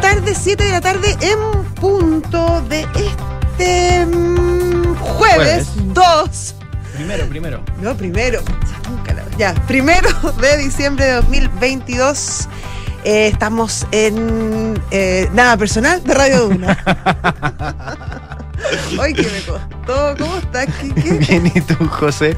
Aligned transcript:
tarde, 0.00 0.34
7 0.34 0.64
de 0.64 0.70
la 0.70 0.80
tarde 0.80 1.16
en 1.20 1.64
punto 1.74 2.62
de 2.68 2.86
este 2.94 4.06
mm, 4.06 4.96
jueves, 4.96 5.68
Jueves. 5.68 5.94
2. 5.94 6.54
Primero, 6.94 7.26
primero. 7.28 7.64
No, 7.80 7.96
primero. 7.96 8.40
Ya, 9.38 9.54
primero 9.66 10.10
de 10.40 10.58
diciembre 10.58 11.06
de 11.06 11.12
2022. 11.12 12.48
Eh, 13.04 13.28
estamos 13.28 13.86
en 13.92 14.80
eh, 14.90 15.28
Nada 15.32 15.56
Personal 15.56 16.02
de 16.02 16.14
Radio 16.14 16.48
Duna. 16.48 16.78
Ay, 19.00 19.14
que 19.14 19.22
me 19.22 19.40
costó. 19.40 20.14
¿Cómo 20.18 20.36
estás, 20.36 20.66
Kike? 20.80 21.12
Bien, 21.28 21.50
¿y 21.54 21.60
tú, 21.62 21.74
José? 21.88 22.36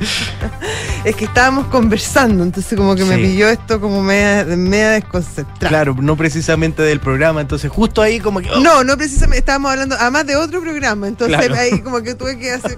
Es 1.05 1.17
que 1.17 1.25
estábamos 1.25 1.67
conversando, 1.67 2.45
entonces 2.45 2.79
como 2.79 2.95
que 2.95 3.05
me 3.05 3.17
pilló 3.19 3.49
esto 3.49 3.81
como 3.81 4.03
media, 4.03 4.45
media 4.57 4.91
desconcentrada. 4.91 5.69
Claro, 5.69 5.97
no 6.01 6.17
precisamente 6.17 6.83
del 6.83 7.01
programa, 7.01 7.41
entonces 7.41 7.71
justo 7.71 8.01
ahí 8.01 8.21
como 8.21 8.41
que... 8.41 8.51
oh, 8.51 8.61
No, 8.61 8.85
no 8.85 8.97
precisamente, 8.97 9.39
estábamos 9.41 9.73
hablando 9.73 9.97
además 9.99 10.27
de 10.27 10.37
otro 10.37 10.61
programa, 10.61 11.09
entonces 11.09 11.37
Claro. 11.37 11.57
ahí 11.57 11.81
como 11.81 12.01
que 12.03 12.15
tuve 12.15 12.39
que 12.39 12.53
hacer... 12.53 12.77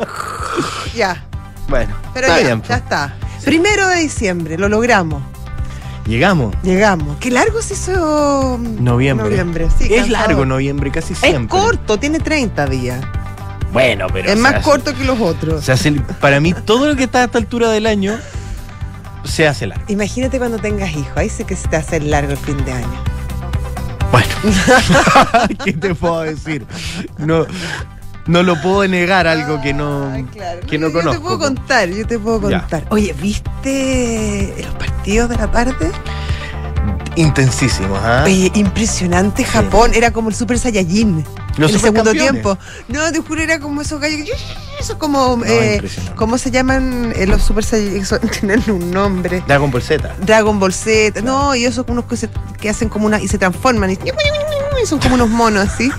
ya, 0.94 1.22
Bueno, 1.68 1.94
pero 2.14 2.26
está 2.28 2.38
ya, 2.40 2.46
bien. 2.46 2.62
ya 2.62 2.66
pues. 2.66 2.78
está. 2.78 3.14
Primero 3.44 3.88
de 3.88 3.96
diciembre, 4.00 4.56
lo 4.56 4.70
logramos, 4.70 5.22
Llegamos. 6.06 6.54
llegamos. 6.62 7.16
Qué 7.18 7.30
largo 7.30 7.62
se 7.62 7.74
hizo 7.74 8.58
Noviembre. 8.78 9.28
noviembre, 9.30 9.68
sí, 9.78 9.92
es 9.94 10.08
largo 10.10 10.44
noviembre, 10.44 10.90
casi 10.90 11.14
Es 11.14 11.18
siempre. 11.20 11.48
corto, 11.58 11.98
tiene 11.98 12.18
30 12.20 12.66
días. 12.66 13.02
Bueno, 13.72 14.06
pero... 14.12 14.30
es 14.30 14.38
más 14.38 14.54
hace- 14.56 14.62
corto 14.64 14.94
que 14.94 15.04
los 15.04 15.18
otros. 15.20 15.64
Se 15.64 15.72
hace, 15.72 15.92
para 16.20 16.40
mí, 16.40 16.52
todo 16.52 16.86
lo 16.86 16.94
que 16.96 17.04
está 17.04 17.22
a 17.22 17.24
esta 17.24 17.38
altura 17.38 17.70
del 17.70 17.86
año 17.86 18.18
se 19.24 19.48
hace 19.48 19.66
largo. 19.66 19.84
Imagínate 19.88 20.38
cuando 20.38 20.58
tengas 20.58 20.90
hijos, 20.94 21.16
ahí 21.16 21.30
sé 21.30 21.44
que 21.44 21.56
se 21.56 21.68
te 21.68 21.76
hace 21.76 21.98
largo 22.00 22.32
el 22.32 22.38
fin 22.38 22.62
de 22.64 22.72
año. 22.72 23.04
Bueno, 24.12 24.28
¿qué 25.64 25.72
te 25.72 25.94
puedo 25.94 26.20
decir? 26.20 26.66
No, 27.18 27.46
no 28.26 28.42
lo 28.42 28.60
puedo 28.62 28.86
negar 28.88 29.26
algo 29.26 29.60
que 29.60 29.72
no, 29.74 30.10
claro. 30.32 30.60
que 30.66 30.78
no 30.78 30.88
yo, 30.88 30.92
Yo 30.94 30.98
te 30.98 31.04
conozco. 31.04 31.22
puedo 31.22 31.38
contar, 31.38 31.88
yo 31.88 32.06
te 32.06 32.18
puedo 32.18 32.50
Ya. 32.50 32.60
contar. 32.60 32.84
Oye, 32.90 33.12
¿viste 33.20 34.54
los 34.64 34.74
partidos 34.74 35.28
de 35.28 35.36
la 35.36 35.50
tarde? 35.50 35.90
Intensísimo, 37.16 37.96
¿ah? 37.96 38.22
Oye, 38.24 38.50
impresionante 38.54 39.44
Japón, 39.44 39.92
era 39.94 40.10
como 40.10 40.30
el 40.30 40.34
Super 40.34 40.58
Saiyajin. 40.58 41.24
Los 41.56 41.70
en 41.70 41.76
el 41.76 41.80
segundo 41.80 42.10
tiempo. 42.10 42.58
No, 42.88 43.12
te 43.12 43.20
juro, 43.20 43.40
era 43.40 43.60
como 43.60 43.82
esos 43.82 44.00
gallos. 44.00 44.28
Eso 44.80 44.98
como. 44.98 45.36
No, 45.36 45.44
eh. 45.44 45.80
¿Cómo 46.16 46.36
se 46.38 46.50
llaman 46.50 47.12
eh, 47.14 47.26
los 47.28 47.42
Super 47.42 47.62
Saiyajin? 47.64 48.04
Tienen 48.40 48.64
un 48.68 48.90
nombre. 48.90 49.44
Dragon 49.46 49.70
Ball 49.70 49.80
Z. 49.82 50.16
Dragon 50.22 50.58
Ball 50.58 50.72
Z. 50.74 51.12
Claro. 51.12 51.26
No, 51.26 51.54
y 51.54 51.64
esos 51.66 51.84
unos 51.88 52.06
que, 52.06 52.16
se- 52.16 52.30
que 52.60 52.68
hacen 52.68 52.88
como 52.88 53.06
una. 53.06 53.20
y 53.20 53.28
se 53.28 53.38
transforman. 53.38 53.90
Y, 53.92 53.96
son 54.86 54.98
como 54.98 55.14
unos 55.14 55.30
monos 55.30 55.68
así. 55.68 55.90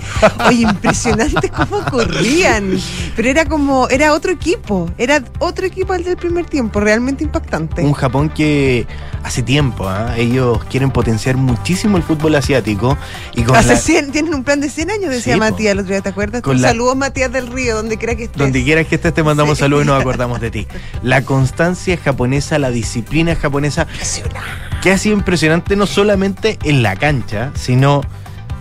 Oye, 0.46 0.62
impresionante 0.62 1.48
cómo 1.50 1.84
corrían. 1.90 2.78
Pero 3.14 3.28
era 3.28 3.44
como. 3.44 3.88
Era 3.88 4.12
otro 4.12 4.32
equipo. 4.32 4.90
Era 4.98 5.22
otro 5.38 5.66
equipo 5.66 5.92
al 5.92 6.04
del 6.04 6.16
primer 6.16 6.46
tiempo. 6.46 6.80
Realmente 6.80 7.24
impactante. 7.24 7.82
Un 7.82 7.92
Japón 7.92 8.28
que 8.28 8.86
hace 9.22 9.42
tiempo, 9.42 9.88
¿ah? 9.88 10.14
ellos 10.16 10.62
quieren 10.70 10.90
potenciar 10.92 11.36
muchísimo 11.36 11.96
el 11.96 12.04
fútbol 12.04 12.36
asiático 12.36 12.96
y 13.34 13.42
con 13.42 13.56
Hace 13.56 13.70
la- 13.74 13.76
100, 13.80 14.12
tienen 14.12 14.32
un 14.34 14.44
plan 14.44 14.60
de 14.60 14.70
100 14.70 14.88
años, 14.92 15.10
decía 15.10 15.34
Sí. 15.34 15.40
Matías 15.40 15.72
el 15.72 15.80
otro 15.80 15.90
día, 15.90 16.00
¿te 16.00 16.10
acuerdas? 16.10 16.42
Con 16.42 16.62
la- 16.62 16.68
Saludos, 16.68 16.94
Matías 16.96 17.32
del 17.32 17.48
Río, 17.48 17.74
donde 17.74 17.96
quiera 17.96 18.14
que 18.14 18.24
estés. 18.24 18.38
donde 18.38 18.62
quieras 18.62 18.86
que 18.86 18.94
estés 18.94 19.12
te 19.12 19.24
mandamos 19.24 19.58
Sí. 19.58 19.62
saludos 19.64 19.84
y 19.84 19.88
nos 19.88 20.00
acordamos 20.00 20.40
de 20.40 20.52
ti. 20.52 20.66
La 21.02 21.22
constancia 21.22 21.96
japonesa, 21.96 22.60
la 22.60 22.70
disciplina 22.70 23.34
japonesa, 23.34 23.82
Impresionante. 23.90 24.38
que 24.80 24.92
ha 24.92 24.98
sido 24.98 25.16
impresionante 25.16 25.74
no 25.74 25.86
solamente 25.86 26.56
en 26.62 26.84
la 26.84 26.94
cancha, 26.94 27.50
sino 27.56 28.02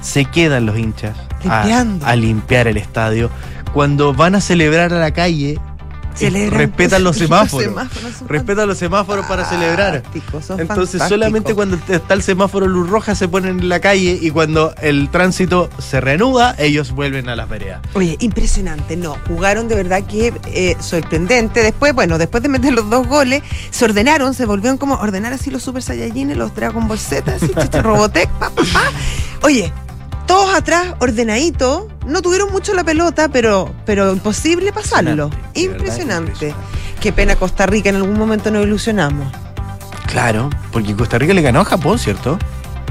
se 0.06 0.26
quedan 0.26 0.66
los 0.68 0.78
hinchas 0.78 1.18
a- 1.50 2.16
limpiar 2.16 2.68
el 2.68 2.78
estadio. 2.78 3.30
Cuando 3.74 4.14
van 4.14 4.36
a 4.36 4.42
celebrar 4.42 4.94
a 4.94 5.00
la 5.00 5.12
calle, 5.12 5.60
eh, 6.22 6.50
respetan 6.50 7.04
los 7.04 7.18
semáforos. 7.24 7.74
Respetan 8.30 8.68
los 8.70 8.78
semáforos 8.78 9.26
para 9.26 9.44
celebrar. 9.44 10.02
Entonces 10.14 10.58
fantásticos. 10.68 11.10
solamente 11.10 11.54
cuando 11.56 11.78
está 11.90 12.14
el 12.14 12.22
semáforo 12.24 12.68
luz 12.68 12.88
roja 12.90 13.16
se 13.16 13.28
ponen 13.28 13.60
en 13.60 13.68
la 13.68 13.82
calle 13.82 14.18
y 14.22 14.30
cuando 14.32 14.74
el 14.82 15.10
tránsito 15.10 15.70
se 15.80 16.00
reanuda, 16.00 16.56
ellos 16.58 16.92
vuelven 16.92 17.28
a 17.28 17.36
las 17.36 17.50
veredas. 17.50 17.82
Oye, 17.96 18.16
impresionante, 18.22 18.96
no, 18.96 19.18
jugaron 19.28 19.68
de 19.68 19.76
verdad 19.76 20.04
que 20.04 20.34
eh, 20.46 20.78
sorprendente. 20.80 21.64
Después, 21.64 21.94
bueno, 21.94 22.18
después 22.18 22.44
de 22.44 22.50
meter 22.50 22.74
los 22.74 22.90
dos 22.90 23.08
goles, 23.08 23.42
se 23.72 23.84
ordenaron, 23.86 24.34
se 24.36 24.46
volvieron 24.46 24.78
como 24.78 24.94
ordenar 24.96 25.34
así 25.34 25.52
los 25.52 25.64
Super 25.64 25.82
Saiyajines, 25.82 26.38
los 26.38 26.56
Dragon 26.56 26.88
Ball 26.88 27.00
Z, 27.00 27.30
así, 27.36 27.48
Robotech, 27.82 28.30
pa, 28.40 28.52
pa, 28.52 28.64
pa. 28.72 28.84
Oye, 29.42 29.74
todos 30.26 30.54
atrás, 30.54 30.96
ordenaditos, 31.00 31.86
no 32.06 32.22
tuvieron 32.22 32.52
mucho 32.52 32.74
la 32.74 32.84
pelota, 32.84 33.30
pero, 33.30 33.74
pero 33.86 34.12
imposible 34.12 34.72
pasarlo. 34.72 35.30
Impresionante, 35.54 35.62
impresionante. 35.64 36.56
Qué 37.00 37.14
pena 37.14 37.36
Costa 37.36 37.66
Rica, 37.66 37.90
en 37.90 37.96
algún 37.96 38.18
momento 38.18 38.52
nos 38.52 38.66
ilusionamos. 38.66 39.32
Claro, 40.08 40.50
porque 40.72 40.96
Costa 40.96 41.18
Rica 41.18 41.34
le 41.34 41.42
ganó 41.42 41.62
a 41.62 41.66
Japón, 41.66 42.00
¿cierto? 42.00 42.38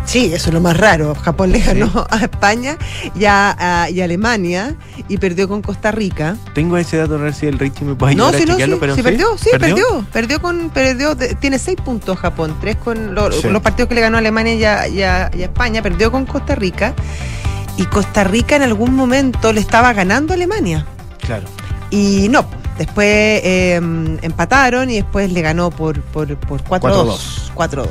Sí, 0.07 0.27
eso 0.35 0.49
es 0.51 0.55
lo 0.55 0.61
más 0.61 0.77
raro. 0.77 1.15
Japón 1.15 1.51
le 1.51 1.61
ganó 1.61 2.07
a 2.11 2.19
España 2.19 2.77
y 3.19 3.25
a, 3.25 3.57
a- 3.85 3.91
y 3.91 4.01
a 4.01 4.05
Alemania 4.05 4.75
y 5.09 5.17
perdió 5.17 5.49
con 5.49 5.63
Costa 5.63 5.91
Rica. 5.93 6.37
Tengo 6.55 6.77
ese 6.77 6.99
dato, 6.99 7.15
a 7.15 7.19
ver 7.19 7.35
si 7.35 7.47
el 7.47 7.59
Richie 7.59 7.85
me 7.87 7.95
puede 7.95 8.15
No, 8.15 8.27
ayudar 8.27 8.41
sí, 8.41 8.43
a 8.45 8.67
no, 8.67 8.75
sí, 8.75 8.77
pero 8.81 8.95
sí, 8.95 9.03
perdió, 9.03 9.39
sí, 9.39 9.51
perdió, 9.59 10.07
perdió 10.13 10.41
con, 10.43 10.71
perdió, 10.71 11.17
tiene 11.17 11.59
seis 11.59 11.79
puntos 11.83 12.19
Japón, 12.19 12.55
tres 12.61 12.77
con 12.77 13.15
lo- 13.15 13.33
Sí. 13.33 13.49
los 13.49 13.63
partidos 13.63 13.89
que 13.89 13.95
le 13.95 14.03
ganó 14.03 14.17
a 14.19 14.21
Alemania 14.21 14.55
y 14.55 14.65
a, 14.65 14.89
y 14.89 15.03
a- 15.03 15.31
y 15.35 15.41
a 15.43 15.47
España, 15.47 15.83
perdió 15.83 16.13
con 16.13 16.27
Costa 16.27 16.55
Rica 16.55 16.95
y 17.79 17.85
Costa 17.87 18.25
Rica 18.25 18.57
en 18.57 18.63
algún 18.63 18.95
momento 18.95 19.53
le 19.53 19.61
estaba 19.61 19.93
ganando 19.95 20.33
a 20.33 20.37
Alemania 20.37 20.87
Claro. 21.27 21.47
y 21.91 22.29
no, 22.29 22.45
después 22.79 23.07
eh, 23.09 23.77
empataron 24.23 24.91
y 24.91 24.97
después 24.97 25.33
le 25.33 25.41
ganó 25.43 25.71
por, 25.71 26.01
por, 26.03 26.37
por 26.37 26.63
4-2. 26.63 27.51
4-2. 27.55 27.87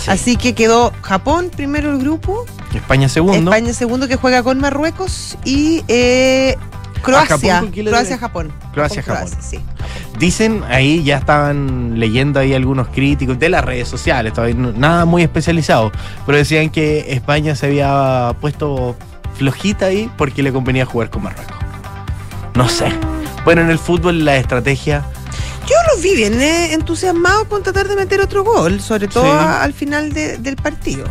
Sí. 0.00 0.10
Así 0.10 0.36
que 0.36 0.54
quedó 0.54 0.92
Japón 1.02 1.50
primero 1.54 1.90
el 1.92 1.98
grupo, 1.98 2.46
España 2.74 3.08
segundo. 3.08 3.36
España 3.52 3.72
segundo 3.74 4.08
que 4.08 4.16
juega 4.16 4.42
con 4.42 4.58
Marruecos 4.60 5.36
y 5.44 5.84
eh, 5.88 6.56
Croacia, 7.02 7.62
le 7.62 7.70
Croacia, 7.84 8.02
debe? 8.10 8.18
Japón. 8.18 8.52
Croacia, 8.72 9.02
Con 9.02 9.14
Japón. 9.14 9.30
sí. 9.40 9.58
Dicen 10.18 10.62
ahí, 10.68 11.02
ya 11.02 11.16
estaban 11.18 11.98
leyendo 11.98 12.40
ahí 12.40 12.52
algunos 12.54 12.88
críticos 12.88 13.38
de 13.38 13.48
las 13.48 13.64
redes 13.64 13.88
sociales, 13.88 14.32
todavía 14.32 14.54
no- 14.54 14.72
nada 14.72 15.04
muy 15.06 15.22
especializado, 15.22 15.90
pero 16.26 16.36
decían 16.38 16.68
que 16.70 17.12
España 17.12 17.54
se 17.54 17.66
había 17.66 18.34
puesto 18.40 18.96
flojita 19.36 19.86
ahí 19.86 20.10
porque 20.18 20.42
le 20.42 20.52
convenía 20.52 20.84
jugar 20.84 21.08
con 21.10 21.22
Marruecos. 21.24 21.56
No 22.54 22.68
sé. 22.68 22.92
Bueno, 23.44 23.62
en 23.62 23.70
el 23.70 23.78
fútbol 23.78 24.24
la 24.24 24.36
estrategia 24.36 25.04
Yo 25.70 25.76
los 25.94 26.02
vi 26.02 26.16
bien 26.16 26.40
eh, 26.40 26.72
entusiasmados 26.72 27.46
con 27.46 27.62
tratar 27.62 27.86
de 27.88 27.94
meter 27.96 28.20
otro 28.20 28.42
gol, 28.44 28.80
sobre 28.80 29.06
todo 29.08 29.24
Sí. 29.24 29.30
a- 29.30 29.62
al 29.62 29.72
final 29.72 30.12
de- 30.12 30.36
del 30.38 30.56
partido. 30.56 31.06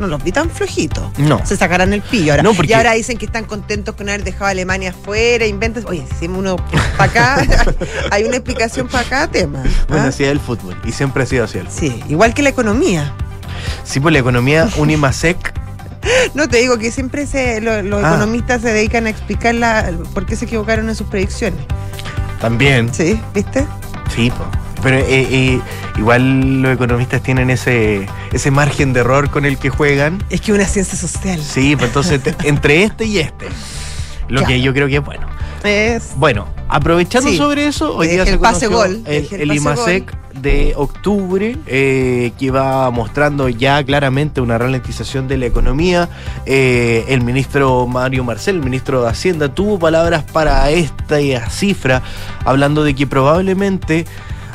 No 0.00 0.06
los 0.08 0.22
vi 0.24 0.32
tan 0.32 0.50
flojitos. 0.50 1.04
no. 1.18 1.44
Se 1.46 1.56
sacarán 1.56 1.92
el 1.92 2.02
pillo 2.02 2.32
ahora. 2.32 2.42
No, 2.42 2.52
porque- 2.54 2.72
Y 2.72 2.74
ahora 2.74 2.92
dicen 2.94 3.16
que 3.18 3.26
están 3.26 3.44
contentos 3.44 3.94
con 3.94 4.08
haber 4.08 4.24
dejado 4.24 4.46
a 4.46 4.50
Alemania 4.50 4.90
afuera, 4.90 5.46
inventan. 5.46 5.84
Oye, 5.86 6.04
si 6.18 6.26
uno 6.26 6.56
para 6.96 7.10
acá, 7.10 7.36
hay 8.10 8.24
una 8.24 8.36
explicación 8.36 8.88
para 8.88 9.08
cada 9.08 9.28
tema. 9.30 9.62
Bueno, 9.88 10.04
¿ah? 10.04 10.08
así 10.08 10.24
es 10.24 10.30
el 10.30 10.40
fútbol 10.40 10.76
y 10.84 10.90
siempre 10.92 11.22
ha 11.22 11.26
sido 11.26 11.44
así 11.44 11.58
el. 11.58 11.68
Sí, 11.70 12.02
igual 12.08 12.34
que 12.34 12.42
la 12.42 12.48
economía. 12.50 13.12
Sí, 13.84 14.00
pues 14.00 14.12
la 14.12 14.18
economía 14.18 14.68
Unimasec, 14.76 15.54
No 16.34 16.48
te 16.48 16.58
digo 16.58 16.76
que 16.78 16.90
siempre 16.90 17.26
se, 17.26 17.60
lo- 17.60 17.80
los 17.82 18.02
Ah. 18.04 18.08
economistas 18.10 18.60
se 18.62 18.72
dedican 18.72 19.06
a 19.06 19.10
explicar 19.10 19.54
la, 19.54 19.90
por 20.12 20.26
qué 20.26 20.36
se 20.36 20.44
equivocaron 20.44 20.88
en 20.88 20.94
sus 20.96 21.06
predicciones. 21.06 21.60
también. 22.40 22.92
Sí, 22.92 23.18
¿viste? 23.32 23.64
Sí, 24.14 24.30
po. 24.30 24.46
pero 24.82 24.98
eh, 24.98 25.04
eh, 25.08 25.60
igual 25.96 26.62
los 26.62 26.74
economistas 26.74 27.22
tienen 27.22 27.50
ese, 27.50 28.06
ese 28.32 28.50
margen 28.50 28.92
de 28.92 29.00
error 29.00 29.30
con 29.30 29.44
el 29.44 29.58
que 29.58 29.70
juegan. 29.70 30.22
Es 30.30 30.40
que 30.40 30.52
una 30.52 30.66
ciencia 30.66 30.96
social. 30.96 31.40
Sí, 31.42 31.74
pues 31.74 31.88
entonces 31.88 32.20
entre 32.44 32.84
este 32.84 33.06
y 33.06 33.18
este. 33.18 33.46
Lo 34.28 34.44
que 34.44 34.60
yo 34.60 34.72
creo 34.72 34.88
que 34.88 34.96
es 34.96 35.04
bueno. 35.04 35.26
Es 35.64 36.12
Bueno, 36.16 36.46
aprovechando 36.68 37.30
Sí. 37.30 37.38
sobre 37.38 37.66
eso, 37.66 37.96
hoy 37.96 38.08
día 38.08 38.22
el 38.22 38.28
se 38.28 38.38
pase 38.38 38.66
gol, 38.66 39.02
el, 39.06 39.26
el 39.32 39.40
el 39.40 39.48
pase 39.48 39.60
IMASEC 39.60 40.16
de 40.34 40.74
octubre, 40.76 41.56
eh, 41.66 42.32
que 42.38 42.50
va 42.50 42.90
mostrando 42.90 43.48
ya 43.48 43.82
claramente 43.82 44.42
una 44.42 44.58
ralentización 44.58 45.26
de 45.26 45.38
la 45.38 45.46
economía. 45.46 46.08
Eh, 46.44 47.06
el 47.08 47.22
ministro 47.22 47.86
Mario 47.86 48.24
Marcel, 48.24 48.56
el 48.56 48.62
ministro 48.62 49.02
de 49.02 49.08
Hacienda, 49.08 49.54
tuvo 49.54 49.78
palabras 49.78 50.24
para 50.24 50.68
esta 50.70 51.16
cifra, 51.48 52.02
hablando 52.44 52.84
de 52.84 52.94
que 52.94 53.06
probablemente 53.06 54.04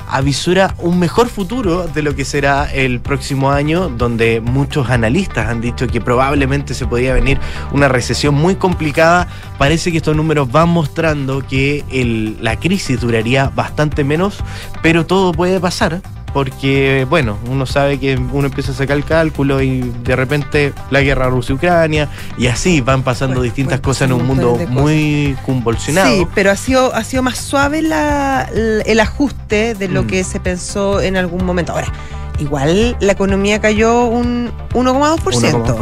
avisura 0.09 0.73
un 0.79 0.99
mejor 0.99 1.29
futuro 1.29 1.87
de 1.87 2.01
lo 2.01 2.15
que 2.15 2.25
será 2.25 2.71
el 2.71 2.99
próximo 2.99 3.51
año, 3.51 3.89
donde 3.89 4.41
muchos 4.41 4.89
analistas 4.89 5.47
han 5.47 5.61
dicho 5.61 5.87
que 5.87 6.01
probablemente 6.01 6.73
se 6.73 6.85
podría 6.87 7.13
venir 7.13 7.39
una 7.71 7.87
recesión 7.87 8.33
muy 8.35 8.55
complicada. 8.55 9.27
Parece 9.57 9.91
que 9.91 9.97
estos 9.97 10.15
números 10.15 10.51
van 10.51 10.69
mostrando 10.69 11.45
que 11.47 11.83
el- 11.91 12.37
la 12.41 12.59
crisis 12.59 12.99
duraría 12.99 13.49
bastante 13.49 14.03
menos, 14.03 14.37
pero 14.81 15.05
todo 15.05 15.31
puede 15.31 15.59
pasar. 15.59 16.01
Porque, 16.33 17.05
bueno, 17.09 17.37
uno 17.49 17.65
sabe 17.65 17.99
que 17.99 18.15
uno 18.17 18.47
empieza 18.47 18.71
a 18.71 18.75
sacar 18.75 18.97
el 18.97 19.03
cálculo 19.05 19.61
y 19.61 19.81
de 20.03 20.15
repente 20.15 20.73
la 20.91 21.01
guerra 21.01 21.27
Rusia-Ucrania 21.29 22.09
y 22.37 22.47
así 22.47 22.81
van 22.81 23.03
pasando 23.03 23.35
Bueno, 23.35 23.43
distintas 23.43 23.79
bueno, 23.79 23.85
cosas 23.89 24.01
en 24.07 24.13
un 24.13 24.21
un 24.21 24.27
mundo 24.27 24.59
muy 24.69 25.35
convulsionado. 25.45 26.09
Sí, 26.15 26.27
pero 26.35 26.51
ha 26.51 26.55
sido, 26.55 26.93
ha 26.93 27.03
sido 27.03 27.23
más 27.23 27.37
suave 27.37 27.81
la- 27.81 28.49
el 28.85 28.99
ajuste 28.99 29.75
de 29.75 29.87
lo 29.87 30.03
Mm. 30.03 30.07
que 30.07 30.23
se 30.23 30.39
pensó 30.39 31.01
en 31.01 31.17
algún 31.17 31.45
momento. 31.45 31.71
Ahora, 31.73 31.91
igual 32.39 32.95
la 32.99 33.11
economía 33.13 33.59
cayó 33.59 34.05
un 34.05 34.51
1,2%. 34.73 35.75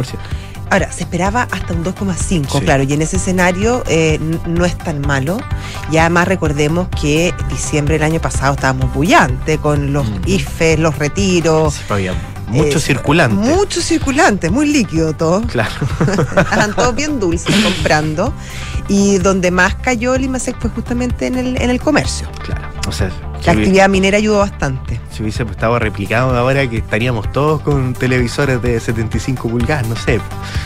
1,2%. 0.68 0.72
Ahora, 0.72 0.92
se 0.92 1.02
esperaba 1.04 1.48
hasta 1.50 1.72
un 1.72 1.82
2,5%, 1.84 2.58
Sí. 2.58 2.60
claro, 2.64 2.82
y 2.82 2.92
en 2.92 3.02
ese 3.02 3.16
escenario 3.16 3.82
eh, 3.88 4.18
no 4.46 4.64
es 4.64 4.76
tan 4.78 5.00
malo. 5.00 5.38
Y 5.90 5.96
además 5.98 6.28
recordemos 6.28 6.88
que 7.00 7.34
diciembre 7.48 7.94
del 7.94 8.02
año 8.04 8.20
pasado 8.20 8.54
estábamos 8.54 8.92
bullantes 8.94 9.58
con 9.58 9.92
los 9.92 10.08
Mm. 10.08 10.22
IFES, 10.26 10.78
los 10.78 10.96
retiros. 10.98 11.74
Sí, 11.74 11.80
había 11.90 12.14
mucho 12.48 12.78
eh, 12.78 12.80
circulante. 12.80 13.34
Mucho 13.36 13.80
circulante, 13.82 14.50
muy 14.50 14.66
líquido 14.68 15.12
todo. 15.14 15.42
Claro. 15.42 15.74
Estaban 16.36 16.74
todos 16.74 16.94
bien 16.94 17.20
dulces 17.20 17.54
comprando. 17.62 18.32
Y 18.88 19.18
donde 19.18 19.50
más 19.50 19.74
cayó 19.74 20.14
el 20.14 20.24
IMASEC 20.24 20.58
fue 20.58 20.70
justamente 20.70 21.26
en 21.26 21.36
el, 21.36 21.60
en 21.60 21.70
el 21.70 21.78
comercio. 21.80 22.26
Claro. 22.44 22.62
O 22.88 22.92
sea, 22.92 23.08
La 23.08 23.42
si, 23.42 23.50
actividad 23.50 23.88
minera 23.88 24.16
ayudó 24.16 24.38
bastante. 24.38 24.98
si 25.10 25.22
hubiese 25.22 25.42
estado 25.42 25.78
replicado 25.78 26.34
ahora 26.36 26.68
que 26.68 26.78
estaríamos 26.78 27.30
todos 27.32 27.60
con 27.60 27.92
televisores 27.92 28.62
de 28.62 28.80
75 28.80 29.48
pulgadas, 29.48 29.86
no 29.88 29.96
sé. 29.96 30.20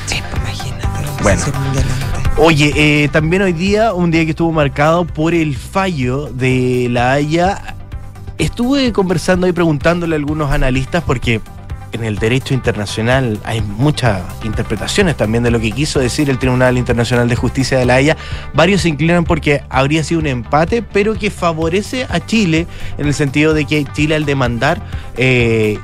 Sí, 0.06 0.22
pues 0.30 0.42
imagínate. 0.42 1.22
Bueno. 1.22 1.42
Oye, 2.38 2.72
eh, 2.76 3.08
también 3.08 3.42
hoy 3.42 3.52
día, 3.52 3.92
un 3.92 4.10
día 4.10 4.24
que 4.24 4.30
estuvo 4.30 4.52
marcado 4.52 5.04
por 5.04 5.34
el 5.34 5.54
fallo 5.56 6.28
de 6.32 6.88
la 6.90 7.12
Haya, 7.12 7.74
estuve 8.38 8.92
conversando 8.92 9.46
y 9.46 9.52
preguntándole 9.52 10.14
a 10.14 10.18
algunos 10.18 10.50
analistas 10.50 11.02
porque 11.06 11.40
en 11.92 12.04
el 12.04 12.18
derecho 12.18 12.54
internacional 12.54 13.38
hay 13.44 13.60
muchas 13.60 14.22
interpretaciones 14.44 15.16
también 15.16 15.44
de 15.44 15.50
lo 15.50 15.60
que 15.60 15.70
quiso 15.72 16.00
decir 16.00 16.30
el 16.30 16.38
Tribunal 16.38 16.78
Internacional 16.78 17.28
de 17.28 17.36
Justicia 17.36 17.78
de 17.78 17.84
la 17.84 17.94
Haya. 17.94 18.16
Varios 18.54 18.82
se 18.82 18.88
inclinan 18.88 19.24
porque 19.24 19.62
habría 19.68 20.02
sido 20.04 20.20
un 20.20 20.26
empate, 20.26 20.82
pero 20.82 21.14
que 21.14 21.30
favorece 21.30 22.06
a 22.08 22.20
Chile 22.20 22.66
en 22.98 23.06
el 23.06 23.14
sentido 23.14 23.54
de 23.54 23.64
que 23.64 23.84
Chile 23.92 24.14
al 24.14 24.24
demandar 24.24 24.82
eh, 25.16 25.78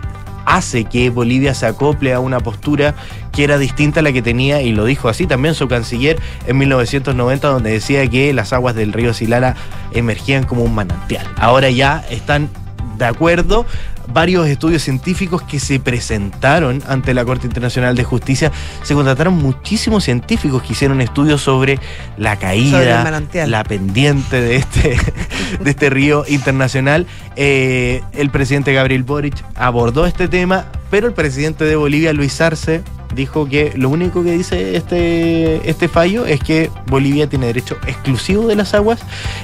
hace 0.46 0.84
que 0.84 1.10
Bolivia 1.10 1.54
se 1.54 1.66
acople 1.66 2.14
a 2.14 2.20
una 2.20 2.40
postura 2.40 2.94
que 3.32 3.44
era 3.44 3.58
distinta 3.58 4.00
a 4.00 4.02
la 4.02 4.12
que 4.12 4.22
tenía, 4.22 4.62
y 4.62 4.72
lo 4.72 4.84
dijo 4.84 5.08
así 5.08 5.26
también 5.26 5.54
su 5.54 5.68
canciller 5.68 6.18
en 6.46 6.56
1990, 6.58 7.48
donde 7.48 7.70
decía 7.70 8.08
que 8.08 8.32
las 8.32 8.52
aguas 8.52 8.74
del 8.74 8.92
río 8.92 9.12
Silala 9.12 9.54
emergían 9.92 10.44
como 10.44 10.64
un 10.64 10.74
manantial. 10.74 11.26
Ahora 11.36 11.70
ya 11.70 12.04
están 12.10 12.48
de 12.96 13.04
acuerdo. 13.04 13.64
Varios 14.12 14.48
estudios 14.48 14.82
científicos 14.82 15.42
que 15.42 15.60
se 15.60 15.80
presentaron 15.80 16.82
ante 16.86 17.14
la 17.14 17.24
Corte 17.24 17.46
Internacional 17.46 17.94
de 17.94 18.04
Justicia, 18.04 18.50
se 18.82 18.94
contrataron 18.94 19.34
muchísimos 19.34 20.04
científicos 20.04 20.62
que 20.62 20.72
hicieron 20.72 21.00
estudios 21.00 21.42
sobre 21.42 21.78
la 22.16 22.38
caída, 22.38 23.04
Sobre 23.04 23.46
la 23.46 23.64
pendiente 23.64 24.40
de 24.40 24.56
este, 24.56 24.96
de 25.60 25.70
este 25.70 25.90
río 25.90 26.24
internacional. 26.28 27.06
Eh, 27.36 28.02
el 28.12 28.30
presidente 28.30 28.72
Gabriel 28.72 29.02
Boric 29.02 29.44
abordó 29.54 30.06
este 30.06 30.28
tema, 30.28 30.66
pero 30.90 31.06
el 31.06 31.12
presidente 31.12 31.64
de 31.64 31.76
Bolivia, 31.76 32.12
Luis 32.12 32.40
Arce, 32.40 32.82
dijo 33.14 33.48
que 33.48 33.72
lo 33.76 33.88
único 33.88 34.22
que 34.22 34.32
dice 34.32 34.76
este, 34.76 35.68
este 35.68 35.88
fallo 35.88 36.26
es 36.26 36.40
que 36.40 36.70
Bolivia 36.86 37.28
tiene 37.28 37.46
derecho 37.46 37.76
exclusivo 37.86 38.46
de 38.46 38.56
las 38.56 38.74
aguas 38.74 39.00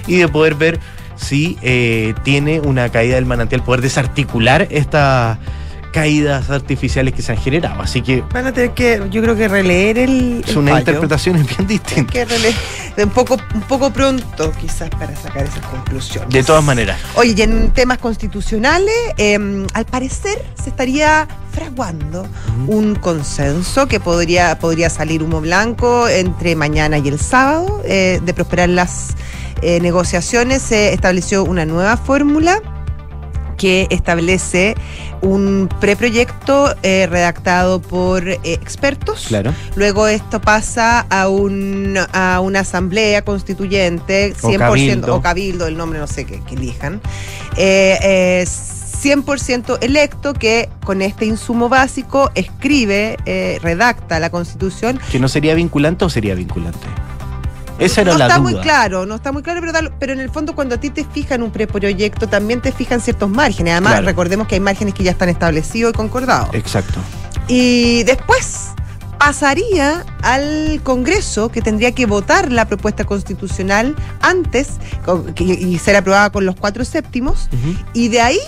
y 0.06 0.16
de 0.16 0.28
poder 0.28 0.54
ver 0.54 0.80
si 1.16 1.56
eh, 1.62 2.14
tiene 2.22 2.60
una 2.60 2.88
caída 2.90 3.14
del 3.16 3.26
manantial, 3.26 3.62
poder 3.62 3.80
desarticular 3.80 4.66
estas 4.70 5.38
caídas 5.92 6.50
artificiales 6.50 7.14
que 7.14 7.22
se 7.22 7.30
han 7.30 7.38
generado. 7.38 7.80
Así 7.80 8.02
que 8.02 8.24
Van 8.32 8.48
a 8.48 8.52
tener 8.52 8.72
que, 8.72 9.00
yo 9.12 9.22
creo 9.22 9.36
que 9.36 9.46
releer 9.46 9.96
el. 9.98 10.42
es 10.44 10.50
el 10.50 10.58
una 10.58 10.72
fallo. 10.72 10.80
interpretación 10.80 11.46
bien 11.46 11.66
distinta. 11.68 12.12
que 12.12 12.24
releer 12.24 12.54
un 12.96 13.10
poco, 13.10 13.36
un 13.54 13.60
poco 13.62 13.92
pronto, 13.92 14.52
quizás, 14.60 14.90
para 14.90 15.14
sacar 15.14 15.44
esas 15.44 15.64
conclusiones. 15.66 16.30
De 16.30 16.42
todas 16.42 16.64
maneras. 16.64 16.98
Oye, 17.14 17.34
y 17.36 17.42
en 17.42 17.70
temas 17.70 17.98
constitucionales, 17.98 18.92
eh, 19.18 19.66
al 19.72 19.84
parecer 19.84 20.44
se 20.60 20.70
estaría 20.70 21.28
fraguando 21.52 22.26
un 22.66 22.96
consenso 22.96 23.86
que 23.86 24.00
podría, 24.00 24.58
podría 24.58 24.90
salir 24.90 25.22
humo 25.22 25.40
blanco 25.40 26.08
entre 26.08 26.56
mañana 26.56 26.98
y 26.98 27.06
el 27.06 27.20
sábado. 27.20 27.82
eh, 27.84 28.20
de 28.24 28.34
prosperar 28.34 28.68
las 28.68 29.14
eh, 29.64 29.80
negociaciones, 29.80 30.62
se 30.62 30.92
estableció 30.92 31.42
una 31.44 31.64
nueva 31.66 31.96
fórmula 31.96 32.60
que 33.56 33.86
establece 33.90 34.74
un 35.22 35.68
preproyecto 35.80 36.74
eh, 36.82 37.06
redactado 37.08 37.80
por 37.80 38.28
eh, 38.28 38.38
expertos. 38.44 39.26
Claro. 39.28 39.54
Luego 39.76 40.08
esto 40.08 40.40
pasa 40.40 41.00
a, 41.08 41.28
un, 41.28 41.96
a 42.12 42.40
una 42.40 42.60
asamblea 42.60 43.22
constituyente, 43.22 44.34
O 44.42 44.48
100%, 44.50 44.58
cabildo. 44.58 45.16
o 45.16 45.22
cabildo, 45.22 45.66
el 45.66 45.76
nombre 45.76 45.98
no 45.98 46.06
sé 46.06 46.24
que, 46.26 46.40
que 46.42 46.54
elijan, 46.56 47.00
eh, 47.56 47.98
eh, 48.02 48.44
100% 48.46 49.78
electo 49.82 50.32
que 50.34 50.68
con 50.84 51.02
este 51.02 51.26
insumo 51.26 51.68
básico 51.68 52.30
escribe, 52.34 53.18
eh, 53.26 53.58
redacta 53.62 54.18
la 54.18 54.30
constitución. 54.30 54.98
¿Que 55.12 55.18
no 55.18 55.28
sería 55.28 55.54
vinculante 55.54 56.04
o 56.04 56.10
sería 56.10 56.34
vinculante? 56.34 56.86
Esa 57.78 58.02
era 58.02 58.12
no 58.12 58.18
la 58.18 58.26
está 58.26 58.38
duda. 58.38 58.50
muy 58.52 58.60
claro, 58.60 59.06
no 59.06 59.14
está 59.16 59.32
muy 59.32 59.42
claro, 59.42 59.60
pero, 59.60 59.90
pero 59.98 60.12
en 60.12 60.20
el 60.20 60.30
fondo 60.30 60.54
cuando 60.54 60.76
a 60.76 60.78
ti 60.78 60.90
te 60.90 61.04
fijan 61.04 61.42
un 61.42 61.50
preproyecto 61.50 62.28
también 62.28 62.60
te 62.60 62.70
fijan 62.72 63.00
ciertos 63.00 63.28
márgenes. 63.28 63.72
Además, 63.72 63.92
Claro. 63.94 64.06
recordemos 64.06 64.46
que 64.46 64.54
hay 64.54 64.60
márgenes 64.60 64.94
que 64.94 65.02
ya 65.02 65.10
están 65.10 65.28
establecidos 65.28 65.92
y 65.92 65.96
concordados. 65.96 66.54
Exacto. 66.54 67.00
Y 67.48 68.04
después 68.04 68.68
pasaría 69.18 70.04
al 70.22 70.80
Congreso, 70.82 71.48
que 71.48 71.62
tendría 71.62 71.92
que 71.92 72.06
votar 72.06 72.52
la 72.52 72.66
propuesta 72.66 73.04
constitucional 73.04 73.96
antes 74.20 74.68
con- 75.04 75.32
que- 75.34 75.44
y 75.44 75.78
ser 75.78 75.96
aprobada 75.96 76.30
con 76.30 76.44
los 76.46 76.56
cuatro 76.56 76.84
séptimos, 76.84 77.48
y 77.92 78.08
de 78.08 78.20
ahí 78.20 78.38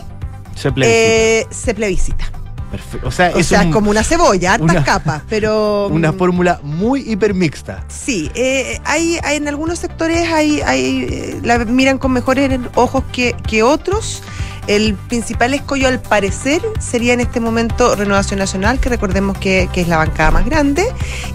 Se 0.54 0.70
plebiscita. 0.70 1.00
eh, 1.02 1.46
se 1.50 1.74
plebiscita. 1.74 2.24
Perfecto. 2.70 3.06
O 3.06 3.10
sea, 3.10 3.30
O 3.34 3.38
es 3.38 3.46
sea, 3.46 3.60
un- 3.62 3.68
es 3.68 3.72
como 3.72 3.90
una 3.90 4.02
cebolla, 4.02 4.54
hartas 4.54 4.70
una- 4.70 4.84
capas, 4.84 5.22
pero... 5.28 5.86
una 5.90 6.12
mm, 6.12 6.18
fórmula 6.18 6.60
muy 6.62 7.00
hipermixta. 7.10 7.84
Sí, 7.88 8.30
eh, 8.34 8.80
hay, 8.84 9.18
hay 9.22 9.36
en 9.36 9.48
algunos 9.48 9.78
sectores 9.78 10.28
hay, 10.32 10.60
hay, 10.62 11.06
eh, 11.10 11.40
la 11.42 11.58
miran 11.64 11.98
con 11.98 12.12
mejores 12.12 12.58
ojos 12.74 13.04
que, 13.12 13.34
que 13.46 13.62
otros. 13.62 14.22
El 14.66 14.94
principal 14.94 15.54
escollo, 15.54 15.86
al 15.86 16.00
parecer, 16.00 16.60
sería 16.80 17.12
en 17.12 17.20
este 17.20 17.38
momento 17.38 17.94
Renovación 17.94 18.40
Nacional, 18.40 18.80
que 18.80 18.88
recordemos 18.88 19.38
que, 19.38 19.68
que 19.72 19.82
es 19.82 19.86
la 19.86 19.96
bancada 19.98 20.32
más 20.32 20.44
grande, 20.44 20.84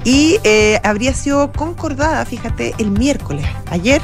y 0.03 0.37
eh, 0.43 0.81
habría 0.83 1.13
sido 1.13 1.49
concordada, 1.53 2.25
fíjate, 2.25 2.75
el 2.77 2.91
miércoles, 2.91 3.45
ayer, 3.69 4.01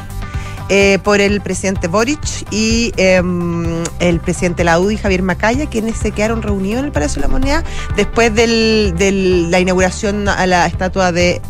eh, 0.69 0.99
por 1.03 1.21
el 1.21 1.41
presidente 1.41 1.87
Boric 1.87 2.19
y 2.51 2.93
em, 2.97 3.83
el 3.99 4.19
presidente 4.19 4.57
de 4.61 4.65
la 4.65 4.79
UDI, 4.79 4.97
Javier 4.97 5.21
Macaya, 5.21 5.65
quienes 5.67 5.97
se 5.97 6.11
quedaron 6.11 6.41
reunidos 6.41 6.79
en 6.79 6.85
el 6.85 6.91
Palacio 6.91 7.21
de 7.21 7.27
la 7.27 7.31
Moneda 7.31 7.63
después 7.95 8.33
de 8.35 9.47
la 9.49 9.59
inauguración 9.59 10.27
a 10.29 10.45
la 10.45 10.65
estatua 10.67 11.11
de 11.11 11.41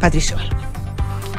Patricio. 0.00 0.36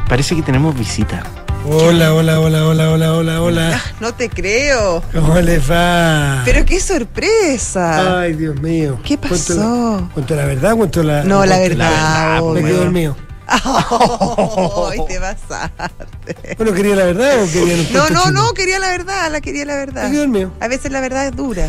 Parece 0.08 0.36
que 0.36 0.42
tenemos 0.42 0.78
visita. 0.78 1.24
Hola, 1.70 2.14
hola, 2.14 2.40
hola, 2.40 2.66
hola, 2.66 2.90
hola, 2.92 3.14
hola, 3.14 3.42
hola. 3.42 3.72
Ah, 3.76 3.92
No 4.00 4.14
te 4.14 4.30
creo. 4.30 5.04
¿Cómo 5.12 5.38
les 5.42 5.70
va? 5.70 6.42
Pero 6.46 6.64
qué 6.66 6.80
sorpresa. 6.80 8.22
Ay, 8.22 8.34
Dios 8.34 8.60
mío. 8.62 8.98
¿Qué 9.04 9.18
¿Cuento 9.18 9.36
pasó? 9.38 10.00
la- 10.00 10.10
¿Cuento 10.14 10.36
la 10.36 10.46
verdad? 10.46 10.76
¿Cuento 10.76 11.04
la.? 11.04 11.24
No, 11.24 11.46
la 11.46 11.58
cuento 11.58 11.78
verdad. 11.78 12.42
verdad, 12.42 12.54
Me 12.54 12.64
quedo 12.64 12.78
dormido. 12.78 13.18
Ay, 14.92 15.00
te 15.08 15.20
pasaste. 15.20 16.56
Bueno, 16.58 16.74
¿quería 16.74 16.96
la 16.96 17.06
verdad 17.06 17.44
o 17.44 17.52
querían 17.52 17.80
un 17.80 17.94
No, 17.94 18.10
no, 18.10 18.24
chino? 18.26 18.32
no, 18.32 18.54
quería 18.54 18.80
la 18.80 18.90
verdad, 18.90 19.32
la 19.32 19.42
quería 19.42 19.66
la 19.66 19.76
verdad. 19.76 20.10
quedo 20.12 20.22
dormido. 20.22 20.52
A 20.60 20.68
veces 20.68 20.92
la 20.92 21.00
verdad 21.02 21.28
es 21.28 21.36
dura. 21.36 21.68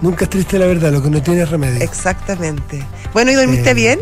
Nunca 0.00 0.24
es 0.24 0.30
triste 0.30 0.58
la 0.58 0.66
verdad, 0.66 0.92
lo 0.92 1.02
que 1.02 1.10
no 1.10 1.22
tiene 1.22 1.44
remedio. 1.44 1.80
Exactamente. 1.82 2.84
Bueno, 3.12 3.30
¿y 3.30 3.34
dormiste 3.34 3.70
Eh, 3.70 3.74
bien? 3.74 4.00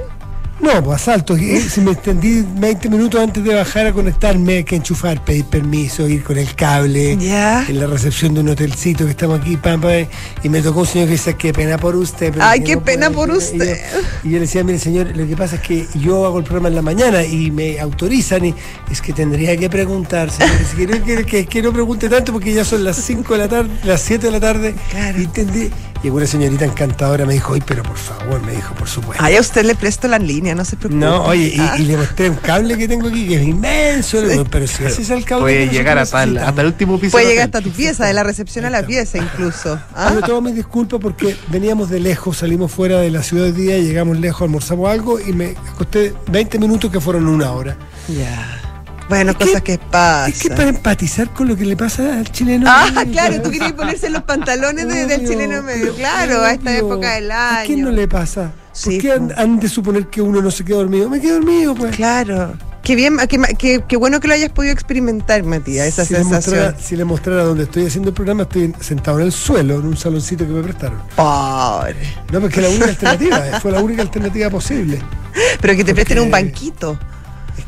No, 0.62 0.82
pues 0.82 1.02
asalto. 1.02 1.36
Eh, 1.36 1.60
Si 1.60 1.80
me 1.80 1.90
extendí 1.90 2.44
20 2.56 2.88
minutos 2.88 3.20
antes 3.20 3.42
de 3.42 3.52
bajar 3.52 3.88
a 3.88 3.92
conectarme, 3.92 4.58
hay 4.58 4.64
que 4.64 4.76
enchufar, 4.76 5.22
pedir 5.24 5.44
permiso, 5.46 6.08
ir 6.08 6.22
con 6.22 6.38
el 6.38 6.54
cable. 6.54 7.12
En 7.12 7.80
la 7.80 7.86
recepción 7.88 8.32
de 8.34 8.40
un 8.42 8.48
hotelcito 8.50 9.04
que 9.04 9.10
estamos 9.10 9.40
aquí, 9.40 9.56
pam, 9.56 9.80
pam, 9.80 10.06
y 10.42 10.48
me 10.48 10.62
tocó 10.62 10.80
un 10.80 10.86
señor 10.86 11.08
que 11.08 11.12
dice, 11.14 11.34
qué 11.34 11.52
pena 11.52 11.78
por 11.78 11.96
usted. 11.96 12.32
pero 12.32 12.44
Ay, 12.44 12.60
qué 12.62 12.76
no 12.76 12.84
pena 12.84 13.10
puede". 13.10 13.16
por 13.16 13.28
Y 13.28 13.32
yo- 13.32 13.38
usted. 13.38 13.80
Y 14.22 14.28
yo, 14.30 14.34
le 14.34 14.40
decía, 14.40 14.62
mire 14.62 14.78
señor, 14.78 15.16
lo 15.16 15.26
que 15.26 15.36
pasa 15.36 15.56
es 15.56 15.62
que 15.62 15.86
yo 15.96 16.24
hago 16.26 16.38
el 16.38 16.44
programa 16.44 16.68
en 16.68 16.76
la 16.76 16.82
mañana 16.82 17.24
y 17.24 17.50
me 17.50 17.80
autorizan 17.80 18.44
y 18.44 18.54
es 18.90 19.02
que 19.02 19.12
tendría 19.12 19.56
que 19.56 19.68
preguntar, 19.68 20.30
señor. 20.30 20.52
Que, 20.76 20.86
no- 20.86 21.04
que, 21.04 21.24
que- 21.26 21.46
que 21.46 21.62
no 21.62 21.72
pregunte 21.72 22.08
tanto 22.08 22.32
porque 22.32 22.54
ya 22.54 22.64
son 22.64 22.84
las 22.84 22.96
5 22.96 23.32
de 23.34 23.38
la 23.40 23.48
tarde, 23.48 23.70
las 23.84 24.00
7 24.00 24.26
de 24.26 24.32
la 24.32 24.40
tarde. 24.40 24.74
Claro. 24.90 25.20
Y, 25.20 25.26
tendrí- 25.26 25.70
Y 26.04 26.10
una 26.10 26.26
señorita 26.26 26.64
encantadora 26.64 27.24
me 27.24 27.34
dijo, 27.34 27.52
oye, 27.52 27.62
pero 27.64 27.84
por 27.84 27.96
favor, 27.96 28.42
me 28.44 28.52
dijo, 28.52 28.74
por 28.74 28.88
supuesto. 28.88 29.22
Ay, 29.24 29.36
a 29.36 29.40
usted 29.40 29.64
le 29.64 29.76
presto 29.76 30.08
la 30.08 30.18
línea, 30.18 30.52
no 30.52 30.64
se 30.64 30.76
preocupe. 30.76 30.98
No, 30.98 31.22
oye, 31.26 31.52
y, 31.54 31.60
Ah. 31.60 31.76
y 31.78 31.82
le 31.84 31.96
mostré 31.96 32.28
un 32.28 32.36
cable 32.36 32.76
que 32.76 32.88
tengo 32.88 33.06
aquí 33.06 33.28
que 33.28 33.36
es 33.36 33.42
inmenso, 33.46 34.20
le 34.20 34.30
digo, 34.30 34.44
pero 34.44 34.66
si 34.66 34.82
ese 34.84 35.02
es 35.02 35.10
el 35.10 35.24
cable. 35.24 35.42
Puede 35.44 35.68
que 35.68 35.74
llegar 35.76 35.98
hasta 35.98 36.24
el, 36.24 36.38
hasta 36.38 36.60
el 36.60 36.66
último 36.66 36.98
piso. 36.98 37.12
Puede 37.12 37.26
llegar 37.28 37.44
hasta 37.44 37.60
tu 37.60 37.70
pieza, 37.70 38.04
de 38.04 38.14
la 38.14 38.24
recepción 38.24 38.64
a 38.64 38.70
la 38.70 38.84
pieza 38.84 39.18
incluso. 39.18 39.78
¿ah? 39.94 40.08
Pero 40.14 40.26
tomo 40.26 40.40
mis 40.40 40.56
disculpas 40.56 40.98
porque 41.00 41.36
veníamos 41.48 41.88
de 41.88 42.00
lejos, 42.00 42.38
salimos 42.38 42.72
fuera 42.72 42.98
de 42.98 43.10
la 43.12 43.22
ciudad 43.22 43.46
hoy 43.46 43.52
día, 43.52 43.78
llegamos 43.78 44.18
lejos, 44.18 44.42
almorzamos 44.42 44.90
algo 44.90 45.20
y 45.20 45.32
me 45.32 45.54
acosté 45.72 46.14
20 46.32 46.58
minutos 46.58 46.90
que 46.90 47.00
fueron 47.00 47.28
una 47.28 47.52
hora. 47.52 47.76
Ya. 48.08 48.60
Bueno, 49.08 49.32
Es 49.32 49.36
que- 49.36 49.44
cosas 49.46 49.62
que 49.62 49.78
pasan. 49.78 50.30
Es 50.30 50.40
que 50.42 50.50
para 50.50 50.68
empatizar 50.68 51.30
con 51.32 51.48
lo 51.48 51.56
que 51.56 51.64
le 51.64 51.76
pasa 51.76 52.18
al 52.18 52.30
chileno. 52.30 52.66
Ah, 52.68 52.90
medio, 52.94 53.12
claro, 53.12 53.30
pues, 53.34 53.42
tú 53.42 53.50
querías 53.50 53.72
ponerse 53.72 54.10
los 54.10 54.22
pantalones 54.22 54.88
de- 54.88 55.06
del 55.06 55.26
chileno 55.28 55.62
medio. 55.62 55.94
Claro, 55.94 56.42
a 56.42 56.52
esta 56.52 56.76
época 56.76 57.14
del 57.14 57.30
año. 57.30 57.60
¿A 57.60 57.62
quién 57.64 57.82
no 57.82 57.90
le 57.90 58.08
pasa? 58.08 58.52
Sí, 58.72 58.92
¿Por 58.92 59.00
qué 59.00 59.12
han, 59.36 59.60
de 59.60 59.68
suponer 59.68 60.06
que 60.06 60.22
uno 60.22 60.40
no 60.40 60.50
se 60.50 60.64
queda 60.64 60.78
dormido? 60.78 61.10
Me 61.10 61.20
quedo 61.20 61.34
dormido, 61.34 61.74
pues. 61.74 61.94
Claro. 61.94 62.54
Qué 62.82 62.96
bien, 62.96 63.16
qué, 63.28 63.38
qué- 63.58 63.84
qué 63.86 63.96
bueno 63.96 64.18
que 64.18 64.26
lo 64.26 64.34
hayas 64.34 64.50
podido 64.50 64.72
experimentar, 64.72 65.44
Matías, 65.44 65.86
esa 65.86 66.04
si, 66.04 66.14
le 66.14 66.20
sensación. 66.20 66.56
mostrara, 66.56 66.78
si 66.82 66.96
le 66.96 67.04
mostrara 67.04 67.44
donde 67.44 67.62
estoy 67.64 67.86
haciendo 67.86 68.08
el 68.08 68.14
programa, 68.14 68.42
estoy 68.42 68.74
sentado 68.80 69.20
en 69.20 69.26
el 69.26 69.32
suelo, 69.32 69.74
en 69.78 69.86
un 69.86 69.96
saloncito 69.96 70.44
que 70.44 70.50
me 70.52 70.62
prestaron. 70.62 70.98
Pobre. 71.14 71.94
No, 72.32 72.40
porque 72.40 72.60
la 72.60 72.68
única 72.70 72.86
alternativa, 72.86 73.46
eh, 73.46 73.60
fue 73.60 73.70
la 73.70 73.80
única 73.80 74.02
alternativa 74.02 74.50
posible. 74.50 75.00
Pero 75.60 75.76
que 75.76 75.84
te 75.84 75.94
presten 75.94 76.18
un 76.20 76.30
banquito. 76.30 76.98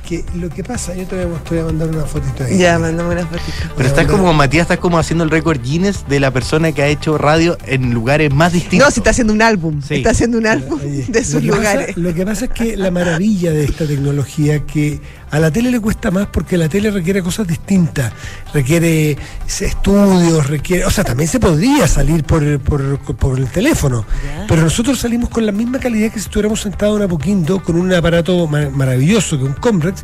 Que 0.06 0.22
lo 0.34 0.50
que 0.50 0.62
pasa, 0.62 0.94
yo 0.94 1.06
te 1.06 1.24
voy 1.24 1.34
a, 1.34 1.38
te 1.44 1.50
voy 1.54 1.58
a 1.60 1.64
mandar 1.64 1.88
una 1.88 2.04
fotito 2.04 2.44
ahí. 2.44 2.58
Ya, 2.58 2.78
mándame 2.78 3.14
una 3.14 3.26
fotito. 3.26 3.52
Pero 3.76 3.88
estás 3.88 4.06
como, 4.06 4.32
Matías, 4.34 4.62
estás 4.62 4.78
como 4.78 4.98
haciendo 4.98 5.24
el 5.24 5.30
récord 5.30 5.58
Guinness 5.62 6.06
de 6.08 6.20
la 6.20 6.30
persona 6.30 6.72
que 6.72 6.82
ha 6.82 6.88
hecho 6.88 7.16
radio 7.16 7.56
en 7.66 7.94
lugares 7.94 8.32
más 8.32 8.52
distintos. 8.52 8.86
No, 8.88 8.90
si 8.92 9.00
está 9.00 9.10
haciendo 9.10 9.32
un 9.32 9.40
álbum. 9.40 9.80
Sí. 9.80 9.94
Está 9.94 10.10
haciendo 10.10 10.36
un 10.38 10.46
álbum 10.46 10.78
Oye, 10.84 11.06
de 11.08 11.24
sus 11.24 11.42
lo 11.42 11.54
que 11.54 11.60
pasa- 11.60 11.72
lugares. 11.74 11.96
lo 11.96 12.14
que 12.14 12.26
pasa 12.26 12.44
es 12.44 12.50
que 12.50 12.76
la 12.76 12.90
maravilla 12.90 13.50
de 13.52 13.64
esta 13.64 13.86
tecnología 13.86 14.60
que 14.66 15.00
a 15.30 15.38
la 15.40 15.50
tele 15.50 15.70
le 15.70 15.80
cuesta 15.80 16.10
más 16.10 16.26
porque 16.28 16.56
la 16.56 16.68
tele 16.68 16.90
requiere 16.90 17.22
cosas 17.22 17.46
distintas, 17.46 18.12
requiere 18.52 19.16
estudios, 19.60 20.46
requiere, 20.46 20.84
o 20.84 20.90
sea, 20.90 21.04
también 21.04 21.28
se 21.28 21.40
podría 21.40 21.88
salir 21.88 22.24
por, 22.24 22.42
el- 22.42 22.60
por, 22.60 22.98
por 23.16 23.38
el 23.38 23.48
teléfono, 23.48 24.04
pero 24.48 24.62
nosotros 24.62 24.98
salimos 24.98 25.28
con 25.30 25.44
la 25.46 25.52
misma 25.52 25.78
calidad 25.78 26.08
que 26.12 26.18
si 26.20 26.26
estuviéramos 26.26 26.60
sentados 26.60 26.96
en 26.98 27.04
Apoquindo 27.04 27.62
con 27.62 27.76
un 27.76 27.92
aparato 27.92 28.46
ma- 28.46 28.70
maravilloso 28.70 29.38
que 29.38 29.44
un 29.44 29.54
Comrex, 29.54 30.02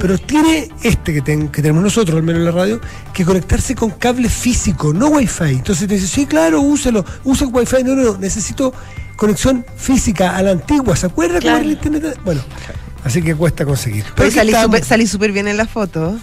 pero 0.00 0.18
tiene 0.18 0.68
este 0.82 1.12
que, 1.12 1.20
ten- 1.22 1.48
que 1.48 1.62
tenemos 1.62 1.82
nosotros, 1.82 2.16
al 2.16 2.22
menos 2.22 2.40
en 2.40 2.46
la 2.46 2.50
radio, 2.52 2.80
que 3.12 3.24
conectarse 3.24 3.74
con 3.74 3.90
cable 3.90 4.28
físico, 4.28 4.92
no 4.92 5.08
Wi-Fi. 5.08 5.44
Entonces 5.50 5.86
te 5.88 5.94
dice, 5.94 6.06
sí, 6.06 6.26
claro, 6.26 6.60
úselo, 6.60 7.04
usa 7.24 7.46
Wi-Fi, 7.46 7.84
no, 7.84 7.94
no, 7.94 8.02
no, 8.02 8.18
necesito 8.18 8.72
conexión 9.16 9.64
física 9.76 10.36
a 10.36 10.42
la 10.42 10.50
antigua, 10.52 10.96
¿se 10.96 11.06
acuerda 11.06 11.34
cómo 11.34 11.42
Claro. 11.42 11.58
era 11.58 11.66
el 11.66 11.72
internet? 11.72 12.18
Bueno, 12.24 12.40
así 13.04 13.22
que 13.22 13.34
cuesta 13.34 13.64
conseguir. 13.64 14.04
Pero 14.16 14.30
salí 14.84 15.06
súper 15.06 15.32
bien 15.32 15.48
en 15.48 15.56
la 15.56 15.66
foto. 15.66 16.18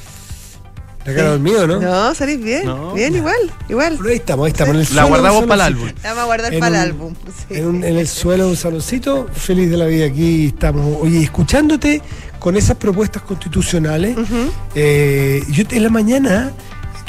La 1.05 1.15
cara 1.15 1.29
dormido, 1.29 1.65
¿no? 1.65 1.79
No, 1.79 2.13
salís 2.13 2.43
bien. 2.43 2.65
No. 2.65 2.93
Bien, 2.93 3.15
igual, 3.15 3.37
igual. 3.69 3.95
Pero 3.97 4.09
ahí 4.09 4.17
estamos, 4.17 4.45
ahí 4.45 4.51
estamos. 4.51 4.75
En 4.75 4.81
el 4.81 4.83
La 4.83 4.87
suelo 4.89 5.07
guardamos 5.07 5.41
para 5.45 5.53
el 5.67 5.73
álbum. 5.73 5.89
La 6.03 6.09
vamos 6.09 6.21
a 6.21 6.25
guardar 6.25 6.59
para 6.59 6.67
el 6.67 6.75
álbum. 6.89 7.13
sí. 7.47 7.55
En, 7.55 7.65
un- 7.67 7.83
en 7.83 7.97
el 7.97 8.07
suelo 8.07 8.43
de 8.45 8.49
un 8.51 8.57
saloncito, 8.57 9.27
feliz 9.33 9.71
de 9.71 9.77
la 9.77 9.85
vida 9.85 10.05
aquí 10.07 10.47
estamos. 10.47 10.97
Oye, 11.01 11.23
escuchándote 11.23 12.01
con 12.37 12.57
esas 12.57 12.75
propuestas 12.75 13.23
constitucionales, 13.23 14.17
eh, 14.75 15.41
yo 15.49 15.63
en 15.71 15.83
la 15.83 15.89
mañana, 15.89 16.51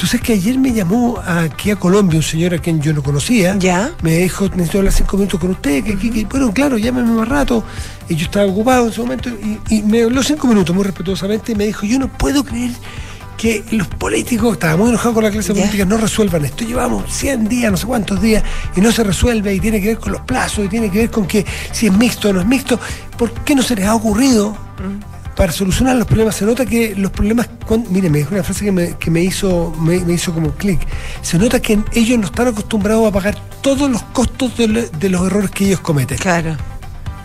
tú 0.01 0.07
sabes 0.07 0.23
que 0.23 0.33
ayer 0.33 0.59
me 0.59 0.73
llamó 0.73 1.21
aquí 1.27 1.71
a 1.71 1.77
Colombia 1.77 2.17
un 2.17 2.23
señor 2.23 2.55
a 2.55 2.59
quien 2.59 2.81
yo 2.81 2.95
no 2.95 3.03
conocía. 3.03 3.55
Ya. 3.59 3.93
Me 4.03 4.17
dijo, 4.17 4.49
necesito 4.49 4.79
hablar 4.79 4.95
cinco 4.95 5.19
minutos 5.19 5.39
con 5.39 5.51
usted, 5.51 5.85
que, 5.85 5.99
que- 5.99 6.11
que- 6.11 6.25
bueno, 6.25 6.51
claro, 6.55 6.79
llámeme 6.79 7.11
más 7.13 7.29
rato. 7.29 7.63
Y 8.09 8.15
yo 8.17 8.25
estaba 8.25 8.47
ocupado 8.47 8.85
en 8.87 8.93
ese 8.93 9.01
momento 9.03 9.29
y, 9.69 9.77
y 9.77 9.83
me 9.83 10.03
habló 10.03 10.23
cinco 10.23 10.47
minutos 10.47 10.75
muy 10.75 10.85
respetuosamente 10.85 11.53
y 11.53 11.55
me 11.55 11.67
dijo, 11.67 11.85
yo 11.85 11.99
no 11.99 12.09
puedo 12.09 12.43
creer 12.43 12.71
que 13.37 13.63
los 13.73 13.87
políticos, 13.89 14.55
estaba 14.55 14.77
muy 14.79 14.89
enojado 14.89 15.15
con 15.15 15.25
la 15.25 15.31
clase 15.31 15.53
política, 15.55 15.85
no 15.85 15.99
resuelvan 15.99 16.45
esto. 16.47 16.65
Llevamos 16.65 17.05
100 17.13 17.49
días, 17.49 17.71
no 17.71 17.77
sé 17.77 17.87
cuántos 17.87 18.23
días, 18.23 18.43
y 18.77 18.81
no 18.81 18.93
se 18.93 19.05
resuelve, 19.05 19.55
y 19.55 19.61
tiene 19.61 19.81
que 19.83 19.89
ver 19.89 19.99
con 19.99 20.13
los 20.13 20.23
plazos, 20.23 20.65
y 20.65 20.69
tiene 20.69 20.91
que 20.91 20.99
ver 20.99 21.11
con 21.11 21.27
que 21.27 21.45
si 21.73 21.87
es 21.89 21.93
mixto 21.93 22.31
o 22.31 22.33
no 22.33 22.41
es 22.41 22.47
mixto. 22.47 22.79
¿Por 23.19 23.31
qué 23.45 23.55
no 23.55 23.63
se 23.63 23.77
les 23.77 23.85
ha 23.87 23.95
ocurrido 23.95 24.57
para 25.41 25.53
solucionar 25.53 25.97
los 25.97 26.07
problemas? 26.07 26.37
Se 26.37 26.45
nota 26.45 26.67
que 26.67 26.95
los 26.95 27.11
problemas, 27.13 27.49
mire, 27.89 28.11
me 28.11 28.19
dijo 28.19 28.35
una 28.35 28.45
frase 28.45 28.63
que 28.63 28.73
me, 28.73 28.99
que 28.99 29.11
me 29.11 29.23
hizo, 29.23 29.73
me, 29.81 29.99
me 30.01 30.13
hizo 30.13 30.35
como 30.35 30.51
clic. 30.51 30.79
Se 31.23 31.39
nota 31.39 31.61
que 31.63 31.79
ellos 31.95 32.19
no 32.19 32.27
están 32.27 32.49
acostumbrados 32.49 33.09
a 33.09 33.11
pagar 33.11 33.39
todos 33.63 33.91
los 33.91 34.03
costos 34.03 34.55
de, 34.59 34.69
lo- 34.69 34.87
de 34.87 35.09
los 35.09 35.27
errores 35.27 35.51
que 35.51 35.65
ellos 35.65 35.81
cometen. 35.81 36.19
Claro. 36.19 36.59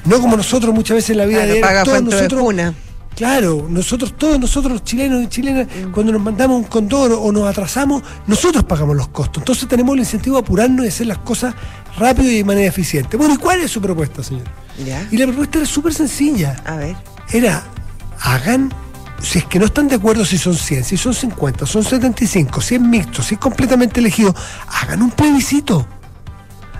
No 0.05 0.21
como 0.21 0.37
nosotros 0.37 0.73
muchas 0.73 0.95
veces 0.95 1.09
en 1.09 1.17
la 1.17 1.25
vida 1.25 1.39
Claro, 1.39 1.53
de 1.55 1.59
paga 1.59 1.83
todos 1.83 1.97
de 1.97 2.03
nosotros, 2.15 2.41
cuna. 2.41 2.73
Claro, 3.17 3.67
nosotros, 3.69 4.13
todos 4.17 4.39
nosotros 4.39 4.71
los 4.71 4.83
chilenos 4.85 5.21
y 5.21 5.27
chilenas, 5.27 5.67
Mm. 5.67 5.91
cuando 5.91 6.13
nos 6.13 6.21
mandamos 6.21 6.55
un 6.57 6.63
condor 6.63 7.11
o 7.19 7.31
nos 7.33 7.45
atrasamos, 7.49 8.01
nosotros 8.27 8.63
pagamos 8.63 8.95
los 8.95 9.09
costos. 9.09 9.41
Entonces 9.41 9.67
tenemos 9.67 9.93
el 9.93 9.99
incentivo 9.99 10.37
de 10.37 10.41
apurarnos 10.43 10.85
y 10.85 10.87
hacer 10.87 11.07
las 11.07 11.17
cosas 11.17 11.53
rápido 11.99 12.31
y 12.31 12.37
de 12.37 12.43
manera 12.45 12.67
eficiente. 12.67 13.17
Bueno, 13.17 13.33
¿y 13.33 13.37
cuál 13.37 13.59
es 13.59 13.71
su 13.71 13.81
propuesta, 13.81 14.23
señor? 14.23 14.43
Ya. 14.85 15.05
Y 15.11 15.17
la 15.17 15.25
propuesta 15.27 15.57
era 15.57 15.67
súper 15.67 15.93
sencilla. 15.93 16.55
A 16.65 16.75
ver. 16.77 16.95
Era, 17.33 17.61
hagan, 18.19 18.73
si 19.21 19.39
es 19.39 19.45
que 19.45 19.59
no 19.59 19.65
están 19.65 19.87
de 19.87 19.95
acuerdo 19.95 20.25
si 20.25 20.37
son 20.37 20.55
100, 20.55 20.83
si 20.83 20.97
son 20.97 21.13
50, 21.13 21.65
son 21.65 21.83
75, 21.83 22.61
si 22.61 22.75
es 22.75 22.81
mixto, 22.81 23.23
si 23.23 23.35
es 23.35 23.39
completamente 23.39 23.99
elegido, 23.99 24.35
hagan 24.67 25.01
un 25.01 25.11
plebiscito. 25.11 25.87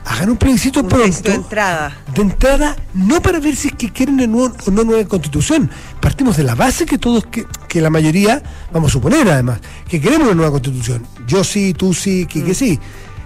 Hagan 0.08 0.30
un 0.30 0.38
plebiscito 0.38 0.82
Un 0.82 0.88
pronto 0.88 1.30
de 1.30 1.34
entrada. 1.34 1.98
de 2.14 2.22
entrada, 2.22 2.76
no 2.94 3.24
para 3.24 3.40
ver 3.40 3.56
si 3.56 3.70
es 3.70 3.74
que 3.74 3.92
quieren 3.92 4.16
una 4.16 4.28
nueva, 4.28 4.56
una 4.68 4.84
nueva 4.84 5.04
constitución. 5.10 5.70
Partimos 6.00 6.38
de 6.38 6.44
la 6.44 6.54
base 6.54 6.86
que 6.86 7.00
todos, 7.00 7.26
que, 7.26 7.48
que 7.68 7.82
la 7.82 7.90
mayoría, 7.90 8.44
vamos 8.72 8.92
a 8.92 8.94
suponer 8.94 9.28
además, 9.28 9.60
que 9.88 10.00
queremos 10.00 10.28
una 10.28 10.36
nueva 10.36 10.52
constitución. 10.52 11.04
Yo 11.26 11.44
sí, 11.44 11.74
tú 11.74 11.92
sí, 11.96 12.28
que, 12.28 12.44
que 12.44 12.54
sí. 12.54 12.80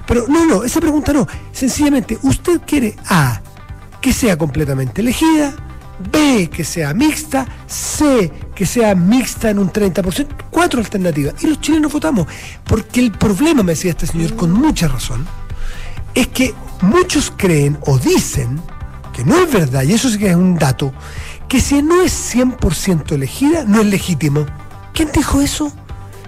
Pero 0.07 0.25
no, 0.29 0.45
no, 0.45 0.63
esa 0.63 0.79
pregunta 0.79 1.11
no. 1.11 1.27
Sencillamente, 1.51 2.17
usted 2.23 2.61
quiere 2.65 2.95
A, 3.09 3.41
que 3.99 4.13
sea 4.13 4.37
completamente 4.37 5.01
elegida, 5.01 5.53
B, 6.11 6.49
que 6.49 6.63
sea 6.63 6.93
mixta, 6.93 7.45
C, 7.67 8.31
que 8.55 8.65
sea 8.65 8.95
mixta 8.95 9.49
en 9.49 9.59
un 9.59 9.71
30%, 9.71 10.27
cuatro 10.49 10.79
alternativas. 10.79 11.35
Y 11.43 11.47
los 11.47 11.61
chilenos 11.61 11.91
votamos. 11.91 12.27
Porque 12.65 12.99
el 12.99 13.11
problema, 13.11 13.63
me 13.63 13.73
decía 13.73 13.91
este 13.91 14.07
señor 14.07 14.35
con 14.35 14.51
mucha 14.51 14.87
razón, 14.87 15.25
es 16.15 16.27
que 16.27 16.53
muchos 16.81 17.31
creen 17.35 17.77
o 17.81 17.97
dicen, 17.97 18.59
que 19.13 19.23
no 19.23 19.37
es 19.43 19.51
verdad, 19.51 19.83
y 19.83 19.93
eso 19.93 20.09
sí 20.09 20.17
que 20.17 20.29
es 20.29 20.35
un 20.35 20.55
dato, 20.55 20.93
que 21.47 21.59
si 21.59 21.81
no 21.81 22.01
es 22.01 22.35
100% 22.35 23.11
elegida, 23.11 23.65
no 23.65 23.81
es 23.81 23.87
legítimo. 23.87 24.45
¿Quién 24.93 25.09
dijo 25.13 25.41
eso? 25.41 25.71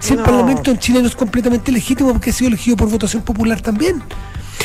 Si 0.00 0.14
el. 0.14 0.20
Parlamento 0.20 0.70
en 0.70 0.78
Chile 0.78 1.00
no 1.00 1.08
es 1.08 1.14
completamente 1.14 1.70
legítimo 1.70 2.12
porque 2.12 2.30
ha 2.30 2.32
sido 2.32 2.48
elegido 2.48 2.76
por 2.76 2.90
votación 2.90 3.22
popular 3.22 3.60
también. 3.60 4.02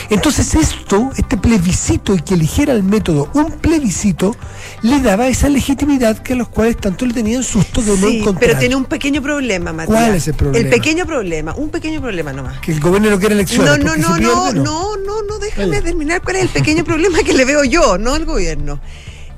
Entonces 0.09 0.55
esto, 0.55 1.09
este 1.17 1.37
plebiscito 1.37 2.15
y 2.15 2.21
que 2.21 2.35
eligiera 2.35 2.73
el 2.73 2.83
método 2.83 3.29
un 3.33 3.51
plebiscito, 3.51 4.35
le 4.81 5.01
daba 5.01 5.27
esa 5.27 5.49
legitimidad 5.49 6.19
que 6.19 6.33
a 6.33 6.35
los 6.35 6.47
cuales 6.47 6.77
tanto 6.77 7.05
le 7.05 7.13
tenían 7.13 7.43
susto 7.43 7.81
de 7.81 7.97
no 7.97 8.07
Sí, 8.07 8.19
encontrar. 8.19 8.49
pero 8.49 8.59
tiene 8.59 8.75
un 8.75 8.85
pequeño 8.85 9.21
problema, 9.21 9.73
Matías. 9.73 9.99
¿Cuál 9.99 10.15
es 10.15 10.27
el 10.27 10.33
problema? 10.35 10.65
El 10.65 10.69
pequeño 10.73 11.05
problema, 11.05 11.53
un 11.55 11.69
pequeño 11.69 12.01
problema 12.01 12.31
nomás. 12.33 12.59
Que 12.59 12.71
el 12.71 12.79
gobierno 12.79 13.09
no 13.09 13.19
quiere 13.19 13.35
elecciones. 13.35 13.65
No, 13.69 13.77
no, 13.77 13.97
no, 13.97 14.09
no, 14.09 14.15
pierde, 14.17 14.59
no, 14.61 14.95
no, 14.97 15.21
no, 15.23 15.39
déjame 15.39 15.81
terminar 15.81 16.21
cuál 16.21 16.37
es 16.37 16.43
el 16.43 16.49
pequeño 16.49 16.83
problema 16.85 17.19
que 17.23 17.33
le 17.33 17.43
veo 17.45 17.63
yo, 17.63 17.97
no 17.97 18.15
el 18.15 18.25
gobierno. 18.25 18.79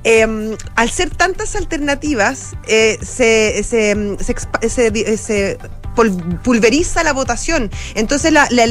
Eh, 0.04 0.56
al 0.76 0.90
ser 0.90 1.10
tantas 1.10 1.56
alternativas, 1.56 2.52
eh, 2.68 2.98
se, 3.02 3.62
se, 3.64 4.16
se 4.68 5.16
se 5.18 5.58
pulveriza 6.42 7.02
la 7.04 7.12
votación. 7.12 7.70
Entonces, 7.94 8.32
la, 8.32 8.46
la, 8.50 8.66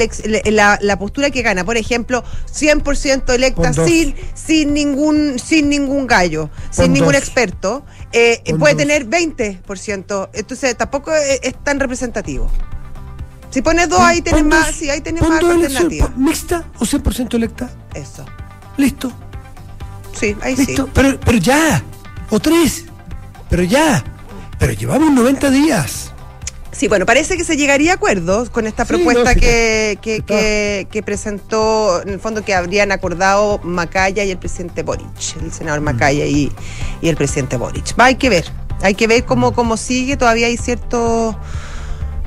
la- 0.45 0.77
la 0.81 0.99
postura 0.99 1.29
que 1.29 1.41
gana, 1.41 1.63
por 1.63 1.77
ejemplo, 1.77 2.23
100% 2.53 3.33
electa 3.33 3.73
sin, 3.73 4.15
sin, 4.33 4.73
ningún, 4.73 5.39
sin 5.39 5.69
ningún 5.69 6.07
gallo, 6.07 6.49
sin 6.71 6.93
ningún 6.93 7.13
dos. 7.13 7.21
experto, 7.21 7.85
eh, 8.11 8.41
puede 8.57 8.73
dos. 8.73 8.81
tener 8.83 9.07
20%. 9.07 10.29
Entonces, 10.33 10.77
tampoco 10.77 11.13
es, 11.13 11.39
es 11.43 11.63
tan 11.63 11.79
representativo. 11.79 12.49
Si 13.51 13.61
pones 13.63 13.89
dos, 13.89 13.99
ahí 13.99 14.21
tienes 14.21 14.41
pon 14.41 14.49
más, 14.49 14.75
sí, 14.75 14.89
ahí 14.89 15.01
pon 15.01 15.15
más 15.29 15.43
alternativas. 15.43 16.15
¿Mixta 16.17 16.65
o 16.77 16.85
100% 16.85 17.33
electa? 17.33 17.69
Eso. 17.95 18.23
Listo, 18.77 19.11
Sí, 20.17 20.35
ahí 20.41 20.55
sí. 20.55 20.65
listo. 20.67 20.87
Pero, 20.93 21.19
pero 21.19 21.37
ya, 21.39 21.81
o 22.29 22.39
tres, 22.39 22.85
pero 23.49 23.63
ya. 23.63 24.03
Pero 24.59 24.73
llevamos 24.73 25.11
90 25.13 25.49
días. 25.51 26.08
Sí, 26.71 26.87
bueno, 26.87 27.05
parece 27.05 27.35
que 27.35 27.43
se 27.43 27.57
llegaría 27.57 27.93
a 27.93 27.95
acuerdos 27.95 28.49
con 28.51 28.67
esta 28.67 28.85
Sí, 28.85 28.93
propuesta 28.93 29.33
no, 29.33 29.39
que, 29.39 29.97
que, 30.01 30.21
que- 30.21 30.87
que 30.91 31.03
presentó, 31.03 32.01
en 32.03 32.09
el 32.09 32.19
fondo 32.19 32.43
que 32.45 32.53
habrían 32.53 32.91
acordado 32.91 33.59
Macaya 33.63 34.23
y 34.23 34.31
el 34.31 34.37
presidente 34.37 34.83
Boric, 34.83 35.07
el 35.41 35.47
Mm. 35.47 35.51
senador 35.51 35.81
Macaya 35.81 36.25
y, 36.25 36.51
y 37.01 37.09
el 37.09 37.15
presidente 37.17 37.57
Boric. 37.57 37.99
Va, 37.99 38.05
hay 38.05 38.15
que 38.15 38.29
ver, 38.29 38.45
hay 38.83 38.93
que 38.93 39.07
ver 39.07 39.23
Mm. 39.23 39.25
cómo, 39.25 39.53
cómo 39.53 39.77
sigue, 39.77 40.15
todavía 40.15 40.47
hay 40.47 40.57
cierto... 40.57 41.37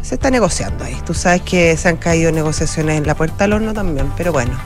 Se 0.03 0.17
está 0.17 0.31
negociando 0.31 0.83
ahí. 0.83 0.99
Tú 1.07 1.15
sabes 1.15 1.43
que 1.43 1.77
se 1.77 1.89
han 1.89 1.97
caído 1.97 2.33
negociaciones 2.33 2.99
en 2.99 3.07
la 3.07 3.15
puerta 3.15 3.45
al 3.45 3.53
horno 3.53 3.73
también, 3.73 4.11
pero 4.17 4.33
bueno. 4.33 4.59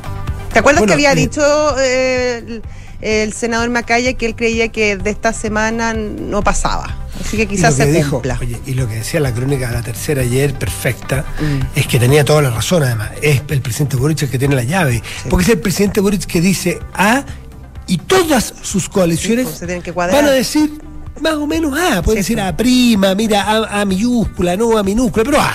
¿Te 0.54 0.60
acuerdas 0.60 0.80
Bueno, 0.80 0.86
que 0.88 0.94
había 0.94 1.14
dicho 1.14 1.42
eh, 1.78 2.38
el, 2.38 2.62
el 3.02 3.32
senador 3.34 3.68
Macaya 3.68 4.14
que 4.14 4.24
él 4.24 4.34
creía 4.34 4.68
que 4.68 4.96
de 4.96 5.10
esta 5.10 5.34
semana 5.34 5.92
no 5.92 6.42
pasaba? 6.42 7.05
Así 7.24 7.36
que 7.36 7.42
Y 7.44 7.46
quizás 7.46 7.78
lo 7.78 7.84
que 7.86 7.92
se 7.92 7.96
dijo, 7.98 8.10
cumpla. 8.12 8.38
oye, 8.40 8.60
y 8.66 8.74
lo 8.74 8.88
que 8.88 8.96
decía 8.96 9.20
la 9.20 9.32
crónica 9.32 9.68
de 9.68 9.74
la 9.74 9.82
tercera 9.82 10.22
ayer, 10.22 10.54
perfecta, 10.54 11.24
Mm. 11.40 11.78
es 11.78 11.86
que 11.86 11.98
tenía 11.98 12.24
toda 12.24 12.42
la 12.42 12.50
razón, 12.50 12.82
además. 12.82 13.10
Es 13.22 13.42
el 13.48 13.60
presidente 13.62 13.96
Boric 13.96 14.22
el 14.22 14.30
que 14.30 14.38
tiene 14.38 14.54
la 14.54 14.64
llave. 14.64 15.02
Porque 15.28 15.44
es 15.44 15.48
el 15.50 15.58
presidente 15.60 16.00
Boric 16.00 16.24
que 16.26 16.40
dice 16.40 16.78
A 16.94 17.24
y 17.86 17.98
todas 17.98 18.52
sus 18.62 18.88
coaliciones 18.88 19.46
Sí, 19.48 19.54
pues, 19.58 19.70
se 19.70 19.80
que 19.80 19.92
van 19.92 20.12
a 20.14 20.30
decir 20.30 20.70
más 21.20 21.34
o 21.34 21.46
menos 21.46 21.72
A. 21.78 22.02
Pueden 22.02 22.22
Sí, 22.24 22.34
decir 22.34 22.36
pues. 22.36 22.52
A 22.52 22.56
prima, 22.56 23.14
mira, 23.14 23.42
A, 23.42 23.80
A 23.80 23.84
minúscula, 23.84 24.56
no 24.56 24.76
A 24.76 24.82
minúscula, 24.82 25.24
pero 25.24 25.40
A. 25.40 25.54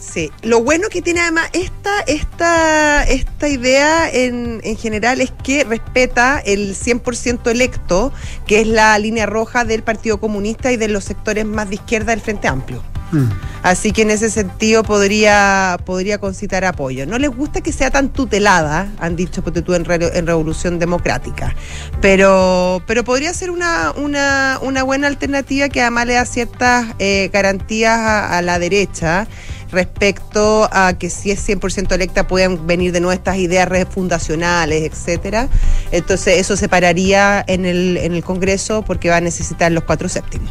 Sí, 0.00 0.30
lo 0.42 0.62
bueno 0.64 0.88
que 0.88 1.02
tiene 1.02 1.20
además 1.20 1.50
esta, 1.52 2.00
esta, 2.06 3.04
esta 3.04 3.48
idea 3.48 4.08
en, 4.10 4.60
en 4.64 4.76
general 4.76 5.20
es 5.20 5.30
que 5.44 5.62
respeta 5.62 6.40
el 6.44 6.74
100% 6.74 7.50
electo, 7.50 8.10
que 8.46 8.62
es 8.62 8.66
la 8.66 8.98
línea 8.98 9.26
roja 9.26 9.64
del 9.66 9.82
Partido 9.82 10.18
Comunista 10.18 10.72
y 10.72 10.76
de 10.78 10.88
los 10.88 11.04
sectores 11.04 11.44
más 11.44 11.68
de 11.68 11.74
izquierda 11.74 12.12
del 12.12 12.20
Frente 12.22 12.48
Amplio. 12.48 12.82
Mm. 13.12 13.24
Así 13.62 13.92
que 13.92 14.02
en 14.02 14.10
ese 14.10 14.30
sentido 14.30 14.84
podría, 14.84 15.76
podría 15.84 16.18
concitar 16.18 16.64
apoyo. 16.64 17.06
No 17.06 17.18
les 17.18 17.28
gusta 17.30 17.60
que 17.60 17.72
sea 17.72 17.90
tan 17.90 18.08
tutelada, 18.08 18.88
han 19.00 19.16
dicho 19.16 19.42
ponte 19.42 19.60
tú, 19.62 19.74
en, 19.74 19.84
Re- 19.84 20.16
en 20.16 20.26
Revolución 20.26 20.78
Democrática, 20.78 21.54
pero, 22.00 22.82
pero 22.86 23.04
podría 23.04 23.34
ser 23.34 23.50
una, 23.50 23.92
una, 23.96 24.58
una 24.62 24.82
buena 24.82 25.08
alternativa 25.08 25.68
que 25.68 25.82
además 25.82 26.06
le 26.06 26.14
da 26.14 26.24
ciertas 26.24 26.86
eh, 26.98 27.28
garantías 27.32 27.98
a, 27.98 28.38
a 28.38 28.42
la 28.42 28.58
derecha 28.58 29.26
respecto 29.72 30.68
a 30.72 30.94
que 30.98 31.10
si 31.10 31.30
es 31.30 31.46
100% 31.48 31.92
electa 31.92 32.26
pueden 32.26 32.66
venir 32.66 32.92
de 32.92 33.00
nuevo 33.00 33.12
estas 33.12 33.36
ideas 33.36 33.68
refundacionales, 33.68 34.82
etcétera. 34.90 35.48
Entonces 35.92 36.38
eso 36.38 36.56
se 36.56 36.68
pararía 36.68 37.44
en 37.46 37.64
el, 37.66 37.96
en 37.96 38.12
el 38.14 38.22
Congreso 38.24 38.82
porque 38.82 39.08
va 39.10 39.16
a 39.16 39.20
necesitar 39.20 39.70
los 39.72 39.84
cuatro 39.84 40.08
séptimos. 40.08 40.50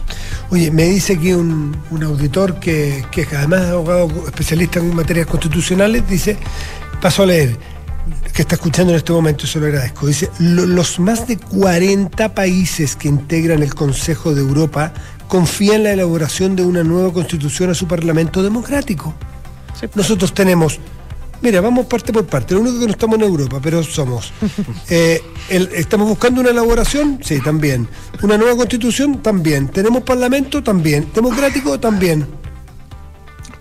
Oye, 0.50 0.72
me 0.72 0.84
dice 0.86 1.14
aquí 1.14 1.34
un, 1.34 1.76
un 1.92 2.04
auditor 2.04 2.60
que, 2.60 3.04
que 3.12 3.28
además 3.36 3.62
es 3.64 3.70
abogado 3.70 4.08
especialista 4.26 4.80
en 4.80 4.96
materias 4.96 5.28
constitucionales, 5.28 6.08
dice, 6.08 6.38
paso 7.02 7.24
a 7.24 7.26
leer, 7.28 7.58
que 8.34 8.42
está 8.42 8.56
escuchando 8.56 8.92
en 8.92 8.98
este 8.98 9.12
momento, 9.12 9.46
se 9.46 9.60
lo 9.60 9.68
agradezco. 9.68 10.08
Dice, 10.08 10.30
"Lo- 10.40 10.66
los 10.66 11.00
más 11.00 11.28
de 11.28 11.38
40 11.38 12.34
países 12.34 12.96
que 12.96 13.08
integran 13.08 13.62
el 13.64 13.74
Consejo 13.76 14.34
de 14.34 14.42
Europa 14.42 14.94
confían 15.30 15.76
en 15.78 15.84
la 15.84 15.92
elaboración 15.94 16.58
de 16.58 16.64
una 16.64 16.84
nueva 16.84 17.14
constitución 17.14 17.70
a 17.70 17.74
su 17.74 17.88
Parlamento 17.88 18.44
democrático. 18.44 19.14
Nosotros 19.96 20.34
tenemos, 20.34 20.80
mira, 21.42 21.62
vamos 21.62 21.86
parte 21.86 22.12
por 22.12 22.26
parte, 22.26 22.54
lo 22.56 22.62
único 22.62 22.80
que 22.80 22.86
no 22.88 22.92
estamos 22.92 23.16
en 23.20 23.24
Europa, 23.26 23.60
pero 23.62 23.82
somos. 23.84 24.34
eh, 24.90 25.22
el- 25.50 25.70
¿Estamos 25.74 26.10
buscando 26.10 26.42
una 26.42 26.50
elaboración? 26.50 27.20
Sí, 27.24 27.40
también. 27.40 27.88
¿Una 28.22 28.38
nueva 28.38 28.58
constitución? 28.58 29.22
También. 29.22 29.70
¿Tenemos 29.70 30.04
parlamento? 30.04 30.62
También. 30.62 31.08
¿Democrático? 31.14 31.80
También. 31.80 32.28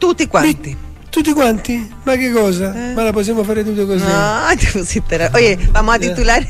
Tutti 0.00 0.26
quanti. 0.26 0.76
Tutti 1.10 1.32
quanti? 1.32 1.90
Ma 2.04 2.16
che 2.16 2.30
cosa? 2.32 2.72
Eh. 2.74 2.94
Ma 2.94 3.02
la 3.02 3.12
possiamo 3.12 3.42
fare 3.44 3.64
tutte 3.64 3.84
così? 3.86 4.04
No, 4.04 4.40
te 4.58 4.66
pusiste 4.72 5.30
Oye, 5.34 5.56
vamos 5.72 5.94
a 5.94 5.98
titular. 5.98 6.46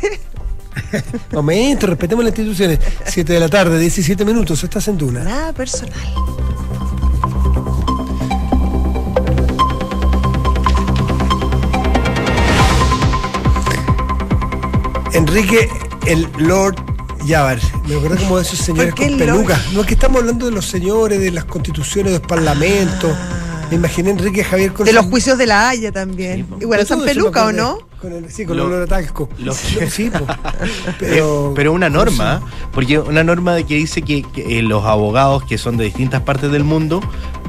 Momento, 1.33 1.87
respetemos 1.87 2.25
las 2.25 2.33
instituciones. 2.33 2.79
7 3.07 3.33
de 3.33 3.41
la 3.41 3.49
tarde, 3.49 3.79
17 3.79 4.25
minutos, 4.25 4.63
estás 4.65 4.89
en 4.89 4.99
Duna. 4.99 5.25
Nada 5.25 5.53
personal. 5.53 5.95
Enrique, 15.13 15.69
el 16.07 16.29
Lord 16.39 16.77
Yavar. 17.27 17.59
Me 17.87 17.97
acuerdo 17.97 18.17
como 18.19 18.37
de 18.37 18.43
esos 18.43 18.59
señores 18.59 18.95
¿Por 18.95 19.05
qué 19.05 19.11
con 19.11 19.21
el 19.21 19.27
Lord? 19.27 19.37
pelucas. 19.37 19.73
No 19.73 19.81
es 19.81 19.87
que 19.87 19.95
estamos 19.95 20.21
hablando 20.21 20.47
de 20.47 20.53
los 20.53 20.67
señores, 20.67 21.21
de 21.21 21.31
las 21.31 21.45
constituciones, 21.45 22.13
de 22.13 22.19
los 22.19 22.29
parlamentos. 22.29 23.17
Me 23.71 23.77
imaginé 23.77 24.11
Enrique 24.11 24.45
Javier 24.45 24.73
con 24.73 24.87
De 24.87 24.93
los 24.93 25.07
juicios 25.07 25.37
de 25.39 25.47
la 25.47 25.69
Haya 25.69 25.93
también. 25.93 26.47
Sí, 26.49 26.55
Igual, 26.63 26.87
¿son 26.87 26.99
eso 27.01 27.07
me 27.07 27.13
peluca 27.13 27.47
o 27.47 27.53
no? 27.53 27.88
Con 28.01 28.13
el, 28.13 28.31
sí, 28.31 28.45
con 28.47 28.57
Lo- 28.57 28.67
el 28.67 28.73
olor 28.75 28.83
a 28.85 28.87
talco. 28.87 29.29
lo- 29.39 29.53
Sí. 29.53 29.79
Pero, 30.13 30.27
pero, 30.99 31.53
pero 31.57 31.73
una 31.73 31.89
norma, 31.91 32.41
porque 32.73 32.99
una 32.99 33.25
norma 33.25 33.55
de 33.55 33.65
que 33.65 33.75
dice 33.75 34.03
que, 34.03 34.23
que, 34.23 34.59
eh, 34.59 34.63
los 34.63 34.85
abogados 34.85 35.43
que 35.45 35.59
son 35.59 35.77
de 35.77 35.85
distintas 35.87 36.23
partes 36.23 36.53
del 36.53 36.63
mundo 36.65 37.01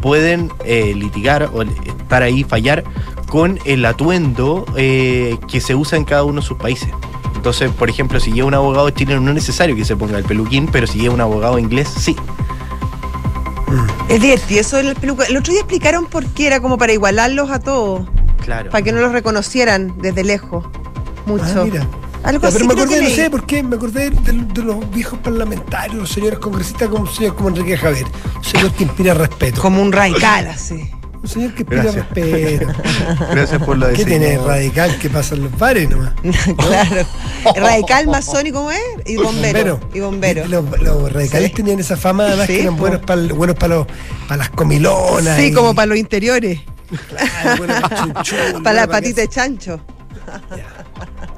pueden 0.02 0.52
eh, 0.66 0.94
litigar 0.96 1.50
o 1.54 1.62
estar 1.62 2.24
ahí, 2.24 2.44
fallar 2.44 2.84
con 3.28 3.60
el 3.66 3.86
atuendo 3.86 4.66
eh, 4.76 5.38
que 5.48 5.62
se 5.62 5.76
usa 5.76 5.98
en 6.00 6.06
cada 6.06 6.24
uno 6.24 6.42
de 6.42 6.48
sus 6.48 6.58
países. 6.58 6.90
Entonces, 7.36 7.72
por 7.72 7.90
ejemplo, 7.90 8.20
si 8.20 8.32
lleva 8.32 8.48
un 8.48 8.54
abogado 8.56 8.90
chileno 8.90 9.22
no 9.22 9.30
es 9.30 9.36
necesario 9.36 9.76
que 9.76 9.86
se 9.86 9.96
ponga 9.96 10.18
el 10.18 10.24
peluquín, 10.26 10.68
pero 10.72 10.88
si 10.88 11.00
lleva 11.00 11.14
un 11.14 11.22
abogado 11.22 11.60
inglés, 11.60 11.88
sí. 11.96 12.16
Es 14.10 14.20
divertido 14.22 14.62
eso 14.62 14.78
del 14.78 14.96
peluca. 14.96 15.26
El 15.26 15.38
otro 15.38 15.52
día 15.54 15.62
explicaron 15.62 16.06
por 16.08 16.26
qué 16.26 16.48
era 16.48 16.60
como 16.60 16.78
para 16.80 16.92
igualarlos 16.94 17.52
a 17.52 17.60
todos. 17.60 18.08
Claro. 18.44 18.70
Para 18.72 18.84
que 18.84 18.92
no 18.92 19.00
los 19.02 19.12
reconocieran 19.12 19.94
desde 20.02 20.24
lejos. 20.24 20.66
Mucho. 21.26 21.44
Ah, 21.62 21.64
mira. 21.66 21.88
Algo 22.24 22.42
Ya, 22.42 22.48
así 22.50 22.58
pero 22.58 22.66
me 22.68 22.74
acordé, 22.82 23.02
no 23.02 23.10
sé 23.10 23.30
por 23.30 23.46
qué, 23.46 23.64
me 23.64 23.76
acordé 23.78 24.10
de, 24.10 24.34
de 24.34 24.62
los 24.64 24.92
viejos 24.92 25.20
parlamentarios, 25.20 25.96
los 25.96 26.10
señores 26.12 26.38
congresistas 26.40 26.90
como 26.90 27.04
un 27.04 27.14
señor 27.14 27.36
como 27.36 27.50
Enrique 27.50 27.78
Javier. 27.78 28.06
Un 28.38 28.44
señor 28.44 28.72
que 28.74 28.84
inspira 28.84 29.14
respeto. 29.14 29.62
Como 29.62 29.82
un 29.82 29.92
radical, 29.92 30.48
así. 30.48 30.90
Un 31.22 31.28
señor 31.30 31.54
que 31.54 31.62
inspira 31.62 31.84
Gracias. 31.84 32.06
respeto. 32.10 32.68
Gracias 33.32 33.64
por 33.64 33.78
lo 33.78 33.92
¿Qué 33.94 34.04
tiene 34.06 34.38
radical 34.38 34.98
que 35.00 35.10
pasa 35.10 35.36
en 35.36 35.44
los 35.44 35.58
bares 35.58 35.90
nomás? 35.90 36.14
claro. 36.58 37.06
Radical, 37.56 38.08
masónico, 38.08 38.58
¿cómo 38.60 38.72
es? 38.72 38.80
Y 39.06 39.16
bombero. 39.16 39.80
Y 39.94 40.00
bombero. 40.02 40.46
Los, 40.48 40.66
los 40.82 41.14
radicales 41.14 41.50
Sí. 41.50 41.56
tenían 41.56 41.80
esa 41.80 41.96
fama, 41.96 42.26
además 42.26 42.48
Sí, 42.48 42.54
que 42.56 42.62
eran 42.64 42.76
po. 42.76 42.82
buenos 42.82 43.02
para 43.02 43.22
buenos 43.34 43.56
para 43.56 43.76
los 43.76 43.88
para 44.28 44.38
las 44.38 44.50
comilonas. 44.50 45.38
Sí, 45.38 45.48
y- 45.48 45.54
como 45.54 45.74
para 45.74 45.86
los 45.88 45.98
interiores. 45.98 46.60
Claro, 47.08 48.64
para 48.64 48.82
la 48.82 48.88
patita 48.88 49.22
de 49.22 49.28
chancho. 49.28 49.80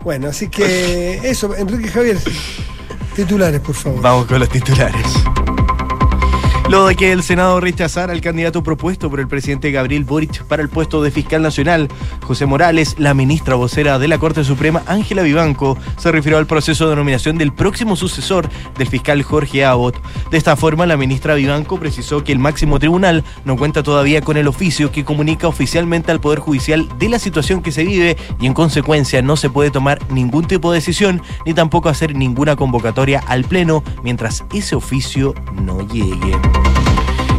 Bueno, 0.03 0.29
así 0.29 0.49
que 0.49 1.19
eso, 1.23 1.55
Enrique 1.55 1.89
Javier, 1.89 2.17
titulares, 3.15 3.59
por 3.61 3.75
favor. 3.75 4.01
Vamos 4.01 4.25
con 4.25 4.39
los 4.39 4.49
titulares. 4.49 5.05
Luego 6.71 6.87
de 6.87 6.95
que 6.95 7.11
el 7.11 7.21
Senado 7.21 7.59
rechazara 7.59 8.13
al 8.13 8.21
candidato 8.21 8.63
propuesto 8.63 9.09
por 9.09 9.19
el 9.19 9.27
presidente 9.27 9.71
Gabriel 9.71 10.05
Boric 10.05 10.45
para 10.45 10.61
el 10.61 10.69
puesto 10.69 11.03
de 11.03 11.11
fiscal 11.11 11.41
nacional, 11.41 11.89
José 12.23 12.45
Morales, 12.45 12.95
la 12.97 13.13
ministra 13.13 13.55
vocera 13.55 13.99
de 13.99 14.07
la 14.07 14.19
Corte 14.19 14.45
Suprema, 14.45 14.81
Ángela 14.87 15.21
Vivanco, 15.21 15.77
se 15.97 16.13
refirió 16.13 16.37
al 16.37 16.47
proceso 16.47 16.89
de 16.89 16.95
nominación 16.95 17.37
del 17.37 17.51
próximo 17.51 17.97
sucesor 17.97 18.47
del 18.77 18.87
fiscal 18.87 19.21
Jorge 19.21 19.65
Abbott. 19.65 20.01
De 20.29 20.37
esta 20.37 20.55
forma, 20.55 20.85
la 20.85 20.95
ministra 20.95 21.35
Vivanco 21.35 21.77
precisó 21.77 22.23
que 22.23 22.31
el 22.31 22.39
máximo 22.39 22.79
tribunal 22.79 23.25
no 23.43 23.57
cuenta 23.57 23.83
todavía 23.83 24.21
con 24.21 24.37
el 24.37 24.47
oficio 24.47 24.93
que 24.93 25.03
comunica 25.03 25.49
oficialmente 25.49 26.13
al 26.13 26.21
Poder 26.21 26.39
Judicial 26.39 26.87
de 26.97 27.09
la 27.09 27.19
situación 27.19 27.61
que 27.61 27.73
se 27.73 27.83
vive 27.83 28.15
y 28.39 28.47
en 28.47 28.53
consecuencia 28.53 29.21
no 29.21 29.35
se 29.35 29.49
puede 29.49 29.71
tomar 29.71 29.99
ningún 30.09 30.47
tipo 30.47 30.71
de 30.71 30.77
decisión 30.77 31.21
ni 31.45 31.53
tampoco 31.53 31.89
hacer 31.89 32.15
ninguna 32.15 32.55
convocatoria 32.55 33.21
al 33.27 33.43
Pleno 33.43 33.83
mientras 34.03 34.45
ese 34.53 34.75
oficio 34.75 35.35
no 35.53 35.85
llegue. 35.85 36.31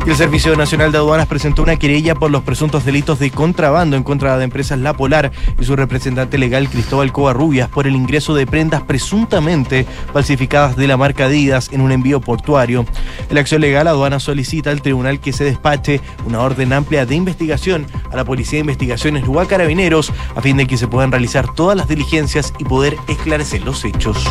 El 0.05 0.17
Servicio 0.17 0.57
Nacional 0.57 0.91
de 0.91 0.99
Aduanas 0.99 1.29
presentó 1.29 1.63
una 1.63 1.77
querella 1.77 2.17
por 2.17 2.31
los 2.31 2.43
presuntos 2.43 2.85
delitos 2.85 3.21
de 3.21 3.31
contrabando 3.31 3.97
en 3.97 4.03
contra 4.03 4.37
de 4.37 4.45
empresas 4.45 4.79
La 4.81 4.95
Polar 4.95 5.31
y 5.61 5.65
su 5.65 5.77
representante 5.77 6.39
legal 6.39 6.69
Cristóbal 6.69 7.13
Covarrubias 7.13 7.69
por 7.69 7.87
el 7.87 7.95
ingreso 7.95 8.35
de 8.35 8.45
prendas 8.45 8.83
presuntamente 8.83 9.87
falsificadas 10.13 10.77
de 10.77 10.89
la 10.89 10.97
marca 10.97 11.27
Adidas 11.27 11.71
en 11.73 11.81
un 11.81 11.93
envío 11.93 12.21
portuario. 12.21 12.85
En 13.29 13.35
la 13.37 13.41
acción 13.41 13.61
legal, 13.61 13.87
Aduana 13.87 14.19
solicita 14.19 14.71
al 14.71 14.83
tribunal 14.83 15.21
que 15.21 15.33
se 15.33 15.45
despache 15.45 16.01
una 16.27 16.41
orden 16.41 16.73
amplia 16.73 17.07
de 17.07 17.15
investigación 17.15 17.87
a 18.11 18.17
la 18.17 18.25
Policía 18.25 18.57
de 18.57 18.63
Investigaciones 18.63 19.23
a 19.25 19.47
Carabineros 19.47 20.13
a 20.35 20.43
fin 20.43 20.57
de 20.57 20.67
que 20.67 20.77
se 20.77 20.89
puedan 20.89 21.13
realizar 21.13 21.55
todas 21.55 21.77
las 21.77 21.87
diligencias 21.87 22.53
y 22.59 22.65
poder 22.65 22.97
esclarecer 23.09 23.63
los 23.63 23.85
hechos. 23.85 24.29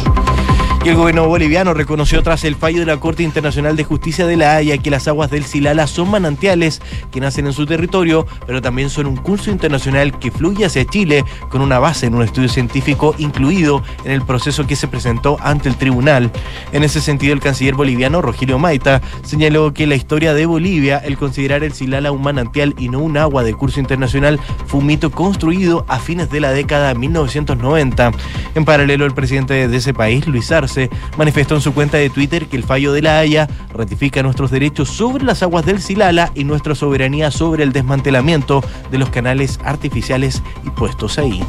Y 0.83 0.89
el 0.89 0.95
gobierno 0.95 1.27
boliviano 1.27 1.75
reconoció 1.75 2.23
tras 2.23 2.43
el 2.43 2.55
fallo 2.55 2.79
de 2.79 2.87
la 2.87 2.97
Corte 2.97 3.21
Internacional 3.21 3.75
de 3.75 3.83
Justicia 3.83 4.25
de 4.25 4.35
la 4.35 4.55
Haya 4.55 4.79
que 4.79 4.89
las 4.89 5.07
aguas 5.07 5.29
del 5.29 5.45
Silala 5.45 5.85
son 5.85 6.09
manantiales 6.09 6.81
que 7.11 7.19
nacen 7.19 7.45
en 7.45 7.53
su 7.53 7.67
territorio, 7.67 8.25
pero 8.47 8.63
también 8.63 8.89
son 8.89 9.05
un 9.05 9.15
curso 9.15 9.51
internacional 9.51 10.17
que 10.17 10.31
fluye 10.31 10.65
hacia 10.65 10.83
Chile 10.83 11.23
con 11.49 11.61
una 11.61 11.77
base 11.77 12.07
en 12.07 12.15
un 12.15 12.23
estudio 12.23 12.49
científico 12.49 13.13
incluido 13.19 13.83
en 14.05 14.11
el 14.11 14.23
proceso 14.23 14.65
que 14.65 14.75
se 14.75 14.87
presentó 14.87 15.37
ante 15.41 15.69
el 15.69 15.75
tribunal. 15.75 16.31
En 16.71 16.83
ese 16.83 16.99
sentido, 16.99 17.33
el 17.33 17.41
canciller 17.41 17.75
boliviano 17.75 18.23
Rogelio 18.23 18.57
Maita 18.57 19.03
señaló 19.21 19.75
que 19.75 19.85
la 19.85 19.93
historia 19.93 20.33
de 20.33 20.47
Bolivia, 20.47 20.97
el 20.97 21.15
considerar 21.15 21.63
el 21.63 21.73
Silala 21.73 22.11
un 22.11 22.23
manantial 22.23 22.73
y 22.79 22.89
no 22.89 23.01
un 23.01 23.17
agua 23.17 23.43
de 23.43 23.53
curso 23.53 23.79
internacional, 23.79 24.39
fue 24.65 24.79
un 24.79 24.87
mito 24.87 25.11
construido 25.11 25.85
a 25.87 25.99
fines 25.99 26.31
de 26.31 26.39
la 26.39 26.53
década 26.53 26.87
de 26.87 26.95
1990. 26.95 28.11
En 28.55 28.65
paralelo, 28.65 29.05
el 29.05 29.13
presidente 29.13 29.67
de 29.67 29.77
ese 29.77 29.93
país, 29.93 30.25
Luis 30.25 30.51
Arce, 30.51 30.70
manifestó 31.17 31.55
en 31.55 31.61
su 31.61 31.73
cuenta 31.73 31.97
de 31.97 32.09
Twitter 32.09 32.47
que 32.47 32.57
el 32.57 32.63
fallo 32.63 32.93
de 32.93 33.01
la 33.01 33.19
Haya 33.19 33.47
ratifica 33.73 34.23
nuestros 34.23 34.51
derechos 34.51 34.89
sobre 34.89 35.23
las 35.23 35.43
aguas 35.43 35.65
del 35.65 35.81
Silala 35.81 36.31
y 36.35 36.43
nuestra 36.43 36.75
soberanía 36.75 37.31
sobre 37.31 37.63
el 37.63 37.71
desmantelamiento 37.71 38.63
de 38.91 38.97
los 38.97 39.09
canales 39.09 39.59
artificiales 39.63 40.41
y 40.65 40.69
puestos 40.69 41.17
ahí. 41.17 41.43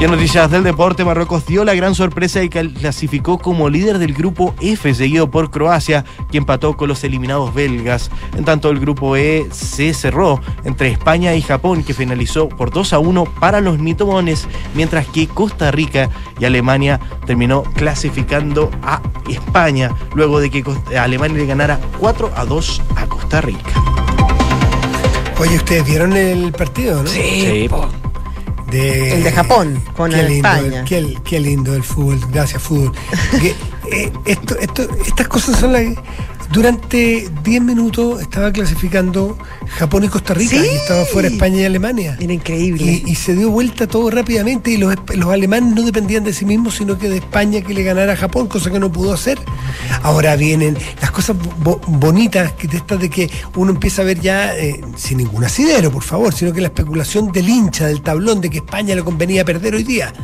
Y 0.00 0.04
en 0.04 0.12
noticias 0.12 0.48
del 0.48 0.62
deporte, 0.62 1.04
Marruecos 1.04 1.44
dio 1.44 1.64
la 1.64 1.74
gran 1.74 1.92
sorpresa 1.92 2.40
y 2.40 2.48
clasificó 2.48 3.36
como 3.38 3.68
líder 3.68 3.98
del 3.98 4.14
grupo 4.14 4.54
F, 4.60 4.94
seguido 4.94 5.28
por 5.28 5.50
Croacia, 5.50 6.04
que 6.30 6.38
empató 6.38 6.76
con 6.76 6.88
los 6.88 7.02
eliminados 7.02 7.52
belgas. 7.52 8.08
En 8.36 8.44
tanto, 8.44 8.70
el 8.70 8.78
grupo 8.78 9.16
E 9.16 9.48
se 9.50 9.92
cerró 9.92 10.40
entre 10.62 10.92
España 10.92 11.34
y 11.34 11.42
Japón, 11.42 11.82
que 11.82 11.94
finalizó 11.94 12.48
por 12.48 12.70
2 12.70 12.92
a 12.92 13.00
1 13.00 13.24
para 13.40 13.60
los 13.60 13.80
mitomones, 13.80 14.46
mientras 14.72 15.04
que 15.08 15.26
Costa 15.26 15.72
Rica 15.72 16.08
y 16.38 16.44
Alemania 16.44 17.00
terminó 17.26 17.64
clasificando 17.64 18.70
a 18.84 19.02
España, 19.28 19.90
luego 20.14 20.38
de 20.38 20.50
que 20.50 20.64
Alemania 20.96 21.38
le 21.38 21.46
ganara 21.46 21.80
4 21.98 22.30
a 22.36 22.44
2 22.44 22.82
a 22.94 23.06
Costa 23.06 23.40
Rica. 23.40 23.72
Oye, 25.40 25.56
ustedes 25.56 25.84
vieron 25.84 26.12
el 26.12 26.52
partido, 26.52 27.02
¿no? 27.02 27.08
Sí. 27.08 27.68
De, 28.70 29.14
el 29.14 29.24
de 29.24 29.32
Japón 29.32 29.82
con 29.96 30.12
España. 30.12 30.84
qué, 30.84 31.16
qué, 31.24 31.40
lindo 31.40 31.74
el 31.74 31.82
fútbol, 31.82 32.20
gracias 32.30 32.62
fútbol. 32.62 32.92
Eh, 33.90 34.12
esto, 34.26 34.58
esto, 34.58 34.88
estas 35.06 35.28
cosas 35.28 35.58
son 35.58 35.72
las 35.72 35.84
durante 36.52 37.28
10 37.44 37.62
minutos 37.62 38.22
estaba 38.22 38.50
clasificando 38.50 39.36
Japón 39.76 40.04
y 40.04 40.08
Costa 40.08 40.32
Rica 40.32 40.56
y 40.56 40.76
estaba 40.76 41.04
fuera 41.04 41.28
España 41.28 41.60
y 41.60 41.64
Alemania. 41.64 42.16
Era 42.18 42.32
increíble. 42.32 43.02
Y, 43.06 43.14
se 43.16 43.34
dio 43.34 43.50
vuelta 43.50 43.86
todo 43.86 44.10
rápidamente 44.10 44.70
y 44.70 44.78
los, 44.78 44.94
alemanes 45.30 45.74
no 45.74 45.82
dependían 45.82 46.24
de 46.24 46.32
sí 46.32 46.46
mismos, 46.46 46.76
sino 46.76 46.98
que 46.98 47.10
de 47.10 47.18
España 47.18 47.60
que 47.60 47.74
le 47.74 47.82
ganara 47.82 48.14
a 48.14 48.16
Japón, 48.16 48.48
cosa 48.48 48.70
que 48.70 48.78
no 48.78 48.90
pudo 48.90 49.12
hacer. 49.12 49.38
Ahora 50.02 50.36
vienen 50.36 50.78
las 51.02 51.10
cosas 51.10 51.36
bonitas 51.86 52.52
que 52.52 52.66
de 52.66 52.78
estas 52.78 52.98
de 52.98 53.10
que 53.10 53.30
uno 53.54 53.72
empieza 53.72 54.00
a 54.02 54.06
ver 54.06 54.20
ya, 54.20 54.56
eh, 54.56 54.80
sin 54.96 55.18
ningún 55.18 55.44
asidero, 55.44 55.90
por 55.90 56.02
favor, 56.02 56.32
sino 56.32 56.52
que 56.52 56.62
la 56.62 56.68
especulación 56.68 57.30
del 57.30 57.48
hincha, 57.48 57.86
del 57.86 58.00
tablón, 58.00 58.40
de 58.40 58.48
que 58.48 58.58
España 58.58 58.94
le 58.94 59.02
convenía 59.02 59.44
perder 59.44 59.74
hoy 59.74 59.84
día. 59.84 60.14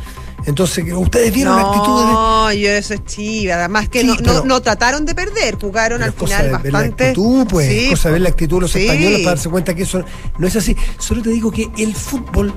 Entonces, 0.45 0.85
ustedes 0.93 1.33
vieron 1.33 1.55
la 1.55 1.63
actitud 1.63 1.99
de. 1.99 2.11
No, 2.11 2.53
yo 2.53 2.69
eso 2.69 2.93
es 2.93 3.03
chiva. 3.05 3.55
Además 3.55 3.89
que 3.89 4.03
no, 4.03 4.15
no, 4.45 4.61
trataron 4.61 5.05
de 5.05 5.15
perder, 5.15 5.55
jugaron 5.59 6.03
al 6.03 6.13
final 6.13 6.51
bastante. 6.51 6.71
la 6.71 6.79
actitud, 6.79 7.47
pues, 7.47 7.67
sí, 7.67 7.89
cosa 7.89 8.09
de 8.09 8.13
ver 8.13 8.21
la 8.21 8.29
actitud 8.29 8.57
de 8.57 8.61
los 8.61 8.75
españoles 8.75 9.19
para 9.19 9.35
darse 9.35 9.49
cuenta 9.49 9.73
que 9.73 9.83
eso 9.83 10.03
no 10.37 10.47
es 10.47 10.55
así. 10.55 10.75
Solo 10.99 11.23
te 11.23 11.29
digo 11.29 11.51
que 11.51 11.69
el 11.77 11.95
fútbol 11.95 12.53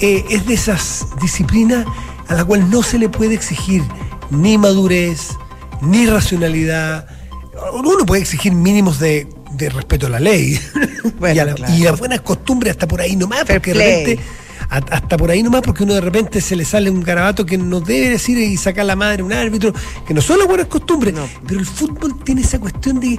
eh, 0.00 0.24
es 0.30 0.46
de 0.46 0.54
esas 0.54 1.06
disciplinas 1.20 1.86
a 2.28 2.34
la 2.34 2.44
cual 2.44 2.70
no 2.70 2.82
se 2.82 2.98
le 2.98 3.08
puede 3.08 3.34
exigir 3.34 3.82
ni 4.30 4.56
madurez, 4.56 5.36
ni 5.82 6.06
racionalidad. 6.06 7.06
Uno 7.72 8.06
puede 8.06 8.22
exigir 8.22 8.52
mínimos 8.52 8.98
de, 8.98 9.26
respeto 9.58 10.06
a 10.06 10.10
la 10.10 10.20
ley 10.20 10.58
y, 11.34 11.38
a 11.38 11.44
la, 11.44 11.70
y, 11.70 11.86
a 11.86 11.92
buenas 11.92 12.22
costumbres 12.22 12.72
hasta 12.72 12.88
por 12.88 13.00
ahí 13.00 13.14
nomás, 13.14 13.44
porque 13.44 13.72
de 13.72 13.78
repente 13.78 14.18
hasta 14.68 15.16
por 15.16 15.30
ahí 15.30 15.42
nomás, 15.42 15.62
porque 15.62 15.84
uno 15.84 15.94
de 15.94 16.00
repente 16.00 16.40
se 16.40 16.56
le 16.56 16.64
sale 16.64 16.90
un 16.90 17.02
garabato 17.02 17.46
que 17.46 17.58
no 17.58 17.80
debe 17.80 18.10
decir 18.10 18.38
y 18.38 18.56
sacar 18.56 18.86
la 18.86 18.96
madre 18.96 19.22
un 19.22 19.32
árbitro, 19.32 19.72
que 20.06 20.14
no 20.14 20.20
son 20.20 20.38
las 20.38 20.48
buenas 20.48 20.66
costumbres. 20.66 21.14
Pero 21.46 21.60
el 21.60 21.66
fútbol 21.66 22.18
tiene 22.24 22.42
esa 22.42 22.58
cuestión 22.58 23.00
de, 23.00 23.18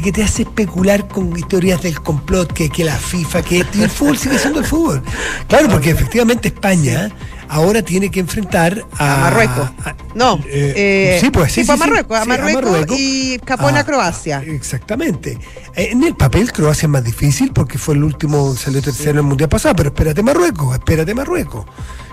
que 0.00 0.12
te 0.12 0.22
hace 0.22 0.42
especular 0.42 1.08
con 1.08 1.32
teorías 1.48 1.82
del 1.82 2.00
complot, 2.00 2.52
que, 2.52 2.68
que 2.68 2.84
la 2.84 2.96
FIFA, 2.96 3.42
que 3.42 3.60
el 3.60 3.90
fútbol 3.90 4.18
sigue 4.18 4.38
siendo 4.38 4.60
el 4.60 4.64
fútbol. 4.64 5.02
Claro, 5.48 5.68
porque 5.68 5.90
efectivamente 5.90 6.48
España 6.48 7.10
ahora 7.48 7.82
tiene 7.82 8.10
que 8.10 8.20
enfrentar 8.20 8.84
a, 8.98 9.16
Marruecos. 9.16 9.70
no, 10.14 10.36
eh, 10.46 10.74
eh, 10.76 11.18
sí, 11.20 11.30
pues 11.30 11.52
sí, 11.52 11.64
sí, 11.64 11.70
a, 11.70 11.76
Marruecos, 11.76 12.18
a, 12.18 12.24
Marruecos, 12.24 12.98
y 12.98 13.38
Japón 13.46 13.76
a, 13.76 13.84
Croacia. 13.84 14.42
Exactamente. 14.44 15.38
En 15.74 16.04
el 16.04 16.14
papel 16.14 16.52
Croacia 16.52 16.86
es 16.86 16.90
más 16.90 17.04
difícil 17.04 17.52
porque 17.52 17.78
fue 17.78 17.94
el 17.94 18.04
último, 18.04 18.54
salió 18.54 18.82
tercero 18.82 19.12
en 19.12 19.16
el 19.18 19.22
mundial 19.24 19.48
pasado, 19.48 19.74
pero 19.76 19.88
espérate 19.90 20.22
Marruecos, 20.22 20.74
espérate 20.74 21.14
Marruecos. 21.14 21.64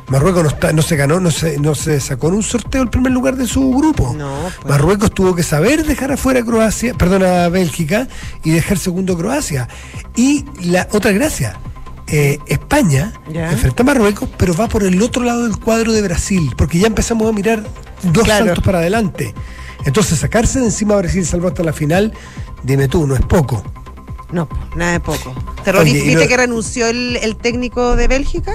Marruecos 0.08 0.44
no, 0.44 0.50
está, 0.50 0.72
no 0.72 0.82
se 0.82 0.96
ganó, 0.96 1.20
no 1.20 1.32
se, 1.32 1.58
no 1.58 1.74
se 1.74 2.00
sacó 2.00 2.28
en 2.28 2.36
un 2.36 2.44
sorteo 2.44 2.84
el 2.84 2.90
primer 2.90 3.12
lugar 3.12 3.36
de 3.36 3.48
su 3.48 3.72
grupo. 3.72 4.14
No, 4.16 4.52
pues. 4.62 4.70
Marruecos 4.70 5.12
tuvo 5.12 5.36
que 5.36 5.42
saber 5.42 5.84
dejar 5.84 6.12
afuera 6.12 6.42
a 6.42 6.46
Croacia, 6.46 6.94
perdón, 6.94 7.24
a 7.24 7.50
Bélgica 7.50 8.08
y 8.44 8.52
dejar 8.52 8.78
segundo 8.78 9.18
Croacia. 9.18 9.68
Y 10.16 10.46
la 10.62 10.88
otra 10.92 11.12
gracia, 11.12 11.58
eh, 12.08 12.40
España 12.46 13.14
enfrenta 13.28 13.82
a 13.82 13.86
Marruecos, 13.86 14.30
pero 14.38 14.54
va 14.54 14.68
por 14.68 14.84
el 14.84 15.02
otro 15.02 15.24
lado 15.24 15.44
del 15.44 15.58
cuadro 15.58 15.92
de 15.92 16.02
Brasil, 16.04 16.54
porque 16.56 16.78
ya 16.78 16.88
empezamos 16.88 17.28
a 17.28 17.32
mirar 17.32 17.64
dos 18.04 18.28
saltos 18.28 18.64
para 18.64 18.80
adelante. 18.80 19.34
Entonces, 19.86 20.20
sacarse 20.20 20.60
de 20.60 20.66
encima 20.66 20.96
a 20.96 20.98
Brasil 20.98 21.26
salvo 21.26 21.48
hasta 21.48 21.64
la 21.64 21.74
final, 21.74 22.14
dime 22.64 22.88
tú, 22.88 23.08
no 23.08 23.16
es 23.16 23.22
poco. 23.22 23.64
No, 24.32 24.48
nada 24.76 24.94
de 24.94 25.00
poco. 25.00 25.34
¿Viste 25.84 26.28
que 26.28 26.38
renunció 26.38 26.88
el, 26.88 27.38
técnico 27.42 27.96
de 27.96 28.08
Bélgica? 28.08 28.54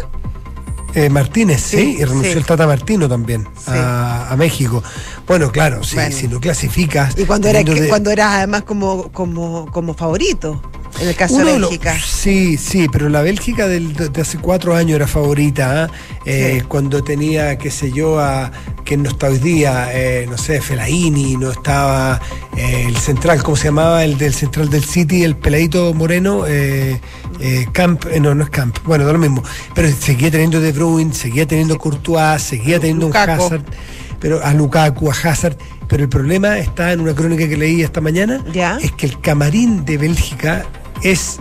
Eh, 0.95 1.09
Martínez, 1.09 1.61
sí, 1.61 1.97
y 2.01 2.05
renunció 2.05 2.33
el 2.33 2.45
Tata 2.45 2.67
Martino 2.67 3.09
también 3.09 3.49
a, 3.67 4.35
México. 4.37 4.83
Bueno, 5.27 5.51
claro, 5.51 5.83
sí, 5.83 5.97
si 6.13 6.29
no 6.29 6.41
clasificas. 6.41 7.17
Y 7.17 7.25
cuando 7.25 7.49
era, 7.49 7.63
cuando 7.89 8.11
era 8.11 8.37
además 8.37 8.63
como, 8.63 9.11
como, 9.13 9.71
como 9.71 9.95
favorito 9.95 10.61
en 10.99 11.09
el 11.09 11.15
caso 11.15 11.39
de 11.39 11.45
Bélgica. 11.45 11.97
sí, 12.05 12.57
sí, 12.57 12.89
pero 12.91 13.09
la 13.09 13.23
Bélgica 13.23 13.69
del, 13.69 13.95
de 13.95 14.21
hace 14.21 14.39
cuatro 14.39 14.75
años 14.75 14.97
era 14.97 15.07
favorita, 15.07 15.85
¿ah? 15.85 15.91
eh, 16.25 16.63
cuando 16.69 17.03
tenía, 17.03 17.57
qué 17.59 17.71
sé 17.71 17.93
yo, 17.93 18.19
a 18.19 18.51
que 18.85 18.97
no 18.97 19.09
está 19.09 19.29
hoy 19.29 19.39
día, 19.39 19.89
eh, 19.93 20.27
no 20.29 20.37
sé, 20.37 20.61
Felaini, 20.61 21.37
no 21.37 21.53
estaba 21.53 22.21
eh, 22.57 22.85
el 22.89 22.97
central, 22.97 23.43
¿cómo 23.43 23.57
se 23.57 23.67
llamaba? 23.67 24.05
El 24.05 24.19
del 24.19 24.35
central 24.35 24.69
del 24.69 24.85
City, 24.85 25.23
el 25.23 25.37
peladito 25.37 25.95
moreno, 25.95 26.45
Camp, 27.73 28.05
no, 28.21 28.35
no 28.35 28.45
es 28.45 28.51
Camp, 28.51 28.79
bueno, 28.85 29.05
da 29.05 29.13
lo 29.13 29.19
mismo, 29.19 29.43
pero 29.75 29.89
seguía 29.93 30.31
teniendo 30.31 30.61
De 30.61 30.73
Bruyne, 30.73 31.15
seguía 31.15 31.47
teniendo 31.47 31.79
Courtois, 31.79 32.43
seguía 32.43 32.81
teniendo 32.81 33.07
un 33.07 33.17
Hazard, 33.17 33.63
pero 34.19 34.45
a 34.45 34.53
Lukaku, 34.53 35.11
a 35.11 35.15
Hazard, 35.15 35.57
pero 35.89 36.03
el 36.03 36.09
problema 36.09 36.59
está 36.59 36.93
en 36.93 37.01
una 37.01 37.15
crónica 37.15 37.49
que 37.49 37.57
leí 37.57 37.83
esta 37.83 38.01
mañana, 38.01 38.45
es 38.83 38.93
que 38.93 39.07
el 39.07 39.21
camarín 39.21 39.85
de 39.85 39.97
Bélgica 39.97 40.67
es 41.03 41.39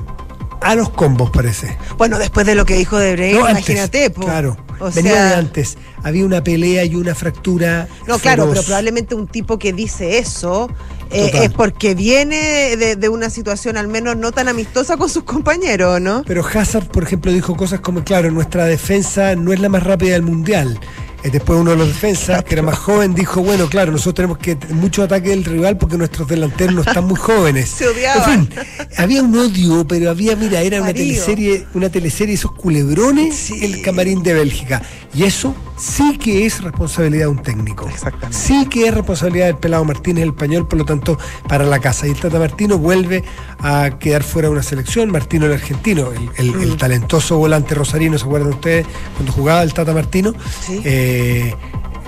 a 0.61 0.75
los 0.75 0.89
combos, 0.89 1.29
parece. 1.29 1.77
Bueno, 1.97 2.19
después 2.19 2.45
de 2.45 2.55
lo 2.55 2.65
que 2.65 2.75
dijo 2.75 2.97
de 2.97 3.13
Brey, 3.13 3.35
imagínate. 3.35 4.11
claro, 4.11 4.57
venía 4.93 5.25
de 5.25 5.35
antes. 5.35 5.77
Había 6.03 6.25
una 6.25 6.43
pelea 6.43 6.83
y 6.85 6.95
una 6.95 7.15
fractura. 7.15 7.87
No, 8.07 8.19
claro, 8.19 8.47
pero 8.49 8.63
probablemente 8.63 9.15
un 9.15 9.27
tipo 9.27 9.57
que 9.57 9.73
dice 9.73 10.17
eso 10.17 10.69
eh, 11.11 11.31
es 11.33 11.51
porque 11.51 11.95
viene 11.95 12.75
de, 12.77 12.95
de, 12.95 13.09
una 13.09 13.29
situación 13.29 13.77
al 13.77 13.87
menos 13.87 14.15
no 14.17 14.31
tan 14.31 14.47
amistosa 14.47 14.97
con 14.97 15.09
sus 15.09 15.23
compañeros, 15.23 15.99
¿no? 16.01 16.23
Pero 16.25 16.45
Hazard, 16.45 16.87
por 16.87 17.03
ejemplo, 17.03 17.31
dijo 17.31 17.55
cosas 17.55 17.79
como, 17.79 18.03
claro, 18.03 18.31
nuestra 18.31 18.65
defensa 18.65 19.35
no 19.35 19.53
es 19.53 19.59
la 19.59 19.69
más 19.69 19.83
rápida 19.83 20.13
del 20.13 20.23
mundial. 20.23 20.79
Eh, 21.23 21.29
después 21.31 21.59
uno 21.59 21.71
de 21.71 21.77
los 21.77 21.87
defensas, 21.87 22.43
que 22.43 22.53
era 22.53 22.61
más 22.61 22.77
joven, 22.77 23.13
dijo, 23.13 23.41
bueno, 23.41 23.67
claro, 23.67 23.91
nosotros 23.91 24.15
tenemos 24.15 24.37
que 24.37 24.57
mucho 24.73 25.03
ataque 25.03 25.29
del 25.29 25.43
rival 25.43 25.77
porque 25.77 25.97
nuestros 25.97 26.27
delanteros 26.27 26.75
no 26.75 26.81
están 26.81 27.05
muy 27.05 27.17
jóvenes. 27.17 27.69
Se 27.77 27.87
odiaban. 27.87 28.49
había 28.97 29.21
un 29.21 29.37
odio, 29.37 29.85
pero 29.87 30.09
había, 30.09 30.35
mira, 30.35 30.61
era 30.61 30.81
una 30.81 30.93
teleserie, 30.93 31.65
una 31.73 31.89
teleserie 31.89 32.35
esos 32.35 32.53
culebrones, 32.53 33.51
el 33.51 33.81
camarín 33.81 34.23
de 34.23 34.33
Bélgica. 34.33 34.81
Y 35.13 35.23
eso 35.23 35.55
sí 35.79 36.17
que 36.17 36.45
es 36.45 36.61
responsabilidad 36.61 37.25
de 37.25 37.27
un 37.29 37.41
técnico. 37.41 37.87
Exactamente. 37.87 38.37
Sí 38.37 38.67
que 38.67 38.87
es 38.87 38.93
responsabilidad 38.93 39.47
del 39.47 39.57
pelado 39.57 39.85
Martínez, 39.85 40.23
el 40.23 40.29
español, 40.29 40.67
por 40.67 40.79
lo 40.79 40.85
tanto, 40.85 41.17
para 41.47 41.65
la 41.65 41.79
casa. 41.79 42.07
Y 42.07 42.11
el 42.11 42.19
Tata 42.19 42.37
Martino 42.37 42.77
vuelve 42.77 43.23
a 43.59 43.97
quedar 43.99 44.23
fuera 44.23 44.47
de 44.47 44.53
una 44.53 44.63
selección. 44.63 45.09
Martino 45.11 45.45
el 45.45 45.53
argentino, 45.53 46.09
el, 46.37 46.51
mm. 46.51 46.77
talentoso 46.77 47.37
volante 47.37 47.73
rosarino, 47.75 48.17
¿se 48.17 48.25
acuerdan 48.25 48.49
ustedes? 48.49 48.85
Cuando 49.15 49.31
jugaba 49.31 49.63
el 49.63 49.73
Tata 49.73 49.93
Martino. 49.93 50.33
Sí. 50.61 50.81
Eh, 50.83 51.55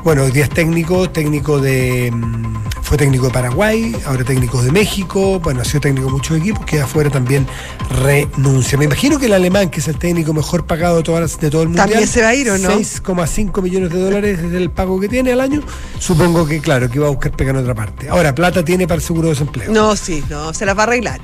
bueno, 0.03 0.23
hoy 0.23 0.31
día 0.31 0.45
es 0.45 0.49
técnico, 0.49 1.09
técnico 1.09 1.59
de. 1.59 2.11
Mm, 2.11 2.61
fue 2.81 2.97
técnico 2.97 3.27
de 3.27 3.31
Paraguay, 3.31 3.95
ahora 4.05 4.25
técnico 4.25 4.61
de 4.61 4.71
México, 4.71 5.39
bueno, 5.39 5.61
ha 5.61 5.63
sido 5.63 5.79
técnico 5.79 6.07
de 6.07 6.11
muchos 6.11 6.37
equipos, 6.37 6.65
que 6.65 6.81
afuera 6.81 7.09
también 7.09 7.47
renuncia. 8.03 8.77
Me 8.77 8.83
imagino 8.83 9.17
que 9.17 9.27
el 9.27 9.33
alemán, 9.33 9.69
que 9.69 9.79
es 9.79 9.87
el 9.87 9.97
técnico 9.97 10.33
mejor 10.33 10.65
pagado 10.65 10.97
de, 10.97 11.03
todas 11.03 11.39
de 11.39 11.49
todo 11.49 11.61
el 11.61 11.69
mundo. 11.69 11.83
¿También 11.83 12.05
se 12.05 12.21
va 12.21 12.29
a 12.29 12.35
ir 12.35 12.49
o 12.49 12.57
no? 12.57 12.69
6,5 12.69 13.61
millones 13.61 13.91
de 13.91 13.99
dólares 14.01 14.39
es 14.39 14.53
el 14.53 14.69
pago 14.71 14.99
que 14.99 15.07
tiene 15.07 15.31
al 15.31 15.39
año. 15.39 15.61
Supongo 15.99 16.45
que, 16.45 16.59
claro, 16.59 16.89
que 16.89 16.97
iba 16.97 17.07
a 17.07 17.11
buscar 17.11 17.31
pega 17.31 17.51
en 17.51 17.57
otra 17.57 17.75
parte. 17.75 18.09
Ahora, 18.09 18.35
plata 18.35 18.65
tiene 18.65 18.87
para 18.87 18.97
el 18.97 19.01
seguro 19.01 19.27
de 19.27 19.35
desempleo. 19.35 19.71
No, 19.71 19.95
sí, 19.95 20.21
no, 20.29 20.53
se 20.53 20.65
la 20.65 20.73
va 20.73 20.83
a 20.83 20.87
arreglar. 20.87 21.21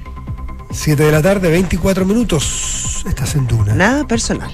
7 0.72 1.04
de 1.04 1.12
la 1.12 1.22
tarde, 1.22 1.50
24 1.50 2.06
minutos. 2.06 3.04
Estás 3.06 3.36
en 3.36 3.46
Duna. 3.48 3.74
Nada 3.74 4.08
personal. 4.08 4.54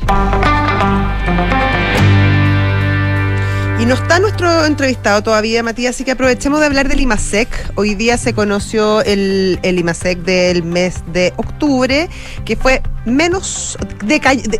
Y 3.79 3.85
no 3.85 3.95
está 3.95 4.19
nuestro 4.19 4.65
entrevistado 4.65 5.23
todavía, 5.23 5.63
Matías, 5.63 5.95
así 5.95 6.03
que 6.03 6.11
aprovechemos 6.11 6.59
de 6.59 6.67
hablar 6.67 6.87
del 6.87 7.01
IMASEC. 7.01 7.49
Hoy 7.75 7.95
día 7.95 8.17
se 8.17 8.33
conoció 8.33 9.01
el, 9.01 9.59
el 9.63 9.79
IMASEC 9.79 10.19
del 10.19 10.63
mes 10.63 11.03
de 11.11 11.33
octubre, 11.37 12.07
que 12.45 12.55
fue 12.55 12.81
menos, 13.05 13.77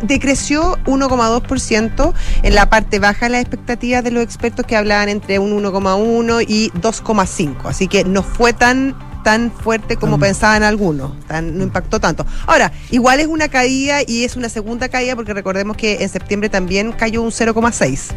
decreció 0.02 0.76
1,2% 0.84 2.12
en 2.42 2.54
la 2.54 2.68
parte 2.68 2.98
baja 2.98 3.26
de 3.26 3.30
las 3.30 3.40
expectativas 3.42 4.04
de 4.04 4.10
los 4.10 4.22
expertos 4.22 4.66
que 4.66 4.76
hablaban 4.76 5.08
entre 5.08 5.38
un 5.38 5.62
1,1 5.62 6.44
y 6.46 6.70
2,5. 6.72 7.56
Así 7.64 7.88
que 7.88 8.04
no 8.04 8.22
fue 8.22 8.52
tan 8.52 8.94
tan 9.22 9.50
fuerte 9.50 9.96
como 9.96 10.18
pensaban 10.18 10.62
algunos, 10.62 11.18
tan, 11.26 11.56
no 11.56 11.64
impactó 11.64 11.98
tanto. 11.98 12.26
Ahora, 12.46 12.72
igual 12.90 13.20
es 13.20 13.26
una 13.26 13.48
caída 13.48 14.00
y 14.06 14.24
es 14.24 14.36
una 14.36 14.50
segunda 14.50 14.90
caída 14.90 15.16
porque 15.16 15.32
recordemos 15.32 15.78
que 15.78 16.02
en 16.02 16.10
septiembre 16.10 16.50
también 16.50 16.92
cayó 16.92 17.22
un 17.22 17.30
0,6. 17.30 18.12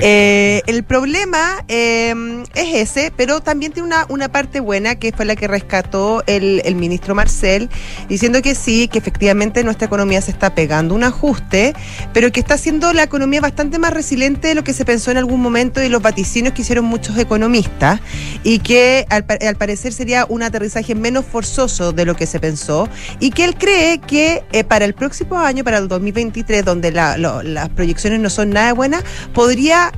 Eh, 0.00 0.62
el 0.66 0.84
problema 0.84 1.64
eh, 1.68 2.14
es 2.54 2.74
ese, 2.74 3.12
pero 3.16 3.40
también 3.40 3.72
tiene 3.72 3.86
una, 3.86 4.06
una 4.08 4.30
parte 4.30 4.60
buena 4.60 4.94
que 4.94 5.12
fue 5.12 5.24
la 5.24 5.36
que 5.36 5.48
rescató 5.48 6.22
el, 6.26 6.62
el, 6.64 6.74
ministro 6.74 7.14
Marcel, 7.14 7.68
diciendo 8.08 8.42
que 8.42 8.54
sí, 8.54 8.88
que 8.88 8.98
efectivamente 8.98 9.62
nuestra 9.64 9.86
economía 9.86 10.20
se 10.20 10.30
está 10.30 10.54
pegando 10.54 10.94
un 10.94 11.04
ajuste, 11.04 11.74
pero 12.12 12.32
que 12.32 12.40
está 12.40 12.54
haciendo 12.54 12.92
la 12.92 13.02
economía 13.02 13.40
bastante 13.40 13.78
más 13.78 13.92
resiliente 13.92 14.48
de 14.48 14.54
lo 14.54 14.64
que 14.64 14.72
se 14.72 14.84
pensó 14.84 15.10
en 15.10 15.18
algún 15.18 15.40
momento 15.40 15.82
y 15.82 15.88
los 15.88 16.02
vaticinios 16.02 16.54
que 16.54 16.62
hicieron 16.62 16.84
muchos 16.84 17.18
economistas, 17.18 18.00
y 18.42 18.60
que 18.60 19.06
al, 19.10 19.24
al 19.46 19.56
parecer 19.56 19.92
sería 19.92 20.24
un 20.28 20.42
aterrizaje 20.42 20.94
menos 20.94 21.24
forzoso 21.24 21.92
de 21.92 22.04
lo 22.04 22.16
que 22.16 22.26
se 22.26 22.40
pensó, 22.40 22.88
y 23.18 23.30
que 23.30 23.44
él 23.44 23.56
cree 23.56 23.98
que 23.98 24.42
eh, 24.52 24.64
para 24.64 24.84
el 24.84 24.94
próximo 24.94 25.38
año, 25.38 25.64
para 25.64 25.78
el 25.78 25.88
2023, 25.88 26.64
donde 26.64 26.92
la, 26.92 27.16
las 27.18 27.68
proyecciones 27.70 28.20
no 28.20 28.30
son 28.30 28.50
nada 28.50 28.72
buenas, 28.72 29.04
podría 29.32 29.49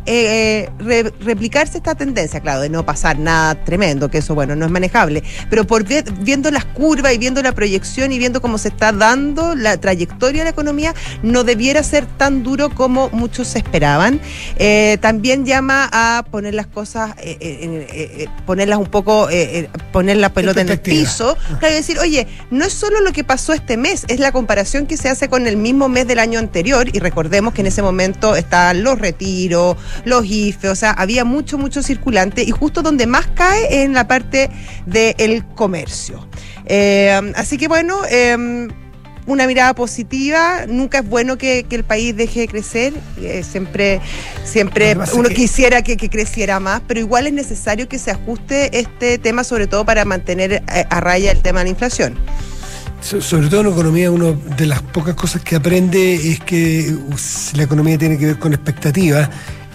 eh, 0.06 0.70
re, 0.78 1.12
replicarse 1.20 1.78
esta 1.78 1.94
tendencia, 1.94 2.40
claro, 2.40 2.60
de 2.60 2.68
no 2.68 2.84
pasar 2.84 3.18
nada 3.18 3.64
tremendo, 3.64 4.10
que 4.10 4.18
eso, 4.18 4.34
bueno, 4.34 4.56
no 4.56 4.66
es 4.66 4.70
manejable, 4.70 5.22
pero 5.50 5.66
por 5.66 5.84
viendo 5.84 6.50
las 6.50 6.64
curvas 6.64 7.14
y 7.14 7.18
viendo 7.18 7.42
la 7.42 7.52
proyección 7.52 8.12
y 8.12 8.18
viendo 8.18 8.40
cómo 8.40 8.58
se 8.58 8.68
está 8.68 8.92
dando 8.92 9.54
la 9.54 9.76
trayectoria 9.78 10.40
de 10.40 10.44
la 10.44 10.50
economía, 10.50 10.94
no 11.22 11.44
debiera 11.44 11.82
ser 11.82 12.06
tan 12.06 12.42
duro 12.42 12.70
como 12.70 13.08
muchos 13.10 13.54
esperaban. 13.56 14.20
Eh, 14.56 14.98
también 15.00 15.44
llama 15.44 15.88
a 15.92 16.24
poner 16.30 16.54
las 16.54 16.66
cosas, 16.66 17.14
eh, 17.18 17.36
eh, 17.40 18.26
ponerlas 18.46 18.78
un 18.78 18.86
poco, 18.86 19.28
poner 19.92 20.16
la 20.16 20.32
pelota 20.32 20.60
en 20.60 20.68
el 20.68 20.80
piso, 20.80 21.36
claro, 21.58 21.74
y 21.74 21.76
decir, 21.76 21.98
oye, 21.98 22.26
no 22.50 22.64
es 22.64 22.72
solo 22.72 23.00
lo 23.00 23.12
que 23.12 23.24
pasó 23.24 23.52
este 23.52 23.76
mes, 23.76 24.04
es 24.08 24.20
la 24.20 24.32
comparación 24.32 24.86
que 24.86 24.96
se 24.96 25.08
hace 25.08 25.28
con 25.28 25.46
el 25.46 25.56
mismo 25.56 25.88
mes 25.88 26.06
del 26.06 26.18
año 26.18 26.38
anterior, 26.38 26.88
y 26.92 26.98
recordemos 26.98 27.54
que 27.54 27.62
en 27.62 27.66
ese 27.66 27.82
momento 27.82 28.36
estaban 28.36 28.82
los 28.82 28.98
retiros, 28.98 29.32
los 29.48 30.24
IFE, 30.24 30.68
o 30.68 30.74
sea, 30.74 30.90
había 30.90 31.24
mucho, 31.24 31.58
mucho 31.58 31.82
circulante, 31.82 32.42
y 32.42 32.50
justo 32.50 32.82
donde 32.82 33.06
más 33.06 33.26
cae 33.34 33.64
es 33.66 33.84
en 33.84 33.94
la 33.94 34.06
parte 34.06 34.50
del 34.86 35.44
comercio. 35.54 36.26
Eh, 36.66 37.32
así 37.34 37.58
que 37.58 37.68
bueno, 37.68 38.00
eh, 38.08 38.68
una 39.26 39.46
mirada 39.46 39.74
positiva. 39.74 40.66
Nunca 40.66 40.98
es 40.98 41.08
bueno 41.08 41.38
que, 41.38 41.64
que 41.64 41.76
el 41.76 41.84
país 41.84 42.16
deje 42.16 42.40
de 42.40 42.48
crecer. 42.48 42.92
Eh, 43.20 43.42
siempre 43.48 44.00
siempre 44.44 44.96
uno 45.14 45.28
que... 45.28 45.34
quisiera 45.34 45.82
que, 45.82 45.96
que, 45.96 46.10
creciera 46.10 46.60
más, 46.60 46.82
pero 46.86 47.00
igual 47.00 47.26
es 47.26 47.32
necesario 47.32 47.88
que 47.88 47.98
se 47.98 48.10
ajuste 48.10 48.78
este 48.78 49.18
tema, 49.18 49.44
sobre 49.44 49.66
todo 49.66 49.84
para 49.84 50.04
mantener 50.04 50.62
a, 50.66 50.96
a 50.96 51.00
raya 51.00 51.30
el 51.30 51.40
tema 51.42 51.60
de 51.60 51.64
la 51.64 51.70
inflación. 51.70 52.18
So, 53.02 53.20
sobre 53.20 53.48
todo 53.48 53.62
en 53.62 53.66
economía, 53.66 54.10
una 54.10 54.30
de 54.30 54.66
las 54.66 54.80
pocas 54.80 55.14
cosas 55.14 55.42
que 55.42 55.56
aprende 55.56 56.14
es 56.14 56.40
que 56.40 56.96
la 57.54 57.64
economía 57.64 57.98
tiene 57.98 58.16
que 58.16 58.26
ver 58.26 58.38
con 58.38 58.54
expectativas 58.54 59.28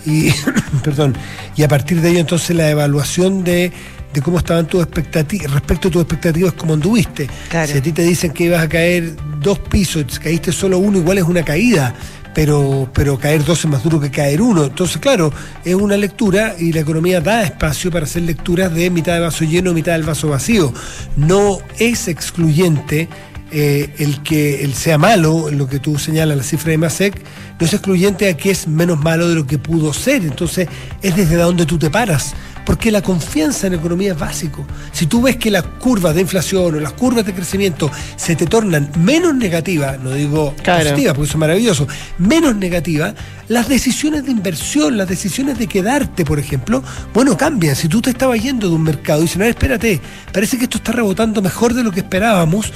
y, 0.05 0.31
perdón, 0.83 1.13
y 1.55 1.63
a 1.63 1.67
partir 1.67 2.01
de 2.01 2.09
ello 2.09 2.19
entonces 2.19 2.55
la 2.55 2.69
evaluación 2.69 3.43
de 3.43 3.71
de 4.13 4.21
cómo 4.21 4.37
estaban 4.39 4.65
tus 4.65 4.81
expectativas, 4.81 5.51
respecto 5.51 5.89
a 5.89 5.91
tus 5.91 6.01
expectativas, 6.01 6.53
cómo 6.53 6.73
anduviste. 6.73 7.29
Claro. 7.49 7.71
Si 7.71 7.77
a 7.77 7.81
ti 7.81 7.91
te 7.91 8.03
dicen 8.03 8.31
que 8.31 8.45
ibas 8.45 8.63
a 8.63 8.69
caer 8.69 9.13
dos 9.41 9.59
pisos, 9.59 10.19
caíste 10.19 10.51
solo 10.51 10.79
uno, 10.79 10.97
igual 10.97 11.17
es 11.17 11.23
una 11.23 11.43
caída, 11.43 11.93
pero, 12.38 12.88
pero 12.93 13.17
caer 13.17 13.43
dos 13.43 13.65
es 13.65 13.65
más 13.65 13.82
duro 13.82 14.00
que 14.00 14.12
caer 14.12 14.43
uno. 14.43 14.65
Entonces, 14.65 14.97
claro, 15.02 15.34
es 15.65 15.73
una 15.73 15.97
lectura 15.97 16.54
y 16.60 16.71
la 16.71 16.82
economía 16.82 17.19
da 17.19 17.41
espacio 17.41 17.89
para 17.89 18.06
hacer 18.06 18.21
lecturas 18.21 18.71
de 18.76 18.91
mitad 18.91 19.15
de 19.15 19.21
vaso 19.21 19.43
lleno, 19.43 19.73
mitad 19.73 19.93
del 19.93 20.04
vaso 20.04 20.28
vacío. 20.28 20.71
No 21.15 21.58
es 21.80 22.08
excluyente 22.08 23.10
eh, 23.52 23.91
el 23.97 24.21
que 24.21 24.63
el 24.63 24.76
sea 24.76 25.00
malo, 25.00 25.50
lo 25.50 25.67
que 25.67 25.80
tú 25.80 25.97
señalas, 25.97 26.38
la 26.38 26.43
cifra 26.43 26.69
de 26.69 26.78
MASEC, 26.78 27.19
no 27.60 27.65
es 27.65 27.73
excluyente 27.73 28.30
a 28.30 28.38
que 28.38 28.52
es 28.52 28.67
menos 28.67 29.00
malo 29.00 29.28
de 29.28 29.34
lo 29.34 29.47
que 29.47 29.58
pudo 29.58 29.91
ser. 29.91 30.21
Entonces, 30.21 30.67
es 31.02 31.15
desde 31.15 31.38
donde 31.38 31.65
tú 31.65 31.80
te 31.80 31.89
paras 31.89 32.36
porque 32.67 32.91
la 32.91 33.01
confianza 33.01 33.67
en 33.67 33.73
la 33.73 33.80
economía 33.80 34.12
es 34.12 34.19
básico. 34.19 34.67
Si 34.91 35.06
tú 35.06 35.21
ves 35.21 35.38
que 35.38 35.49
las 35.49 35.63
curvas 35.63 36.13
de 36.13 36.19
inflación 36.19 36.75
o 36.75 36.80
las 36.82 36.91
curvas 36.91 37.25
de 37.25 37.34
crecimiento 37.34 37.89
se 38.17 38.36
te 38.36 38.45
tornan 38.45 38.91
menos 38.99 39.34
negativas, 39.34 39.97
no 40.01 40.12
digo 40.12 40.53
claro. 40.62 40.84
positivas, 40.84 41.13
porque 41.13 41.30
eso 41.30 41.38
es 41.38 41.39
maravilloso, 41.39 41.88
menos 42.17 42.58
negativas, 42.58 43.13
las 43.47 43.69
decisiones 43.69 44.25
de 44.25 44.32
inversión, 44.32 44.97
las 44.97 45.08
decisiones 45.08 45.58
de 45.58 45.67
quedarte, 45.67 46.25
por 46.25 46.39
ejemplo, 46.39 46.84
bueno, 47.13 47.38
cambian. 47.38 47.73
Si 47.73 47.88
tú 47.88 48.01
te 48.01 48.10
estabas 48.10 48.43
yendo 48.43 48.67
de 48.67 48.75
un 48.75 48.84
mercado 48.84 49.19
y 49.19 49.23
dices, 49.23 49.38
no, 49.38 49.45
espérate, 49.45 50.01
parece 50.34 50.58
que 50.58 50.65
esto 50.65 50.80
está 50.80 50.91
rebotando 50.91 51.41
mejor 51.41 51.73
de 51.73 51.86
lo 51.86 51.91
que 51.93 52.01
esperábamos, 52.01 52.73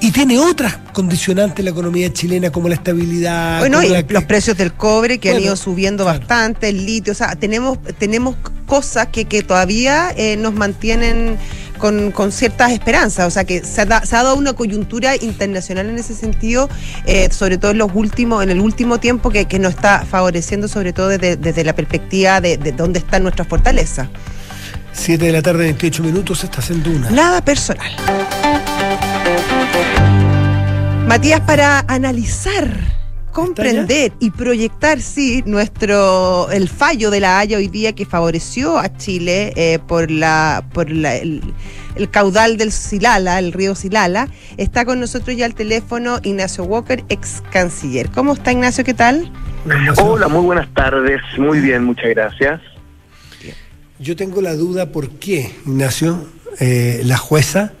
y 0.00 0.10
tiene 0.10 0.38
otras 0.38 0.76
condicionantes 0.92 1.64
la 1.64 1.70
economía 1.70 2.12
chilena 2.12 2.50
como 2.50 2.68
la 2.68 2.74
estabilidad. 2.74 3.60
Bueno, 3.60 3.82
y 3.82 3.88
la... 3.88 4.04
los 4.08 4.24
precios 4.24 4.56
del 4.56 4.72
cobre 4.72 5.18
que 5.18 5.30
bueno, 5.30 5.38
han 5.38 5.44
ido 5.44 5.56
subiendo 5.56 6.04
claro. 6.04 6.20
bastante, 6.20 6.68
el 6.68 6.84
litio, 6.84 7.12
o 7.12 7.16
sea, 7.16 7.34
tenemos, 7.36 7.78
tenemos 7.98 8.36
cosas 8.66 9.08
que, 9.08 9.24
que 9.24 9.42
todavía 9.42 10.12
eh, 10.16 10.36
nos 10.36 10.54
mantienen 10.54 11.36
con, 11.78 12.10
con, 12.10 12.32
ciertas 12.32 12.72
esperanzas, 12.72 13.26
o 13.26 13.30
sea 13.30 13.44
que 13.44 13.62
se 13.62 13.82
ha, 13.82 13.86
da, 13.86 14.04
se 14.04 14.16
ha, 14.16 14.22
dado 14.22 14.36
una 14.36 14.54
coyuntura 14.54 15.14
internacional 15.16 15.88
en 15.88 15.98
ese 15.98 16.14
sentido, 16.14 16.68
eh, 17.04 17.28
sobre 17.30 17.58
todo 17.58 17.72
en 17.72 17.78
los 17.78 17.90
últimos, 17.94 18.42
en 18.42 18.50
el 18.50 18.60
último 18.60 18.98
tiempo 18.98 19.30
que, 19.30 19.46
que 19.46 19.58
nos 19.58 19.74
está 19.74 20.04
favoreciendo, 20.08 20.68
sobre 20.68 20.92
todo 20.92 21.08
desde, 21.08 21.36
desde 21.36 21.64
la 21.64 21.74
perspectiva 21.74 22.40
de, 22.40 22.56
de 22.56 22.72
dónde 22.72 22.98
están 22.98 23.22
nuestras 23.22 23.46
fortalezas. 23.48 24.08
7 24.92 25.24
de 25.26 25.32
la 25.32 25.42
tarde, 25.42 25.64
28 25.64 26.02
minutos, 26.02 26.42
estás 26.44 26.70
en 26.70 26.82
Duna. 26.82 27.10
Nada 27.10 27.44
personal. 27.44 27.92
Matías, 31.06 31.40
para 31.42 31.84
analizar, 31.86 32.68
comprender 33.30 34.12
y 34.18 34.32
proyectar, 34.32 35.00
sí, 35.00 35.44
nuestro 35.46 36.50
el 36.50 36.68
fallo 36.68 37.12
de 37.12 37.20
la 37.20 37.38
Haya 37.38 37.58
hoy 37.58 37.68
día 37.68 37.92
que 37.92 38.04
favoreció 38.04 38.76
a 38.76 38.96
Chile 38.96 39.52
eh, 39.54 39.78
por 39.78 40.10
la 40.10 40.64
por 40.74 40.90
la, 40.90 41.14
el, 41.14 41.42
el, 41.94 42.10
caudal 42.10 42.56
del 42.56 42.72
Silala, 42.72 43.38
el 43.38 43.52
río 43.52 43.76
Silala, 43.76 44.28
está 44.56 44.84
con 44.84 44.98
nosotros 44.98 45.36
ya 45.36 45.46
al 45.46 45.54
teléfono 45.54 46.18
Ignacio 46.24 46.64
Walker, 46.64 47.04
ex 47.08 47.40
canciller. 47.52 48.10
¿Cómo 48.10 48.32
está 48.32 48.50
Ignacio? 48.50 48.82
¿Qué 48.82 48.94
tal? 48.94 49.32
Hola, 49.98 50.26
muy 50.26 50.42
buenas 50.42 50.68
tardes. 50.74 51.20
Muy 51.38 51.60
bien, 51.60 51.84
muchas 51.84 52.10
gracias. 52.10 52.60
Yo 54.00 54.16
tengo 54.16 54.42
la 54.42 54.54
duda 54.54 54.90
por 54.90 55.08
qué, 55.08 55.54
Ignacio, 55.66 56.26
eh, 56.58 57.02
la 57.04 57.16
jueza 57.16 57.74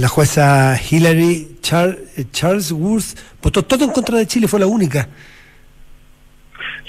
la 0.00 0.08
jueza 0.08 0.80
Hillary 0.90 1.58
Char 1.60 1.98
Charles 2.32 2.72
Worth 2.72 3.18
votó 3.42 3.62
todo 3.62 3.84
en 3.84 3.90
contra 3.90 4.16
de 4.16 4.26
Chile, 4.26 4.48
fue 4.48 4.58
la 4.58 4.66
única. 4.66 5.06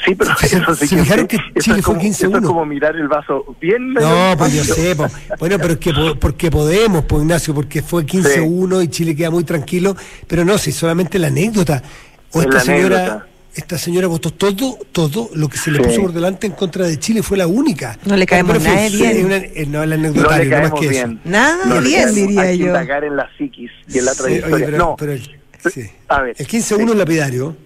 Sí, 0.05 0.15
pero 0.15 0.35
se, 0.37 0.57
eso 0.57 0.73
sí 0.73 0.87
se 0.87 0.95
que 0.95 1.03
fijaron 1.03 1.27
que 1.27 1.37
Chile 1.59 1.79
es 1.79 1.85
fue 1.85 1.95
como, 1.95 2.01
15-1. 2.01 2.09
Eso 2.09 2.37
es 2.37 2.45
como 2.45 2.65
mirar 2.65 2.95
el 2.95 3.07
vaso 3.09 3.55
bien. 3.59 3.93
No, 3.93 4.33
pues 4.37 4.53
yo 4.53 4.63
sé. 4.63 4.95
Pues, 4.95 5.11
bueno, 5.37 5.57
pero 5.59 5.73
es 5.73 5.79
que 5.79 5.93
porque 6.19 6.49
podemos, 6.49 7.03
pues 7.05 7.21
Ignacio, 7.21 7.53
porque 7.53 7.81
fue 7.81 8.05
15-1 8.05 8.79
sí. 8.79 8.85
y 8.85 8.87
Chile 8.87 9.15
queda 9.15 9.29
muy 9.29 9.43
tranquilo. 9.43 9.95
Pero 10.27 10.45
no, 10.45 10.57
si 10.57 10.71
solamente 10.71 11.19
la 11.19 11.27
anécdota. 11.27 11.83
O 12.31 12.41
esta 12.41 12.61
señora. 12.61 12.97
Anécdota. 12.97 13.27
Esta 13.53 13.77
señora 13.77 14.07
votó 14.07 14.31
todo, 14.31 14.77
todo 14.93 15.29
lo 15.35 15.49
que 15.49 15.57
se 15.57 15.71
le 15.71 15.79
sí. 15.79 15.83
puso 15.83 16.01
por 16.01 16.13
delante 16.13 16.47
en 16.47 16.53
contra 16.53 16.85
de 16.85 16.97
Chile, 16.97 17.21
fue 17.21 17.37
la 17.37 17.47
única. 17.47 17.97
No 18.05 18.15
le 18.15 18.25
caemos 18.25 18.61
nada 18.63 18.87
bien. 18.87 19.25
Una, 19.25 19.37
eh, 19.37 19.65
no, 19.67 19.83
el 19.83 19.91
anecdotario, 19.91 20.49
no, 20.49 20.57
no 20.57 20.69
más 20.69 20.79
que 20.79 20.87
bien. 20.87 21.11
eso. 21.11 21.29
Nada 21.29 21.65
no 21.65 21.81
bien, 21.81 22.15
diría 22.15 22.41
hay 22.41 22.57
yo. 22.57 22.63
que 22.63 22.69
indagar 22.69 23.03
en 23.03 23.15
la 23.17 23.29
psiquis 23.37 23.71
y 23.89 23.97
en 23.97 24.05
la 24.05 24.15
trayectoria. 24.15 24.55
Oye, 24.55 24.65
pero, 24.65 24.77
no, 24.77 24.95
pero 24.97 25.11
el, 25.11 25.39
sí. 25.69 25.89
a 26.07 26.21
ver, 26.21 26.35
el 26.37 26.47
15-1 26.47 26.91
es 26.91 26.95
lapidario. 26.95 27.57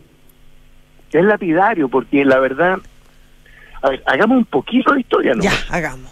Es 1.11 1.23
lapidario, 1.23 1.87
porque 1.87 2.25
la 2.25 2.39
verdad. 2.39 2.79
A 3.83 3.89
ver, 3.91 4.03
hagamos 4.07 4.37
un 4.39 4.45
poquito 4.45 4.93
de 4.93 5.01
historia, 5.01 5.35
¿no? 5.35 5.43
Ya, 5.43 5.53
hagamos. 5.69 6.11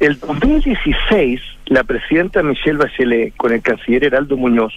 El 0.00 0.18
2016, 0.18 1.40
la 1.66 1.84
presidenta 1.84 2.42
Michelle 2.42 2.78
Bachelet, 2.78 3.36
con 3.36 3.52
el 3.52 3.60
canciller 3.60 4.04
Heraldo 4.04 4.36
Muñoz, 4.38 4.72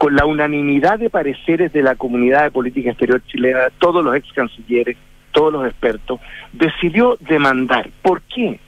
con 0.00 0.16
la 0.16 0.24
unanimidad 0.24 0.98
de 0.98 1.10
pareceres 1.10 1.74
de 1.74 1.82
la 1.82 1.94
comunidad 1.94 2.44
de 2.44 2.50
política 2.50 2.88
exterior 2.88 3.20
chilena, 3.26 3.68
todos 3.78 4.02
los 4.02 4.16
ex 4.16 4.32
cancilleres, 4.32 4.96
todos 5.30 5.52
los 5.52 5.66
expertos, 5.66 6.18
decidió 6.54 7.18
demandar. 7.20 7.90
¿Por 8.00 8.22
qué? 8.22 8.58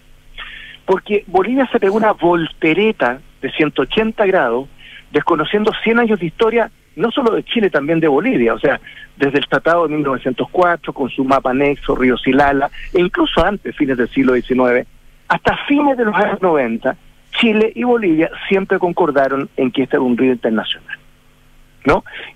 Porque 0.84 1.24
Bolivia 1.26 1.66
se 1.72 1.80
pegó 1.80 1.96
una 1.96 2.12
voltereta 2.12 3.18
de 3.40 3.50
180 3.50 4.26
grados, 4.26 4.68
desconociendo 5.10 5.72
100 5.82 6.00
años 6.00 6.20
de 6.20 6.26
historia, 6.26 6.70
no 6.96 7.10
solo 7.10 7.34
de 7.34 7.44
Chile, 7.44 7.70
también 7.70 7.98
de 7.98 8.08
Bolivia, 8.08 8.52
o 8.52 8.58
sea, 8.58 8.78
desde 9.16 9.38
el 9.38 9.46
Tratado 9.46 9.88
de 9.88 9.94
1904, 9.94 10.92
con 10.92 11.08
su 11.08 11.24
mapa 11.24 11.52
anexo, 11.52 11.96
Río 11.96 12.18
Silala, 12.18 12.70
e 12.92 13.00
incluso 13.00 13.42
antes, 13.42 13.74
fines 13.74 13.96
del 13.96 14.10
siglo 14.10 14.34
XIX, 14.34 14.86
hasta 15.28 15.56
fines 15.66 15.96
de 15.96 16.04
los 16.04 16.14
años 16.14 16.42
90, 16.42 16.94
Chile 17.40 17.72
y 17.74 17.84
Bolivia 17.84 18.30
siempre 18.50 18.78
concordaron 18.78 19.48
en 19.56 19.70
que 19.70 19.84
este 19.84 19.96
era 19.96 20.02
un 20.02 20.18
río 20.18 20.32
internacional. 20.32 20.98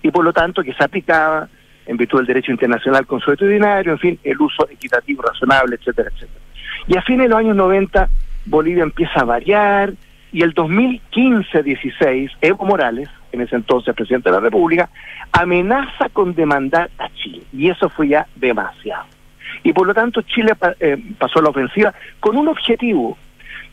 Y 0.01 0.11
por 0.11 0.23
lo 0.23 0.33
tanto 0.33 0.63
que 0.63 0.73
se 0.73 0.83
aplicaba 0.83 1.47
en 1.85 1.97
virtud 1.97 2.19
del 2.19 2.27
derecho 2.27 2.51
internacional 2.51 3.05
consuetudinario, 3.05 3.93
en 3.93 3.99
fin, 3.99 4.19
el 4.23 4.39
uso 4.41 4.67
equitativo, 4.69 5.23
razonable, 5.23 5.75
etcétera, 5.75 6.09
etcétera. 6.13 6.39
Y 6.87 6.97
a 6.97 7.01
fines 7.01 7.25
de 7.25 7.29
los 7.29 7.39
años 7.39 7.55
90 7.55 8.09
Bolivia 8.45 8.83
empieza 8.83 9.21
a 9.21 9.25
variar 9.25 9.93
y 10.31 10.41
el 10.41 10.53
2015-16, 10.53 12.31
Evo 12.41 12.65
Morales, 12.65 13.09
en 13.31 13.41
ese 13.41 13.55
entonces 13.55 13.93
presidente 13.95 14.29
de 14.29 14.35
la 14.35 14.41
República, 14.41 14.89
amenaza 15.31 16.09
con 16.09 16.33
demandar 16.33 16.89
a 16.97 17.09
Chile. 17.09 17.43
Y 17.53 17.69
eso 17.69 17.89
fue 17.89 18.09
ya 18.09 18.27
demasiado. 18.35 19.05
Y 19.63 19.73
por 19.73 19.87
lo 19.87 19.93
tanto 19.93 20.21
Chile 20.21 20.53
eh, 20.79 20.97
pasó 21.17 21.39
a 21.39 21.43
la 21.43 21.49
ofensiva 21.49 21.93
con 22.19 22.37
un 22.37 22.47
objetivo, 22.47 23.17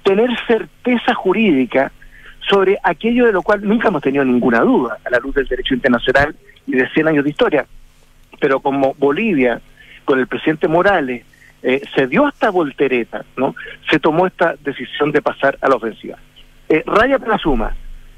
tener 0.02 0.30
certeza 0.46 1.14
jurídica 1.14 1.92
sobre 2.48 2.78
aquello 2.82 3.26
de 3.26 3.32
lo 3.32 3.42
cual 3.42 3.62
nunca 3.62 3.88
hemos 3.88 4.02
tenido 4.02 4.24
ninguna 4.24 4.60
duda, 4.60 4.98
a 5.04 5.10
la 5.10 5.18
luz 5.18 5.34
del 5.34 5.46
derecho 5.46 5.74
internacional 5.74 6.34
y 6.66 6.72
de 6.72 6.88
100 6.90 7.08
años 7.08 7.24
de 7.24 7.30
historia. 7.30 7.66
Pero 8.40 8.60
como 8.60 8.94
Bolivia, 8.94 9.60
con 10.04 10.18
el 10.18 10.26
presidente 10.26 10.68
Morales, 10.68 11.24
eh, 11.62 11.80
se 11.94 12.06
dio 12.06 12.28
esta 12.28 12.50
voltereta, 12.50 13.24
¿no? 13.36 13.54
Se 13.90 13.98
tomó 13.98 14.26
esta 14.26 14.54
decisión 14.62 15.12
de 15.12 15.22
pasar 15.22 15.56
a 15.62 15.68
la 15.68 15.76
ofensiva. 15.76 16.18
Eh, 16.68 16.82
raya 16.86 17.18
para 17.18 17.38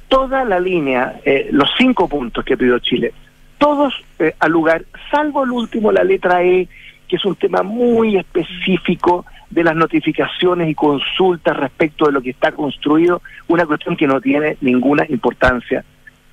toda 0.08 0.44
la 0.44 0.60
línea, 0.60 1.20
eh, 1.24 1.48
los 1.50 1.68
cinco 1.76 2.08
puntos 2.08 2.44
que 2.44 2.56
pidió 2.56 2.78
Chile, 2.78 3.12
todos 3.58 3.94
eh, 4.18 4.34
al 4.38 4.52
lugar, 4.52 4.84
salvo 5.10 5.44
el 5.44 5.50
último, 5.50 5.90
la 5.90 6.04
letra 6.04 6.42
E, 6.42 6.68
que 7.08 7.16
es 7.16 7.24
un 7.24 7.36
tema 7.36 7.62
muy 7.62 8.16
específico 8.16 9.24
de 9.50 9.64
las 9.64 9.76
notificaciones 9.76 10.68
y 10.68 10.74
consultas 10.74 11.56
respecto 11.56 12.06
de 12.06 12.12
lo 12.12 12.20
que 12.20 12.30
está 12.30 12.52
construido, 12.52 13.22
una 13.48 13.64
cuestión 13.66 13.96
que 13.96 14.06
no 14.06 14.20
tiene 14.20 14.56
ninguna 14.60 15.04
importancia 15.08 15.84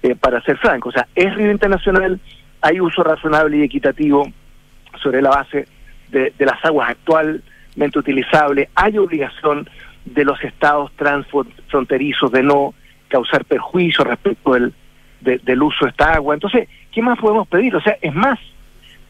eh, 0.02 0.16
para 0.16 0.42
ser 0.42 0.58
franco. 0.58 0.90
O 0.90 0.92
sea, 0.92 1.08
es 1.16 1.34
río 1.36 1.52
internacional, 1.52 2.20
hay 2.62 2.80
uso 2.80 3.04
razonable 3.04 3.58
y 3.58 3.64
equitativo 3.64 4.28
sobre 5.02 5.22
la 5.22 5.30
base 5.30 5.68
de, 6.10 6.34
de 6.38 6.46
las 6.46 6.64
aguas 6.66 6.90
actualmente 6.90 8.00
utilizables, 8.00 8.70
hay 8.76 8.98
obligación 8.98 9.68
de 10.06 10.26
los 10.26 10.44
estados 10.44 10.92
transfronterizos 10.96 12.32
de 12.32 12.44
no 12.44 12.74
causar 13.08 13.46
perjuicio 13.46 14.04
respecto 14.04 14.54
del, 14.54 14.74
del 15.22 15.64
uso 15.64 15.86
de 15.86 15.92
esta 15.92 16.14
agua. 16.14 16.34
Entonces, 16.34 16.68
¿qué 16.92 17.02
más 17.02 17.18
podemos 17.20 17.48
pedir? 17.48 17.76
O 17.76 17.82
sea, 17.82 17.98
es 18.02 18.14
más, 18.14 18.40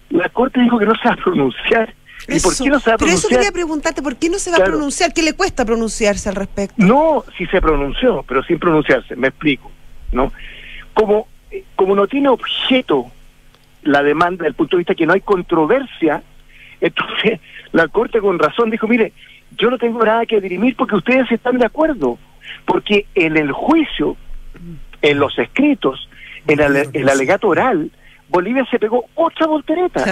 la 0.09 0.29
Corte 0.29 0.61
dijo 0.61 0.77
que 0.77 0.85
no 0.85 0.95
se 0.95 1.07
va 1.07 1.13
a 1.13 1.17
pronunciar. 1.17 1.93
¿Y 2.27 2.39
por 2.39 2.57
qué 2.57 2.69
no 2.69 2.79
se 2.79 2.89
va 2.89 2.95
a 2.95 2.97
pronunciar? 2.97 2.99
Pero 2.99 3.11
eso 3.11 3.27
quería 3.27 3.51
preguntarte, 3.51 4.01
¿por 4.01 4.15
qué 4.15 4.29
no 4.29 4.39
se 4.39 4.51
va 4.51 4.57
a 4.57 4.63
pronunciar? 4.63 5.13
¿Qué 5.13 5.23
le 5.23 5.33
cuesta 5.33 5.65
pronunciarse 5.65 6.29
al 6.29 6.35
respecto? 6.35 6.75
No, 6.77 7.23
si 7.37 7.45
se 7.47 7.61
pronunció, 7.61 8.23
pero 8.27 8.43
sin 8.43 8.59
pronunciarse, 8.59 9.15
me 9.15 9.27
explico, 9.29 9.71
¿no? 10.11 10.31
Como, 10.93 11.27
como 11.75 11.95
no 11.95 12.07
tiene 12.07 12.29
objeto 12.29 13.11
la 13.83 14.01
demanda 14.03 14.43
desde 14.43 14.49
el 14.49 14.53
punto 14.55 14.77
de 14.77 14.79
vista 14.81 14.95
que 14.95 15.05
no 15.05 15.13
hay 15.13 15.21
controversia, 15.21 16.23
entonces 16.79 17.39
la 17.71 17.87
Corte 17.87 18.19
con 18.19 18.39
razón 18.39 18.69
dijo, 18.69 18.87
mire, 18.87 19.13
yo 19.57 19.69
no 19.69 19.77
tengo 19.77 20.03
nada 20.03 20.25
que 20.25 20.41
dirimir 20.41 20.75
porque 20.75 20.95
ustedes 20.95 21.31
están 21.31 21.57
de 21.57 21.65
acuerdo, 21.65 22.17
porque 22.65 23.05
en 23.15 23.37
el 23.37 23.51
juicio, 23.51 24.15
en 25.01 25.19
los 25.19 25.37
escritos, 25.37 26.09
en 26.47 26.59
el, 26.93 27.09
alegato 27.09 27.47
oral, 27.47 27.91
Bolivia 28.29 28.65
se 28.69 28.79
pegó 28.79 29.05
otra 29.15 29.47
voltereta 29.47 30.05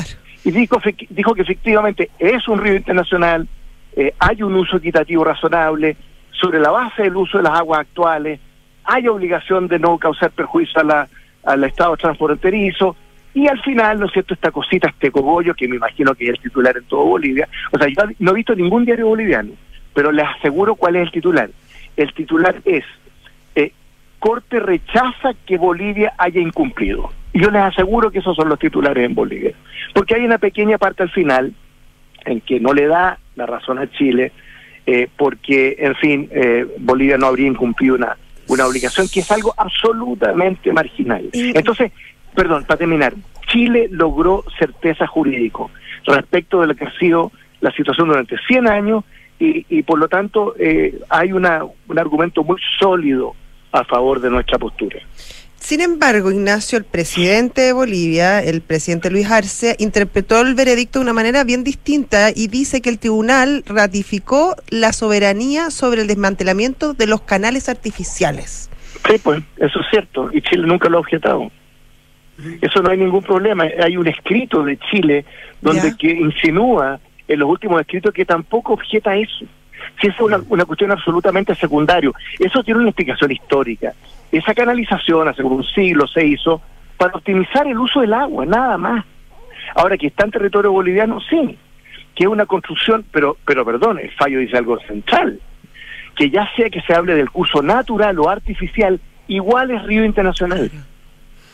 y 0.44 0.52
dijo, 0.52 0.80
dijo 1.10 1.34
que 1.34 1.42
efectivamente 1.42 2.10
es 2.20 2.48
un 2.48 2.60
río 2.60 2.76
internacional, 2.76 3.48
eh, 3.96 4.14
hay 4.20 4.42
un 4.44 4.56
uso 4.56 4.78
equitativo 4.78 5.24
razonable, 5.24 5.96
sobre 6.32 6.60
la 6.60 6.72
base 6.72 7.04
del 7.04 7.16
uso 7.16 7.38
de 7.38 7.44
las 7.44 7.60
aguas 7.60 7.82
actuales, 7.82 8.40
hay 8.84 9.08
obligación 9.08 9.68
de 9.68 9.80
no 9.80 9.98
causar 9.98 10.32
perjuicio 10.32 10.82
a 10.82 10.84
la, 10.84 11.08
al 11.44 11.64
Estado 11.64 11.96
transfronterizo, 11.98 12.96
y 13.34 13.48
al 13.48 13.62
final, 13.62 14.00
¿no 14.00 14.08
es 14.08 14.12
cierto?, 14.12 14.34
esta 14.34 14.52
cosita, 14.52 14.90
este 14.90 15.12
cogollo, 15.12 15.54
que 15.54 15.68
me 15.68 15.78
imagino 15.78 16.14
que 16.16 16.26
es 16.26 16.32
el 16.32 16.40
titular 16.40 16.76
en 16.76 16.84
todo 16.84 17.06
Bolivia. 17.06 17.48
O 17.72 17.78
sea, 17.78 17.88
yo 17.88 18.04
no 18.20 18.32
he 18.32 18.36
visto 18.36 18.54
ningún 18.56 18.84
diario 18.84 19.08
boliviano, 19.08 19.54
pero 19.94 20.12
les 20.12 20.26
aseguro 20.28 20.76
cuál 20.76 20.98
es 20.98 21.04
el 21.04 21.12
titular. 21.12 21.50
El 21.96 22.14
titular 22.14 22.56
es, 22.66 22.84
eh, 23.56 23.72
Corte 24.20 24.60
rechaza 24.60 25.34
que 25.46 25.58
Bolivia 25.58 26.14
haya 26.18 26.42
incumplido. 26.42 27.12
Yo 27.34 27.50
les 27.50 27.62
aseguro 27.62 28.12
que 28.12 28.20
esos 28.20 28.36
son 28.36 28.50
los 28.50 28.60
titulares 28.60 29.06
en 29.06 29.16
Bolivia. 29.16 29.54
Porque 29.94 30.16
hay 30.16 30.26
una 30.26 30.38
pequeña 30.38 30.78
parte 30.78 31.04
al 31.04 31.12
final 31.12 31.54
en 32.26 32.42
que 32.42 32.60
no 32.60 32.74
le 32.74 32.88
da 32.88 33.20
la 33.36 33.46
razón 33.46 33.80
a 33.80 33.90
Chile, 33.92 34.32
eh, 34.86 35.08
porque, 35.18 35.78
en 35.80 35.96
fin, 35.96 36.30
eh, 36.32 36.66
Bolivia 36.80 37.18
no 37.18 37.28
habría 37.28 37.48
incumplido 37.48 37.96
una, 37.96 38.18
una 38.48 38.66
obligación 38.66 39.08
que 39.12 39.22
es 39.22 39.32
algo 39.32 39.54
absolutamente 39.58 40.74
marginal. 40.74 41.30
Entonces, 41.34 41.92
perdón, 42.36 42.66
para 42.66 42.80
terminar, 42.80 43.14
Chile 43.48 43.88
logró 43.92 44.44
certeza 44.58 45.08
jurídico 45.08 45.72
respecto 46.06 46.62
de 46.62 46.68
lo 46.68 46.76
que 46.76 46.86
ha 46.86 46.98
sido 46.98 47.32
la 47.60 47.72
situación 47.72 48.08
durante 48.08 48.38
100 48.48 48.68
años 48.68 49.04
y, 49.40 49.66
y 49.70 49.84
por 49.84 50.00
lo 50.00 50.08
tanto 50.08 50.56
eh, 50.58 51.00
hay 51.10 51.32
una, 51.32 51.64
un 51.64 52.00
argumento 52.00 52.44
muy 52.44 52.60
sólido 52.80 53.36
a 53.72 53.84
favor 53.84 54.20
de 54.20 54.30
nuestra 54.30 54.58
postura. 54.58 55.00
Sin 55.62 55.80
embargo, 55.80 56.32
Ignacio, 56.32 56.78
el 56.80 56.84
presidente 56.84 57.62
de 57.62 57.72
Bolivia, 57.72 58.40
el 58.40 58.62
presidente 58.62 59.12
Luis 59.12 59.30
Arce, 59.30 59.76
interpretó 59.78 60.42
el 60.42 60.56
veredicto 60.56 61.00
de 61.00 61.04
una 61.04 61.14
manera 61.14 61.44
bien 61.44 61.64
distinta 61.64 62.32
y 62.36 62.48
dice 62.48 62.82
que 62.82 62.90
el 62.90 62.98
tribunal 62.98 63.64
ratificó 63.68 64.56
la 64.70 64.92
soberanía 64.92 65.70
sobre 65.70 66.02
el 66.02 66.08
desmantelamiento 66.08 66.94
de 66.94 67.06
los 67.06 67.22
canales 67.22 67.70
artificiales. 67.70 68.72
Sí, 69.08 69.14
pues, 69.24 69.44
eso 69.58 69.80
es 69.80 69.86
cierto, 69.92 70.30
y 70.34 70.42
Chile 70.42 70.66
nunca 70.66 70.90
lo 70.90 70.98
ha 70.98 71.02
objetado. 71.02 71.52
Eso 72.60 72.82
no 72.82 72.90
hay 72.90 72.98
ningún 72.98 73.22
problema. 73.22 73.66
Hay 73.84 73.96
un 73.98 74.08
escrito 74.08 74.64
de 74.64 74.80
Chile 74.90 75.26
donde 75.62 75.96
que 75.96 76.12
insinúa 76.12 77.00
en 77.28 77.40
los 77.40 77.48
últimos 77.48 77.80
escritos 77.80 78.14
que 78.14 78.26
tampoco 78.26 78.74
objeta 78.74 79.16
eso. 79.16 79.46
Si 80.00 80.08
es 80.08 80.20
una, 80.20 80.40
una 80.50 80.66
cuestión 80.66 80.92
absolutamente 80.92 81.56
secundaria. 81.56 82.12
Eso 82.40 82.64
tiene 82.64 82.80
una 82.80 82.90
explicación 82.90 83.32
histórica. 83.32 83.94
Esa 84.32 84.54
canalización 84.54 85.28
hace 85.28 85.44
un 85.44 85.64
siglo 85.64 86.08
se 86.08 86.26
hizo 86.26 86.62
para 86.98 87.16
optimizar 87.16 87.68
el 87.68 87.78
uso 87.78 88.02
del 88.02 88.14
agua, 88.14 88.46
nada 88.46 88.78
más. 88.78 89.06
Ahora 89.76 89.98
que 89.98 90.08
está 90.08 90.26
en 90.26 90.32
territorio 90.32 90.72
boliviano, 90.72 91.20
sí, 91.30 91.58
que 92.16 92.24
es 92.24 92.30
una 92.30 92.46
construcción, 92.46 93.06
pero, 93.12 93.38
pero 93.46 93.66
perdón, 93.66 94.00
el 94.00 94.12
fallo 94.12 94.40
dice 94.40 94.58
algo 94.58 94.80
central, 94.82 95.40
que 96.16 96.30
ya 96.30 96.50
sea 96.56 96.70
que 96.70 96.82
se 96.82 96.94
hable 96.94 97.16
del 97.16 97.30
curso 97.30 97.62
natural 97.62 98.20
o 98.20 98.30
artificial, 98.30 99.00
igual 99.28 99.72
es 99.72 99.84
río 99.84 100.06
internacional. 100.06 100.70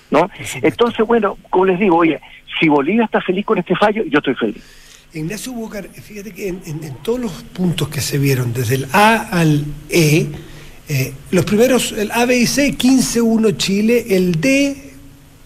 ¿no? 0.09 0.29
Entonces, 0.61 1.05
bueno, 1.05 1.37
como 1.49 1.65
les 1.65 1.79
digo, 1.79 1.97
oye, 1.97 2.19
si 2.59 2.67
Bolivia 2.67 3.05
está 3.05 3.21
feliz 3.21 3.45
con 3.45 3.57
este 3.57 3.75
fallo, 3.75 4.03
yo 4.07 4.19
estoy 4.19 4.35
feliz. 4.35 4.86
Ignacio 5.13 5.53
Búcar, 5.53 5.89
fíjate 5.89 6.31
que 6.31 6.49
en, 6.49 6.97
todos 7.01 7.19
los 7.19 7.31
puntos 7.31 7.89
que 7.89 8.01
se 8.01 8.17
vieron, 8.17 8.53
desde 8.53 8.75
el 8.75 8.87
A 8.91 9.29
al 9.29 9.65
E, 9.89 10.27
eh, 10.89 11.13
los 11.31 11.45
primeros, 11.45 11.91
el 11.93 12.11
A, 12.11 12.25
B 12.25 12.37
y 12.37 12.47
C, 12.47 12.77
15-1 12.77 13.57
Chile, 13.57 14.05
el 14.09 14.39
D, 14.39 14.93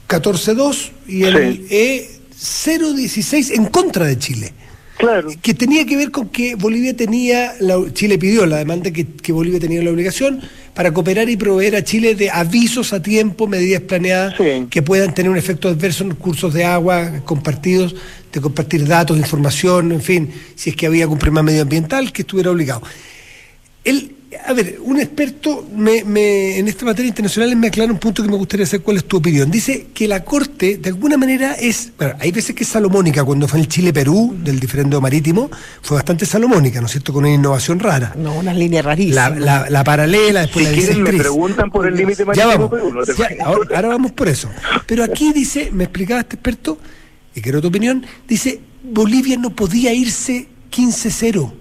14-2 0.07 0.91
y 1.07 1.23
el 1.23 1.65
E, 1.69 2.09
0-16 2.37 3.55
en 3.55 3.65
contra 3.67 4.05
de 4.05 4.17
Chile. 4.17 4.53
Claro. 5.01 5.29
Que 5.41 5.55
tenía 5.55 5.83
que 5.85 5.97
ver 5.97 6.11
con 6.11 6.29
que 6.29 6.53
Bolivia 6.53 6.95
tenía, 6.95 7.53
Chile 7.93 8.19
pidió 8.19 8.45
la 8.45 8.57
demanda 8.57 8.91
que, 8.91 9.07
que 9.07 9.31
Bolivia 9.31 9.59
tenía 9.59 9.81
la 9.81 9.89
obligación 9.89 10.41
para 10.75 10.93
cooperar 10.93 11.27
y 11.27 11.37
proveer 11.37 11.75
a 11.75 11.83
Chile 11.83 12.13
de 12.13 12.29
avisos 12.29 12.93
a 12.93 13.01
tiempo, 13.01 13.47
medidas 13.47 13.81
planeadas 13.81 14.35
que 14.69 14.81
puedan 14.83 15.13
tener 15.15 15.31
un 15.31 15.37
efecto 15.37 15.69
adverso 15.69 16.03
en 16.03 16.11
cursos 16.15 16.53
de 16.53 16.63
agua 16.63 17.21
compartidos, 17.25 17.95
de 18.31 18.39
compartir 18.39 18.87
datos, 18.87 19.17
información, 19.17 19.91
en 19.91 20.01
fin, 20.01 20.31
si 20.55 20.69
es 20.69 20.75
que 20.75 20.85
había 20.85 21.05
algún 21.05 21.17
problema 21.17 21.41
medioambiental 21.41 22.13
que 22.13 22.21
estuviera 22.21 22.51
obligado. 22.51 22.83
El, 23.83 24.15
a 24.45 24.53
ver, 24.53 24.77
un 24.81 24.99
experto 24.99 25.67
me, 25.75 26.03
me, 26.03 26.57
en 26.57 26.67
esta 26.67 26.85
materia 26.85 27.09
internacional 27.09 27.53
me 27.55 27.67
aclara 27.67 27.91
un 27.91 27.99
punto 27.99 28.23
que 28.23 28.29
me 28.29 28.37
gustaría 28.37 28.65
saber 28.65 28.81
cuál 28.81 28.97
es 28.97 29.05
tu 29.05 29.17
opinión. 29.17 29.51
Dice 29.51 29.87
que 29.93 30.07
la 30.07 30.23
Corte, 30.23 30.77
de 30.77 30.89
alguna 30.89 31.17
manera, 31.17 31.53
es. 31.53 31.91
Bueno, 31.97 32.15
hay 32.19 32.31
veces 32.31 32.55
que 32.55 32.63
es 32.63 32.69
salomónica. 32.69 33.23
Cuando 33.23 33.47
fue 33.47 33.59
en 33.59 33.65
el 33.65 33.69
Chile-Perú, 33.69 34.37
del 34.41 34.59
diferendo 34.59 35.01
marítimo, 35.01 35.49
fue 35.81 35.95
bastante 35.95 36.25
salomónica, 36.25 36.79
¿no 36.79 36.85
es 36.85 36.93
cierto? 36.93 37.11
Con 37.11 37.25
una 37.25 37.33
innovación 37.33 37.79
rara. 37.79 38.13
No, 38.17 38.33
una 38.35 38.53
línea 38.53 38.81
rarísima. 38.81 39.29
La, 39.29 39.69
la, 39.69 39.83
paralela, 39.83 40.41
después 40.41 40.65
si 40.65 40.71
la 40.71 40.77
quieren, 40.77 41.03
me 41.03 41.13
preguntan 41.13 41.69
por 41.69 41.87
el 41.87 41.95
límite 41.95 42.23
marítimo. 42.23 42.51
Ya 42.51 42.57
vamos. 42.57 43.09
ahora, 43.43 43.75
ahora 43.75 43.87
vamos 43.89 44.11
por 44.13 44.29
eso. 44.29 44.49
Pero 44.85 45.03
aquí 45.03 45.33
dice, 45.33 45.69
me 45.71 45.83
explicaba 45.85 46.21
este 46.21 46.35
experto, 46.35 46.77
y 47.35 47.41
quiero 47.41 47.61
tu 47.61 47.67
opinión, 47.67 48.05
dice: 48.27 48.61
Bolivia 48.83 49.37
no 49.37 49.55
podía 49.55 49.93
irse 49.93 50.47
15-0 50.71 51.53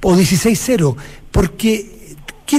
o 0.00 0.14
16-0, 0.16 0.96
porque 1.30 1.93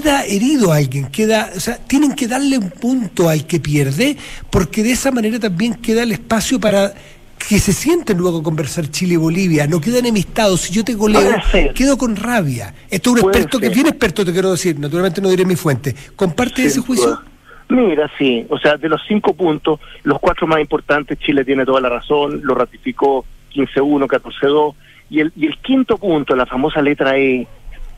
queda 0.02 0.26
herido 0.26 0.74
alguien, 0.74 1.08
queda, 1.08 1.50
o 1.56 1.60
sea, 1.60 1.78
tienen 1.78 2.14
que 2.14 2.28
darle 2.28 2.58
un 2.58 2.70
punto 2.70 3.30
al 3.30 3.48
que 3.48 3.60
pierde, 3.60 4.18
porque 4.50 4.84
de 4.84 4.92
esa 4.92 5.12
manera 5.12 5.40
también 5.40 5.76
queda 5.76 6.04
el 6.04 6.12
espacio 6.12 6.60
para 6.60 6.94
que 7.38 7.60
se 7.60 7.72
sienten 7.72 8.18
luego 8.18 8.40
a 8.40 8.44
conversar 8.44 8.90
Chile 8.90 9.14
y 9.14 9.18
Bolivia, 9.18 9.68
no 9.68 9.80
quedan 9.80 10.00
enemistados, 10.00 10.62
si 10.62 10.74
yo 10.74 10.84
te 10.84 10.96
goleo, 10.96 11.32
quedo 11.74 11.98
con 11.98 12.16
rabia. 12.16 12.74
Esto 12.90 13.12
es 13.16 13.24
un 13.24 13.30
experto 13.30 13.60
que 13.60 13.70
viene 13.70 13.90
experto, 13.90 14.26
te 14.26 14.34
quiero 14.34 14.52
decir, 14.52 14.78
naturalmente 14.80 15.22
no 15.22 15.30
diré 15.30 15.46
mi 15.46 15.56
fuente. 15.56 15.96
¿Comparte 16.16 16.66
ese 16.66 16.82
juicio? 16.82 17.22
Mira, 17.70 18.12
sí, 18.18 18.46
o 18.50 18.60
sea, 18.60 18.78
de 18.78 18.90
los 18.90 19.02
cinco 19.08 19.34
puntos, 19.34 19.80
los 20.04 20.20
cuatro 20.20 20.46
más 20.46 20.60
importantes, 20.60 21.18
Chile 21.20 21.46
tiene 21.46 21.66
toda 21.66 21.82
la 21.82 21.90
razón, 21.90 22.42
lo 22.44 22.54
ratificó 22.54 23.26
15-1, 23.54 24.08
14-2, 24.08 24.76
y 25.10 25.20
el, 25.22 25.32
y 25.36 25.46
el 25.46 25.58
quinto 25.60 25.98
punto, 25.98 26.36
la 26.36 26.46
famosa 26.46 26.82
letra 26.82 27.18
E, 27.18 27.48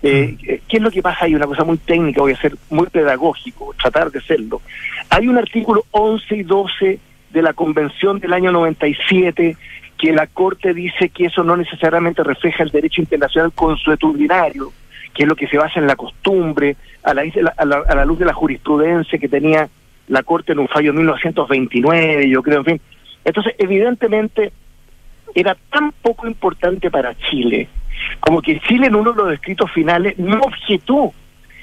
Eh, 0.04 0.38
eh, 0.44 0.62
¿Qué 0.68 0.78
es 0.78 0.84
lo 0.84 0.92
que 0.92 1.02
pasa? 1.02 1.26
Hay 1.26 1.36
una 1.36 1.48
cosa 1.48 1.64
muy 1.64 1.78
técnica, 1.78 2.22
voy 2.22 2.34
a 2.34 2.42
ser 2.42 2.56
muy 2.70 2.88
pedagógico, 2.88 3.74
tratar 3.82 4.12
de 4.12 4.22
serlo. 4.22 4.62
Hay 5.10 5.28
un 5.28 5.38
artículo 5.38 5.86
11 5.92 6.36
y 6.36 6.44
12 6.44 7.00
de 7.32 7.42
la 7.42 7.54
Convención 7.54 8.20
del 8.20 8.34
año 8.34 8.52
97 8.52 9.58
que 9.98 10.12
la 10.14 10.28
Corte 10.28 10.74
dice 10.74 11.10
que 11.10 11.26
eso 11.26 11.44
no 11.44 11.58
necesariamente 11.58 12.24
refleja 12.24 12.64
el 12.64 12.70
derecho 12.70 13.02
internacional 13.02 13.52
consuetudinario, 13.54 14.72
que 15.14 15.24
es 15.24 15.30
lo 15.30 15.36
que 15.36 15.48
se 15.48 15.58
basa 15.58 15.80
en 15.80 15.88
la 15.88 15.96
costumbre, 15.96 16.76
a 17.04 17.16
la, 17.16 17.24
a 17.58 17.66
la, 17.66 17.78
a 17.78 17.96
la 17.96 18.06
luz 18.06 18.20
de 18.20 18.26
la 18.26 18.34
jurisprudencia 18.34 19.18
que 19.18 19.28
tenía 19.28 19.68
la 20.08 20.24
Corte 20.24 20.52
en 20.52 20.60
un 20.60 20.68
fallo 20.68 20.92
de 20.92 20.98
1929, 21.00 22.30
yo 22.30 22.44
creo, 22.44 22.60
en 22.60 22.66
fin. 22.66 22.82
Entonces, 23.26 23.56
evidentemente, 23.58 24.52
era 25.36 25.58
tan 25.72 25.92
poco 25.92 26.28
importante 26.28 26.90
para 26.90 27.18
Chile, 27.18 27.68
como 28.20 28.42
que 28.42 28.60
Chile 28.62 28.88
en 28.88 28.96
uno 28.96 29.14
de 29.14 29.24
los 29.24 29.34
escritos 29.34 29.72
finales 29.72 30.18
no 30.18 30.40
objetó 30.42 31.14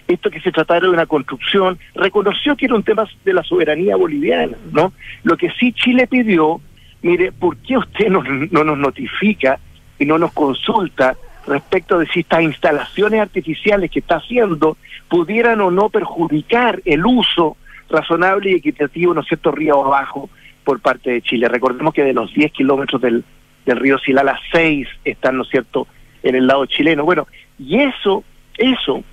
esto 0.07 0.31
que 0.31 0.41
se 0.41 0.53
tratara 0.53 0.81
de 0.81 0.91
una 0.91 1.07
construcción, 1.07 1.79
reconoció 1.95 2.57
que 2.57 2.67
era 2.67 2.75
un 2.75 2.83
tema 2.83 3.09
de 3.25 3.33
la 3.33 3.43
soberanía 3.43 3.97
boliviana, 3.97 4.57
¿no? 4.71 4.93
Lo 5.23 5.37
que 5.37 5.51
sí 5.59 5.73
Chile 5.73 6.07
pidió, 6.07 6.61
mire, 7.03 7.33
¿por 7.33 7.57
qué 7.59 7.79
usted 7.79 8.09
no, 8.09 8.23
no 8.23 8.65
nos 8.65 8.79
notifica 8.79 9.59
y 9.99 10.05
no 10.05 10.19
nos 10.19 10.33
consulta 10.33 11.17
respecto 11.47 11.99
de 11.99 12.07
si 12.07 12.21
estas 12.21 12.43
instalaciones 12.43 13.21
artificiales 13.21 13.91
que 13.91 14.01
está 14.01 14.17
haciendo 14.17 14.77
pudieran 15.09 15.61
o 15.61 15.71
no 15.71 15.91
perjudicar 15.91 16.81
el 16.85 17.05
uso 17.05 17.57
razonable 17.89 18.51
y 18.51 18.55
equitativo, 18.55 19.15
¿no 19.15 19.21
es 19.21 19.29
cierto?, 19.29 19.53
río 19.53 19.85
abajo 19.85 20.31
por 20.65 20.81
parte 20.81 21.11
de 21.11 21.23
Chile. 21.23 21.49
Recordemos 21.49 21.93
que 21.93 22.03
de 22.03 22.15
los 22.15 22.33
10 22.33 22.53
kilómetros 22.53 23.01
del, 23.01 23.25
del 23.67 23.77
río 23.79 23.99
Silala, 23.99 24.39
6 24.53 24.89
están, 25.05 25.37
¿no 25.37 25.43
es 25.43 25.51
cierto?, 25.51 25.87
en 26.25 26.35
el 26.35 26.47
lado 26.47 26.67
chileno. 26.67 27.05
Bueno, 27.05 27.29
y 27.59 27.81
eso, 27.81 28.25
eso, 28.57 29.05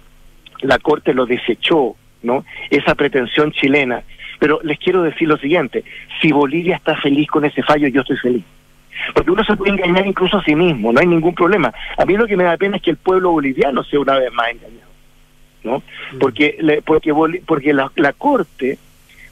la 0.62 0.80
Corte 0.80 1.14
lo 1.14 1.28
desechó, 1.28 1.96
¿no? 2.24 2.46
Esa 2.70 2.96
pretensión 2.96 3.52
chilena. 3.52 4.04
Pero 4.40 4.60
les 4.64 4.80
quiero 4.80 5.04
decir 5.04 5.28
lo 5.28 5.38
siguiente, 5.38 5.84
si 6.20 6.32
Bolivia 6.32 6.78
está 6.78 6.96
feliz 6.96 7.28
con 7.28 7.46
ese 7.46 7.62
fallo, 7.62 7.88
yo 7.90 8.02
estoy 8.02 8.18
feliz. 8.18 8.44
Porque 9.14 9.32
uno 9.32 9.44
se 9.44 9.56
puede 9.56 9.74
engañar 9.74 10.08
incluso 10.08 10.38
a 10.38 10.44
sí 10.44 10.56
mismo, 10.56 10.92
no 10.92 11.00
hay 11.00 11.08
ningún 11.08 11.36
problema. 11.36 11.74
A 11.98 12.06
mí 12.06 12.18
lo 12.18 12.26
que 12.26 12.38
me 12.38 12.44
da 12.44 12.58
pena 12.58 12.78
es 12.78 12.82
que 12.82 12.92
el 12.92 12.98
pueblo 12.98 13.32
boliviano 13.32 13.84
sea 13.84 14.00
una 14.00 14.18
vez 14.18 14.32
más 14.34 14.50
engañado, 14.50 14.92
¿no? 15.64 15.84
Porque, 16.20 16.58
le, 16.60 16.82
porque, 16.82 17.14
porque 17.46 17.74
la, 17.74 17.92
la 17.96 18.14
Corte 18.14 18.78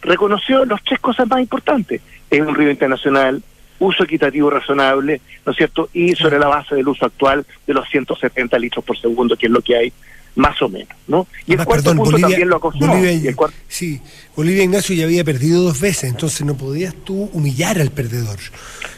reconoció 0.01 0.65
las 0.65 0.83
tres 0.83 0.99
cosas 0.99 1.27
más 1.27 1.39
importantes. 1.39 2.01
Es 2.29 2.41
un 2.41 2.55
río 2.55 2.69
internacional, 2.69 3.41
uso 3.79 4.03
equitativo 4.03 4.49
razonable, 4.49 5.21
¿no 5.45 5.51
es 5.51 5.57
cierto? 5.57 5.89
Y 5.93 6.15
sobre 6.15 6.39
la 6.39 6.47
base 6.47 6.75
del 6.75 6.87
uso 6.87 7.05
actual 7.05 7.45
de 7.65 7.73
los 7.73 7.87
170 7.89 8.59
litros 8.59 8.83
por 8.85 8.97
segundo, 8.97 9.35
que 9.35 9.47
es 9.47 9.51
lo 9.51 9.61
que 9.61 9.75
hay 9.75 9.93
más 10.39 10.61
o 10.61 10.69
menos, 10.69 10.87
¿no? 11.07 11.27
Y 11.45 11.51
el 11.53 11.57
cuarto 11.65 11.83
perdón, 11.83 11.97
punto 11.97 12.11
Bolivia- 12.11 12.27
también 12.29 12.49
lo 12.49 12.55
acogió. 12.55 12.87
Bolivia- 12.87 13.11
y 13.11 13.27
el 13.27 13.35
cuarto- 13.35 13.57
Sí, 13.67 13.99
Bolivia 14.35 14.63
Ignacio 14.63 14.95
ya 14.95 15.03
había 15.03 15.23
perdido 15.23 15.61
dos 15.63 15.79
veces, 15.81 16.05
entonces 16.09 16.45
no 16.45 16.55
podías 16.55 16.93
tú 17.03 17.29
humillar 17.33 17.79
al 17.79 17.91
perdedor. 17.91 18.37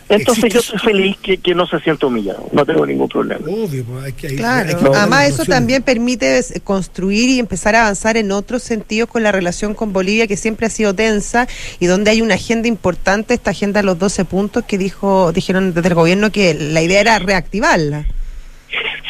entonces 0.10 0.44
Existe 0.44 0.50
yo 0.50 0.60
estoy 0.76 0.80
feliz 0.92 1.18
que, 1.24 1.38
que 1.38 1.56
no 1.56 1.66
se 1.66 1.80
sienta 1.80 2.06
humillado, 2.06 2.48
no 2.52 2.66
tengo 2.66 2.86
ningún 2.86 3.08
problema. 3.10 3.46
Obvio, 3.48 3.84
pues, 3.86 4.04
hay 4.04 4.12
que, 4.14 4.28
hay- 4.28 4.36
Claro, 4.36 4.70
hay 4.70 4.76
que 4.76 4.82
buscar 4.82 5.02
además 5.02 5.30
eso 5.30 5.46
también 5.46 5.84
permite 5.84 6.42
construir 6.64 7.30
y 7.30 7.40
empezar 7.40 7.76
a 7.76 7.82
avanzar 7.84 8.18
en 8.18 8.32
otros 8.34 8.62
sentidos 8.62 9.10
con 9.10 9.24
la 9.24 9.32
relación 9.32 9.74
con 9.74 9.94
Bolivia 9.94 10.28
que 10.28 10.36
siempre 10.38 10.68
ha 10.68 10.70
sido 10.70 10.94
tensa 10.94 11.48
y 11.80 11.86
donde 11.88 12.12
hay 12.12 12.22
una 12.22 12.36
agenda 12.36 12.68
importante, 12.68 13.34
esta 13.34 13.52
agenda 13.52 13.80
de 13.80 13.86
los 13.86 13.98
12 13.98 14.26
puntos 14.26 14.66
que 14.66 14.78
dijo 14.78 15.32
dijeron 15.32 15.74
desde 15.74 15.88
el 15.90 15.96
gobierno 15.96 16.30
que 16.32 16.54
la 16.54 16.82
idea 16.82 17.00
era 17.02 17.18
reactivarla. 17.18 18.06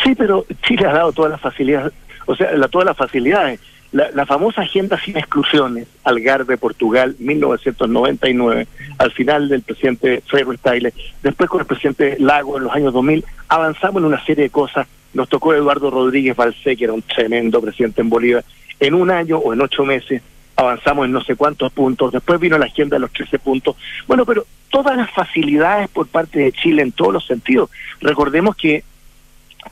Sí, 0.03 0.15
pero 0.15 0.45
Chile 0.67 0.87
ha 0.87 0.93
dado 0.93 1.11
todas 1.11 1.31
las 1.31 1.41
facilidades, 1.41 1.93
o 2.31 2.35
sea, 2.35 2.51
la, 2.53 2.67
todas 2.67 2.85
las 2.85 2.97
facilidades. 2.97 3.59
La, 3.91 4.25
famosa 4.25 4.61
agenda 4.61 4.97
sin 4.97 5.17
exclusiones, 5.17 5.85
Algarve, 6.05 6.55
Portugal, 6.55 7.13
1999, 7.19 8.65
al 8.97 9.11
final 9.11 9.49
del 9.49 9.63
presidente 9.63 10.23
Freire 10.25 10.55
Style, 10.55 10.93
después 11.21 11.49
con 11.49 11.59
el 11.59 11.65
presidente 11.65 12.15
Lago 12.17 12.57
en 12.57 12.63
los 12.63 12.73
años 12.73 12.93
2000, 12.93 13.25
avanzamos 13.49 14.01
en 14.01 14.05
una 14.05 14.23
serie 14.23 14.45
de 14.45 14.49
cosas. 14.49 14.87
Nos 15.13 15.27
tocó 15.27 15.53
Eduardo 15.53 15.91
Rodríguez 15.91 16.37
Balcé, 16.37 16.77
que 16.77 16.85
era 16.85 16.93
un 16.93 17.01
tremendo 17.01 17.59
presidente 17.59 17.99
en 17.99 18.09
Bolivia. 18.09 18.45
En 18.79 18.93
un 18.93 19.11
año 19.11 19.39
o 19.39 19.51
en 19.51 19.59
ocho 19.59 19.83
meses 19.83 20.21
avanzamos 20.55 21.05
en 21.05 21.11
no 21.11 21.21
sé 21.21 21.35
cuántos 21.35 21.71
puntos. 21.73 22.13
Después 22.13 22.39
vino 22.39 22.57
la 22.57 22.67
agenda 22.67 22.95
de 22.95 23.01
los 23.01 23.11
13 23.11 23.39
puntos. 23.39 23.75
Bueno, 24.07 24.25
pero 24.25 24.45
todas 24.69 24.95
las 24.95 25.11
facilidades 25.11 25.89
por 25.89 26.07
parte 26.07 26.39
de 26.39 26.51
Chile 26.53 26.81
en 26.81 26.91
todos 26.93 27.13
los 27.13 27.25
sentidos. 27.25 27.69
Recordemos 27.99 28.55
que 28.55 28.83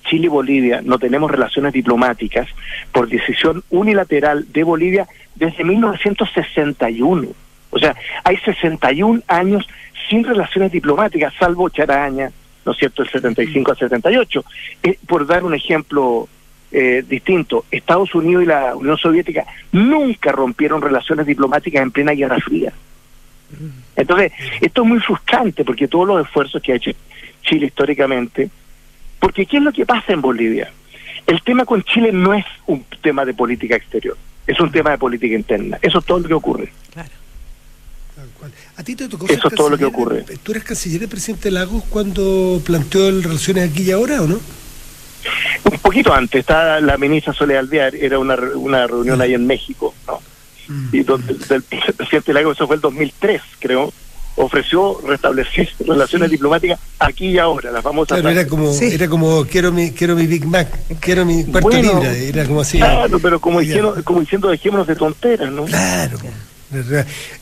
Chile 0.09 0.25
y 0.25 0.29
Bolivia 0.29 0.81
no 0.83 0.97
tenemos 0.97 1.29
relaciones 1.29 1.71
diplomáticas 1.71 2.47
por 2.91 3.07
decisión 3.07 3.63
unilateral 3.69 4.45
de 4.51 4.63
Bolivia 4.63 5.07
desde 5.35 5.63
1961. 5.63 7.27
O 7.69 7.79
sea, 7.79 7.95
hay 8.23 8.37
61 8.37 9.21
años 9.27 9.67
sin 10.09 10.23
relaciones 10.23 10.71
diplomáticas, 10.71 11.33
salvo 11.39 11.69
Charaña, 11.69 12.31
¿no 12.65 12.71
es 12.71 12.77
cierto?, 12.79 13.03
el 13.03 13.09
75 13.09 13.71
al 13.71 13.77
78. 13.77 14.45
Eh, 14.81 14.97
por 15.05 15.27
dar 15.27 15.43
un 15.43 15.53
ejemplo 15.53 16.27
eh, 16.71 17.03
distinto, 17.07 17.65
Estados 17.69 18.15
Unidos 18.15 18.43
y 18.43 18.47
la 18.47 18.75
Unión 18.75 18.97
Soviética 18.97 19.45
nunca 19.71 20.31
rompieron 20.31 20.81
relaciones 20.81 21.27
diplomáticas 21.27 21.83
en 21.83 21.91
plena 21.91 22.13
Guerra 22.13 22.39
Fría. 22.39 22.73
Entonces, 23.95 24.31
esto 24.61 24.81
es 24.81 24.87
muy 24.87 24.99
frustrante 24.99 25.63
porque 25.63 25.87
todos 25.87 26.07
los 26.07 26.25
esfuerzos 26.25 26.61
que 26.61 26.73
ha 26.73 26.75
hecho 26.75 26.91
Chile 27.43 27.67
históricamente 27.67 28.49
porque 29.19 29.45
¿qué 29.45 29.57
es 29.57 29.63
lo 29.63 29.71
que 29.71 29.85
pasa 29.85 30.13
en 30.13 30.21
Bolivia? 30.21 30.71
El 31.27 31.41
tema 31.43 31.65
con 31.65 31.83
Chile 31.83 32.11
no 32.11 32.33
es 32.33 32.45
un 32.67 32.83
tema 33.01 33.23
de 33.25 33.33
política 33.33 33.75
exterior, 33.75 34.17
es 34.47 34.59
un 34.59 34.71
tema 34.71 34.91
de 34.91 34.97
política 34.97 35.35
interna. 35.35 35.77
Eso 35.81 35.99
es 35.99 36.05
todo 36.05 36.19
lo 36.19 36.27
que 36.27 36.33
ocurre. 36.33 36.71
Tal 36.93 38.27
cual. 38.37 38.51
A 38.77 38.83
ti 38.83 38.95
te 38.95 39.07
tocó 39.07 39.27
Eso 39.27 39.47
es 39.47 39.55
todo 39.55 39.69
lo 39.69 39.77
que 39.77 39.85
ocurre. 39.85 40.25
¿Tú 40.43 40.51
eres 40.51 40.63
canciller 40.63 41.01
del 41.01 41.09
presidente 41.09 41.51
Lagos 41.51 41.83
cuando 41.89 42.61
planteó 42.65 43.07
el 43.09 43.23
relaciones 43.23 43.69
aquí 43.69 43.83
y 43.83 43.91
ahora 43.91 44.21
o 44.21 44.27
no? 44.27 44.39
Un 45.71 45.79
poquito 45.79 46.13
antes, 46.13 46.39
está 46.39 46.79
la 46.79 46.97
ministra 46.97 47.33
Soledad 47.33 47.59
Alvear, 47.61 47.95
era 47.95 48.17
una, 48.19 48.35
re- 48.35 48.55
una 48.55 48.87
reunión 48.87 49.21
ahí 49.21 49.33
en 49.33 49.45
México, 49.45 49.93
¿no? 50.07 50.19
Mm. 50.67 50.89
Y 50.95 51.03
donde 51.03 51.33
el, 51.33 51.39
el 51.49 51.93
presidente 51.93 52.33
Lagos, 52.33 52.57
eso 52.57 52.67
fue 52.67 52.77
el 52.77 52.81
2003, 52.81 53.41
creo, 53.59 53.91
ofreció 54.41 54.99
restablecer 55.05 55.69
relaciones 55.85 56.31
diplomáticas 56.31 56.79
aquí 56.99 57.27
y 57.27 57.37
ahora, 57.37 57.71
la 57.71 57.81
famosa... 57.81 58.15
Claro, 58.15 58.29
era 58.29 58.47
como, 58.47 58.73
Sí. 58.73 58.85
era 58.91 59.07
como 59.09 59.45
quiero 59.45 59.71
mi, 59.71 59.91
quiero 59.91 60.15
mi 60.15 60.27
Big 60.27 60.45
Mac, 60.45 60.67
quiero 60.99 61.25
mi 61.25 61.43
cuarto 61.45 61.69
Bueno, 61.69 61.93
libra, 61.95 62.15
era 62.15 62.45
como 62.45 62.61
así. 62.61 62.77
Claro, 62.77 63.19
pero 63.19 63.39
como 63.39 63.59
diciendo, 63.59 63.95
como 64.03 64.21
diciendo 64.21 64.49
dejémonos 64.49 64.87
de 64.87 64.95
tonteras, 64.95 65.51
¿no? 65.51 65.65
Claro. 65.65 66.17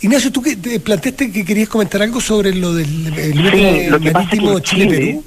Ignacio, 0.01 0.31
tú 0.31 0.41
que 0.41 0.55
te 0.55 0.79
planteaste 0.79 1.31
que 1.31 1.43
querías 1.43 1.67
comentar 1.69 2.01
algo 2.01 2.21
sobre 2.21 2.55
lo 2.55 2.73
del 2.73 3.07
el 3.07 3.33
Sí, 3.33 3.37
límite 3.37 3.89
lo 3.89 3.99
que 3.99 4.11
pasa 4.11 4.23
es 4.23 4.29
que 4.31 4.35
marítimo 4.37 4.57
en 4.57 4.63
Chile 4.63 4.85
Chile-Perú. 4.87 5.23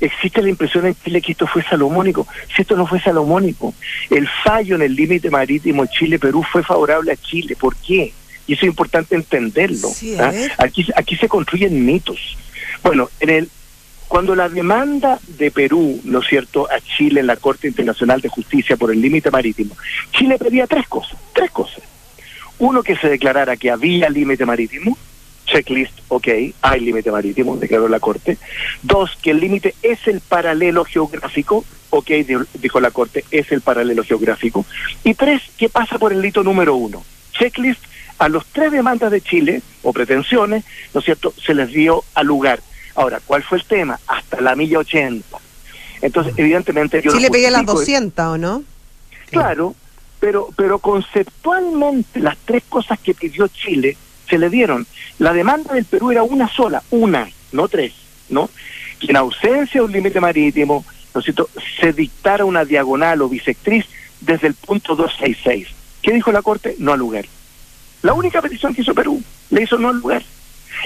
existe 0.00 0.42
la 0.42 0.48
impresión 0.48 0.86
en 0.86 0.94
Chile 1.04 1.20
que 1.20 1.32
esto 1.32 1.46
fue 1.48 1.62
salomónico. 1.64 2.26
Si 2.54 2.62
esto 2.62 2.76
no 2.76 2.86
fue 2.86 3.00
salomónico, 3.02 3.74
el 4.10 4.28
fallo 4.44 4.76
en 4.76 4.82
el 4.82 4.94
límite 4.94 5.28
marítimo 5.28 5.84
Chile-Perú 5.86 6.44
fue 6.52 6.62
favorable 6.62 7.10
a 7.12 7.16
Chile. 7.16 7.56
¿Por 7.58 7.74
qué? 7.76 8.12
Y 8.46 8.54
eso 8.54 8.62
es 8.66 8.68
importante 8.70 9.14
entenderlo. 9.14 9.88
Sí, 9.88 10.16
¿ah? 10.18 10.32
Aquí, 10.58 10.86
aquí 10.96 11.16
se 11.16 11.28
construyen 11.28 11.84
mitos. 11.84 12.36
Bueno, 12.82 13.08
en 13.20 13.30
el 13.30 13.48
cuando 14.08 14.34
la 14.34 14.50
demanda 14.50 15.18
de 15.26 15.50
Perú, 15.50 15.98
¿no 16.04 16.20
es 16.20 16.26
cierto?, 16.28 16.68
a 16.70 16.80
Chile 16.80 17.20
en 17.20 17.26
la 17.26 17.36
Corte 17.36 17.66
Internacional 17.66 18.20
de 18.20 18.28
Justicia 18.28 18.76
por 18.76 18.92
el 18.92 19.00
límite 19.00 19.30
marítimo, 19.30 19.74
Chile 20.12 20.36
pedía 20.38 20.66
tres 20.66 20.86
cosas, 20.86 21.16
tres 21.32 21.50
cosas. 21.50 21.82
Uno, 22.58 22.82
que 22.82 22.94
se 22.96 23.08
declarara 23.08 23.56
que 23.56 23.70
había 23.70 24.10
límite 24.10 24.44
marítimo, 24.44 24.98
checklist, 25.46 25.92
ok, 26.08 26.28
hay 26.60 26.80
límite 26.80 27.10
marítimo, 27.10 27.56
declaró 27.56 27.88
la 27.88 28.00
Corte. 28.00 28.36
Dos, 28.82 29.16
que 29.22 29.30
el 29.30 29.40
límite 29.40 29.74
es 29.82 30.06
el 30.06 30.20
paralelo 30.20 30.84
geográfico, 30.84 31.64
ok, 31.88 32.08
di- 32.10 32.34
dijo 32.60 32.80
la 32.80 32.90
Corte, 32.90 33.24
es 33.30 33.50
el 33.50 33.62
paralelo 33.62 34.04
geográfico. 34.04 34.66
Y 35.04 35.14
tres, 35.14 35.40
que 35.56 35.70
pasa 35.70 35.98
por 35.98 36.12
el 36.12 36.22
hito 36.22 36.42
número 36.44 36.76
uno, 36.76 37.02
checklist, 37.32 37.80
a 38.18 38.28
los 38.28 38.46
tres 38.46 38.72
demandas 38.72 39.10
de 39.10 39.20
Chile, 39.20 39.62
o 39.82 39.92
pretensiones, 39.92 40.64
¿no 40.94 41.00
es 41.00 41.04
cierto?, 41.04 41.34
se 41.44 41.54
les 41.54 41.68
dio 41.72 42.04
al 42.14 42.26
lugar. 42.26 42.60
Ahora, 42.94 43.20
¿cuál 43.24 43.42
fue 43.42 43.58
el 43.58 43.64
tema? 43.64 43.98
Hasta 44.06 44.40
la 44.40 44.54
milla 44.54 44.78
80. 44.78 45.38
Entonces, 46.02 46.34
evidentemente... 46.36 47.00
yo 47.02 47.12
Chile 47.12 47.30
pedía 47.30 47.50
las 47.50 47.62
justifico, 47.62 47.80
200, 47.80 48.26
¿o 48.26 48.38
no? 48.38 48.64
Claro, 49.30 49.74
pero, 50.20 50.50
pero 50.56 50.78
conceptualmente 50.78 52.20
las 52.20 52.36
tres 52.44 52.62
cosas 52.68 52.98
que 52.98 53.14
pidió 53.14 53.48
Chile 53.48 53.96
se 54.28 54.38
le 54.38 54.50
dieron. 54.50 54.86
La 55.18 55.32
demanda 55.32 55.74
del 55.74 55.84
Perú 55.84 56.10
era 56.10 56.22
una 56.22 56.48
sola, 56.48 56.82
una, 56.90 57.28
no 57.52 57.68
tres, 57.68 57.92
¿no? 58.28 58.50
Que 58.98 59.08
en 59.08 59.16
ausencia 59.16 59.80
de 59.80 59.86
un 59.86 59.92
límite 59.92 60.20
marítimo, 60.20 60.84
¿no 61.14 61.20
es 61.20 61.24
cierto?, 61.24 61.48
se 61.80 61.92
dictara 61.92 62.44
una 62.44 62.64
diagonal 62.64 63.22
o 63.22 63.28
bisectriz 63.28 63.86
desde 64.20 64.48
el 64.48 64.54
punto 64.54 64.96
266. 64.96 65.68
¿Qué 66.02 66.12
dijo 66.12 66.32
la 66.32 66.42
Corte? 66.42 66.76
No 66.78 66.92
al 66.92 66.98
lugar. 66.98 67.26
La 68.02 68.12
única 68.14 68.42
petición 68.42 68.74
que 68.74 68.82
hizo 68.82 68.94
Perú 68.94 69.22
le 69.50 69.62
hizo 69.62 69.78
no 69.78 69.88
al 69.88 69.98
lugar. 69.98 70.22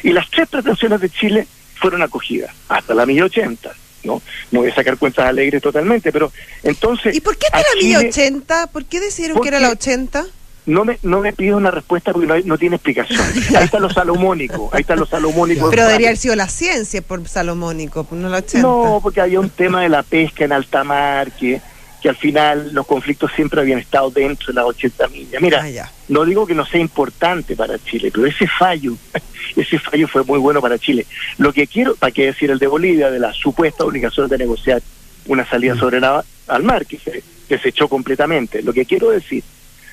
Y 0.03 0.13
las 0.13 0.29
tres 0.31 0.49
pretensiones 0.49 1.01
de 1.01 1.09
Chile 1.11 1.47
fueron 1.81 2.03
acogidas, 2.03 2.55
hasta 2.69 2.95
la 2.95 3.07
1080. 3.07 3.71
¿no? 4.05 4.23
No 4.53 4.61
voy 4.61 4.71
a 4.71 4.75
sacar 4.75 4.97
cuentas 4.99 5.27
alegres 5.27 5.61
totalmente, 5.63 6.13
pero 6.13 6.31
entonces... 6.63 7.15
¿Y 7.17 7.21
por 7.21 7.37
qué 7.37 7.47
está 7.47 7.59
a 7.59 7.63
la 7.63 7.83
milla 7.83 7.99
Chile- 7.99 8.09
80? 8.11 8.67
¿Por 8.69 8.85
qué 8.85 9.01
decidieron 9.01 9.41
que 9.41 9.49
era 9.49 9.59
la 9.59 9.71
80? 9.71 10.25
No 10.67 10.85
me, 10.85 10.99
no 11.03 11.21
me 11.21 11.33
pides 11.33 11.55
una 11.55 11.71
respuesta 11.71 12.13
porque 12.13 12.27
no, 12.29 12.35
hay- 12.35 12.45
no 12.45 12.57
tiene 12.59 12.77
explicación. 12.77 13.21
Ahí 13.57 13.65
está 13.65 13.79
lo 13.81 13.89
salomónico, 13.91 14.69
ahí 14.73 14.81
está 14.83 14.95
lo 14.97 15.07
salomónico. 15.07 15.71
Pero 15.71 15.87
debería 15.87 16.09
haber 16.09 16.19
sido 16.19 16.35
la 16.37 16.49
ciencia 16.49 17.03
por 17.03 17.27
Salomónico, 17.29 18.07
no 18.13 18.29
la 18.29 18.39
80. 18.39 18.61
No, 18.67 18.99
porque 19.03 19.21
había 19.21 19.39
un 19.41 19.49
tema 19.51 19.83
de 19.83 19.89
la 19.89 20.03
pesca 20.03 20.45
en 20.45 20.53
alta 20.53 20.83
mar, 20.85 21.31
que, 21.33 21.61
que 22.07 22.11
al 22.11 22.17
final 22.17 22.73
los 22.73 22.87
conflictos 22.87 23.33
siempre 23.35 23.61
habían 23.61 23.81
estado 23.81 24.13
dentro 24.13 24.47
de 24.47 24.53
las 24.53 24.65
80 24.67 25.09
millas. 25.09 25.43
Mira, 25.43 25.61
Ah, 25.61 25.91
no 26.07 26.25
digo 26.25 26.47
que 26.47 26.55
no 26.55 26.65
sea 26.65 26.81
importante 26.81 27.57
para 27.57 27.81
Chile, 27.81 28.13
pero 28.15 28.25
ese 28.29 28.47
fallo, 28.47 28.95
ese 29.57 29.77
fallo 29.81 30.07
fue 30.07 30.23
muy 30.23 30.39
bueno 30.39 30.61
para 30.61 30.79
Chile. 30.79 31.05
Lo 31.39 31.53
que 31.53 31.67
quiero, 31.67 31.97
para 31.97 32.13
qué 32.13 32.27
decir 32.27 32.53
el 32.53 32.61
de 32.61 32.69
Bolivia, 32.69 33.11
de 33.11 33.19
la 33.19 33.33
supuesta 33.33 33.85
obligación 33.85 34.29
de 34.29 34.39
negociar 34.39 34.83
una 35.27 35.45
salida 35.51 35.75
soberana 35.75 36.23
al 36.47 36.63
mar, 36.63 36.87
que 36.87 36.97
se 36.99 37.25
desechó 37.49 37.89
completamente. 37.89 38.63
Lo 38.63 38.73
que 38.73 38.87
quiero 38.87 39.11
decir, 39.11 39.43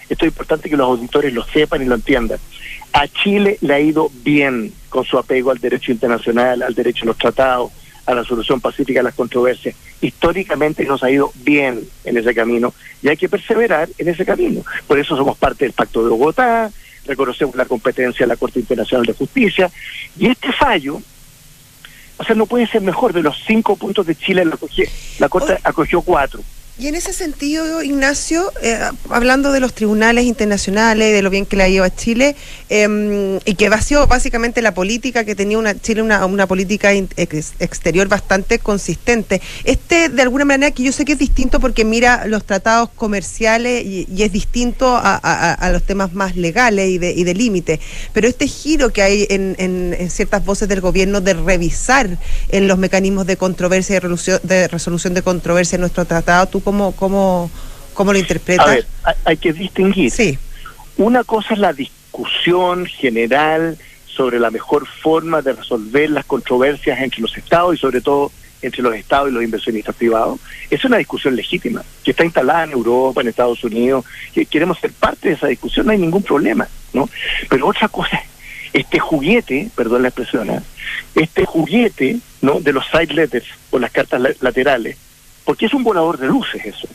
esto 0.08 0.26
es 0.26 0.30
importante 0.30 0.70
que 0.70 0.78
los 0.78 0.86
auditores 0.86 1.34
lo 1.34 1.44
sepan 1.46 1.82
y 1.82 1.86
lo 1.86 1.96
entiendan. 1.96 2.38
A 2.92 3.08
Chile 3.08 3.58
le 3.62 3.74
ha 3.74 3.80
ido 3.80 4.12
bien 4.24 4.72
con 4.90 5.04
su 5.04 5.18
apego 5.18 5.50
al 5.50 5.58
derecho 5.58 5.92
internacional, 5.92 6.62
al 6.62 6.76
derecho 6.76 7.06
a 7.06 7.08
los 7.08 7.18
tratados, 7.18 7.72
a 8.06 8.14
la 8.14 8.24
solución 8.24 8.60
pacífica 8.60 9.00
de 9.00 9.04
las 9.04 9.16
controversias. 9.16 9.76
Históricamente 10.02 10.84
nos 10.86 11.04
ha 11.04 11.10
ido 11.12 11.32
bien 11.36 11.82
en 12.04 12.18
ese 12.18 12.34
camino 12.36 12.74
y 13.02 13.08
hay 13.10 13.18
que 13.18 13.30
perseverar 13.30 13.90
en 13.98 14.10
ese 14.10 14.26
camino. 14.26 14.64
Por 14.88 15.00
eso 15.00 15.16
somos 15.16 15.38
parte 15.38 15.66
del 15.66 15.74
Pacto 15.74 16.04
de 16.04 16.10
Bogotá, 16.10 16.72
reconocemos 17.06 17.56
la 17.56 17.66
competencia 17.66 18.26
de 18.26 18.28
la 18.28 18.36
Corte 18.38 18.60
Internacional 18.60 19.06
de 19.06 19.14
Justicia 19.14 19.72
y 20.18 20.28
este 20.28 20.52
fallo, 20.52 21.02
o 22.18 22.24
sea, 22.24 22.36
no 22.36 22.46
puede 22.46 22.68
ser 22.68 22.82
mejor. 22.82 23.12
De 23.14 23.22
los 23.24 23.36
cinco 23.48 23.76
puntos 23.76 24.06
de 24.06 24.16
Chile, 24.16 24.46
la, 24.46 24.56
acogió- 24.56 24.88
la 25.20 25.30
Corte 25.30 25.58
acogió 25.64 26.02
cuatro. 26.02 26.42
Y 26.80 26.88
en 26.88 26.96
ese 26.96 27.14
sentido, 27.14 27.84
Ignacio, 27.84 28.52
eh, 28.64 28.80
hablando 29.12 29.52
de 29.52 29.60
los 29.60 29.76
tribunales 29.76 30.26
internacionales, 30.26 31.14
de 31.14 31.22
lo 31.22 31.30
bien 31.30 31.46
que 31.46 31.56
la 31.56 31.70
lleva 31.70 31.96
Chile, 31.96 32.36
eh, 32.70 33.40
y 33.46 33.54
que 33.54 33.70
vació 33.70 34.08
básicamente 34.08 34.60
la 34.64 34.74
política 34.74 35.24
que 35.24 35.36
tenía 35.36 35.60
una 35.60 35.80
Chile, 35.80 36.02
una, 36.02 36.26
una 36.26 36.48
política 36.48 36.92
exterior 36.92 38.08
bastante 38.08 38.58
consistente. 38.58 39.40
Este, 39.66 40.10
de 40.10 40.22
alguna 40.24 40.46
manera, 40.46 40.72
que 40.72 40.82
yo 40.82 40.92
sé 40.92 41.06
que 41.06 41.14
es 41.14 41.20
distinto 41.20 41.60
porque 41.60 41.86
mira 41.86 42.26
los 42.26 42.44
tratados 42.44 42.90
comerciales 42.96 43.86
y, 43.86 44.08
y 44.12 44.24
es 44.24 44.32
distinto 44.32 44.98
a, 45.00 45.70
los 45.72 45.84
temas 45.84 46.14
más 46.14 46.36
legales 46.36 46.90
y 46.90 46.98
de, 46.98 47.12
y 47.12 47.24
de 47.24 47.36
límite, 47.36 47.80
pero 48.14 48.28
este 48.28 48.48
giro 48.48 48.92
que 48.92 49.04
hay 49.04 49.28
en, 49.30 49.56
en- 49.60 49.96
en 49.98 50.10
ciertas 50.10 50.44
voces 50.44 50.68
del 50.68 50.82
gobierno 50.82 51.22
de 51.22 51.34
revisar 51.36 52.18
en 52.50 52.68
los 52.68 52.80
mecanismos 52.80 53.28
de 53.28 53.38
controversia 53.38 53.98
y 53.98 54.48
de, 54.48 54.68
resolución 54.68 55.14
de 55.14 55.22
controversia 55.22 55.76
en 55.76 55.82
nuestro 55.82 56.06
tratado, 56.06 56.48
¿tú 56.48 56.63
cómo, 56.64 56.94
cómo, 56.94 57.50
cómo 57.94 58.14
lo 58.14 58.20
interpretas? 58.20 58.68
A 58.68 58.72
ver, 58.72 58.86
hay, 59.26 59.38
que 59.38 59.54
distinguir. 59.54 60.12
Sí, 60.12 60.38
Una 60.98 61.24
cosa 61.24 61.54
es 61.54 61.60
la 61.60 61.74
discusión 61.74 62.86
general 62.86 63.78
sobre 64.08 64.40
la 64.40 64.52
mejor 64.52 64.88
forma 64.88 65.42
de 65.42 65.54
resolver 65.54 66.10
las 66.10 66.26
controversias 66.26 67.00
entre 67.02 67.22
los 67.22 67.36
estados 67.38 67.76
y 67.76 67.78
sobre 67.78 68.02
todo 68.02 68.32
entre 68.62 68.82
los 68.82 68.96
estados 68.96 69.30
y 69.30 69.34
los 69.34 69.44
inversionistas 69.44 69.96
privados. 69.96 70.40
Es 70.70 70.86
una 70.86 70.98
discusión 70.98 71.36
legítima 71.36 71.84
que 72.04 72.12
está 72.12 72.24
instalada 72.24 72.64
en 72.64 72.72
Europa, 72.72 73.22
en 73.22 73.28
Estados 73.28 73.64
Unidos, 73.64 74.06
que 74.34 74.46
queremos 74.46 74.80
ser 74.80 74.92
parte 74.94 75.30
de 75.30 75.36
esa 75.36 75.48
discusión, 75.48 75.86
no 75.86 75.92
hay 75.92 75.98
ningún 75.98 76.24
problema, 76.24 76.68
¿no? 76.94 77.10
Pero 77.50 77.68
otra 77.68 77.90
cosa 77.90 78.18
es 78.18 78.24
este 78.82 79.00
juguete, 79.00 79.70
perdón 79.76 80.04
la 80.04 80.08
expresión, 80.10 80.50
¿eh? 80.50 80.62
este 81.16 81.46
juguete, 81.46 82.18
¿no? 82.42 82.60
De 82.60 82.72
los 82.74 82.86
side 82.88 83.14
letters 83.14 83.46
o 83.72 83.80
las 83.80 83.92
cartas 83.92 84.22
la- 84.22 84.34
laterales, 84.40 84.98
porque 85.46 85.66
es 85.66 85.74
un 85.74 85.84
volador 85.84 86.18
de 86.18 86.28
luces 86.28 86.66
eso. 86.66 86.88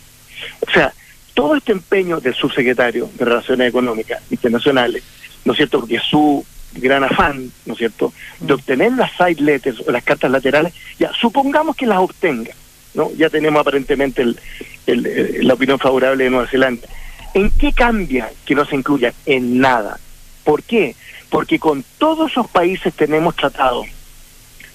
O 0.66 0.70
sea, 0.70 0.92
todo 1.34 1.54
este 1.56 1.72
empeño 1.72 2.20
del 2.20 2.34
subsecretario 2.34 3.10
de 3.14 3.24
Relaciones 3.24 3.68
Económicas 3.68 4.20
Internacionales, 4.30 5.02
¿no 5.44 5.52
es 5.52 5.56
cierto? 5.56 5.80
Porque 5.80 5.98
su 6.00 6.44
gran 6.74 7.04
afán, 7.04 7.50
¿no 7.66 7.72
es 7.74 7.78
cierto?, 7.78 8.12
de 8.40 8.54
obtener 8.54 8.92
las 8.92 9.12
side 9.12 9.40
letters 9.42 9.80
o 9.86 9.90
las 9.90 10.02
cartas 10.04 10.30
laterales, 10.30 10.72
ya 10.98 11.10
supongamos 11.18 11.76
que 11.76 11.86
las 11.86 11.98
obtenga, 11.98 12.52
¿no? 12.94 13.10
Ya 13.16 13.30
tenemos 13.30 13.60
aparentemente 13.60 14.22
el- 14.22 14.38
el- 14.86 15.46
la 15.46 15.54
opinión 15.54 15.78
favorable 15.78 16.24
de 16.24 16.30
Nueva 16.30 16.48
Zelanda. 16.48 16.88
¿En 17.34 17.50
qué 17.50 17.72
cambia 17.72 18.30
que 18.44 18.54
no 18.54 18.64
se 18.64 18.74
incluya? 18.76 19.12
En 19.26 19.58
nada. 19.60 19.98
¿Por 20.44 20.62
qué? 20.62 20.96
Porque 21.30 21.58
con 21.58 21.84
todos 21.98 22.30
esos 22.32 22.48
países 22.48 22.92
tenemos 22.94 23.36
tratados 23.36 23.86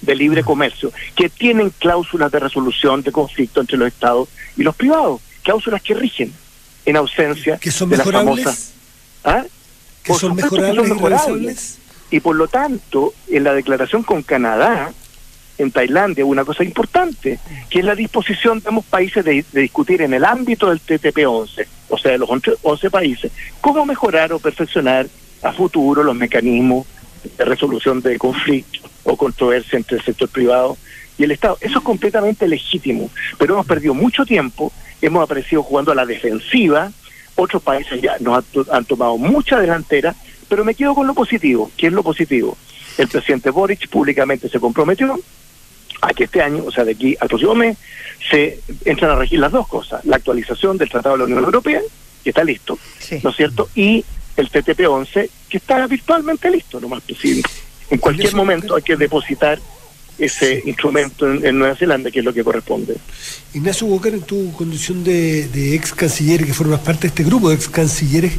de 0.05 0.15
libre 0.15 0.43
comercio 0.43 0.91
que 1.15 1.29
tienen 1.29 1.69
cláusulas 1.71 2.31
de 2.31 2.39
resolución 2.39 3.01
de 3.01 3.11
conflicto 3.11 3.61
entre 3.61 3.77
los 3.77 3.87
estados 3.87 4.29
y 4.57 4.63
los 4.63 4.75
privados, 4.75 5.21
cláusulas 5.43 5.81
que 5.81 5.93
rigen 5.93 6.33
en 6.85 6.97
ausencia 6.97 7.57
que 7.57 7.71
son 7.71 7.89
de 7.89 7.97
las 7.97 8.09
famosas 8.09 8.73
¿Ah? 9.23 9.43
que 10.03 10.11
Por 10.11 10.19
son 10.19 10.35
que 10.35 10.43
mejorables 10.43 10.75
son 10.75 10.85
y 10.85 10.93
mejorables. 10.93 11.27
revisables. 11.27 11.77
Y 12.11 12.19
por 12.19 12.35
lo 12.35 12.47
tanto, 12.47 13.13
en 13.29 13.43
la 13.45 13.53
declaración 13.53 14.03
con 14.03 14.21
Canadá, 14.21 14.91
en 15.57 15.71
Tailandia, 15.71 16.25
una 16.25 16.43
cosa 16.43 16.63
importante, 16.63 17.39
que 17.69 17.79
es 17.79 17.85
la 17.85 17.95
disposición 17.95 18.59
de 18.59 18.67
ambos 18.69 18.85
países 18.85 19.23
de, 19.23 19.45
de 19.51 19.61
discutir 19.61 20.01
en 20.01 20.13
el 20.13 20.25
ámbito 20.25 20.69
del 20.69 20.81
TTP-11, 20.81 21.65
o 21.89 21.97
sea, 21.97 22.11
de 22.11 22.17
los 22.17 22.29
11 22.29 22.51
11 22.61 22.89
países, 22.91 23.31
cómo 23.61 23.85
mejorar 23.85 24.33
o 24.33 24.39
perfeccionar 24.39 25.07
a 25.41 25.53
futuro 25.53 26.03
los 26.03 26.15
mecanismos 26.15 26.85
de 27.37 27.45
resolución 27.45 28.01
de 28.01 28.17
conflictos 28.17 28.81
o 29.03 29.15
controversia 29.17 29.77
entre 29.77 29.97
el 29.97 30.03
sector 30.03 30.29
privado 30.29 30.77
y 31.17 31.23
el 31.23 31.31
Estado. 31.31 31.57
Eso 31.61 31.79
es 31.79 31.83
completamente 31.83 32.47
legítimo, 32.47 33.09
pero 33.37 33.53
hemos 33.53 33.65
perdido 33.65 33.93
mucho 33.93 34.25
tiempo, 34.25 34.71
hemos 35.01 35.23
aparecido 35.23 35.63
jugando 35.63 35.91
a 35.91 35.95
la 35.95 36.05
defensiva, 36.05 36.91
otros 37.35 37.61
países 37.63 38.01
ya 38.01 38.17
nos 38.19 38.37
han, 38.37 38.43
to- 38.51 38.65
han 38.71 38.85
tomado 38.85 39.17
mucha 39.17 39.59
delantera, 39.59 40.15
pero 40.49 40.63
me 40.63 40.75
quedo 40.75 40.93
con 40.95 41.07
lo 41.07 41.13
positivo. 41.13 41.71
¿Qué 41.77 41.87
es 41.87 41.93
lo 41.93 42.03
positivo? 42.03 42.57
El 42.97 43.07
presidente 43.07 43.49
Boric 43.49 43.87
públicamente 43.89 44.49
se 44.49 44.59
comprometió 44.59 45.19
a 46.01 46.13
que 46.13 46.25
este 46.25 46.41
año, 46.41 46.63
o 46.65 46.71
sea, 46.71 46.83
de 46.83 46.91
aquí 46.91 47.15
al 47.19 47.27
próximo 47.29 47.55
mes, 47.55 47.77
se 48.29 48.59
entran 48.85 49.11
a 49.11 49.15
regir 49.15 49.39
las 49.39 49.51
dos 49.51 49.67
cosas. 49.67 50.03
La 50.05 50.17
actualización 50.17 50.77
del 50.77 50.89
Tratado 50.89 51.15
de 51.15 51.19
la 51.19 51.25
Unión 51.25 51.43
Europea, 51.43 51.81
que 52.23 52.29
está 52.29 52.43
listo, 52.43 52.77
sí. 52.99 53.19
¿no 53.23 53.31
es 53.31 53.35
cierto? 53.35 53.67
Y 53.75 54.03
el 54.37 54.49
TTP-11, 54.49 55.29
que 55.53 55.57
está 55.57 55.85
virtualmente 55.85 56.49
listo, 56.49 56.79
lo 56.79 56.89
más 56.89 57.03
posible. 57.03 57.43
En 57.91 57.99
cualquier 57.99 58.33
momento 58.33 58.75
hay 58.75 58.81
que 58.81 58.95
depositar 58.95 59.59
ese 60.17 60.63
instrumento 60.65 61.31
en, 61.31 61.45
en 61.45 61.59
Nueva 61.59 61.75
Zelanda, 61.75 62.09
que 62.09 62.19
es 62.19 62.25
lo 62.25 62.33
que 62.33 62.43
corresponde. 62.43 62.95
Ignacio 63.53 63.85
Walker, 63.85 64.15
en 64.15 64.21
tu 64.23 64.51
condición 64.53 65.03
de, 65.03 65.47
de 65.49 65.75
ex 65.75 65.93
canciller, 65.93 66.43
que 66.43 66.55
formas 66.55 66.79
parte 66.79 67.01
de 67.01 67.07
este 67.09 67.23
grupo 67.23 67.49
de 67.49 67.55
ex 67.55 67.69
cancilleres, 67.69 68.33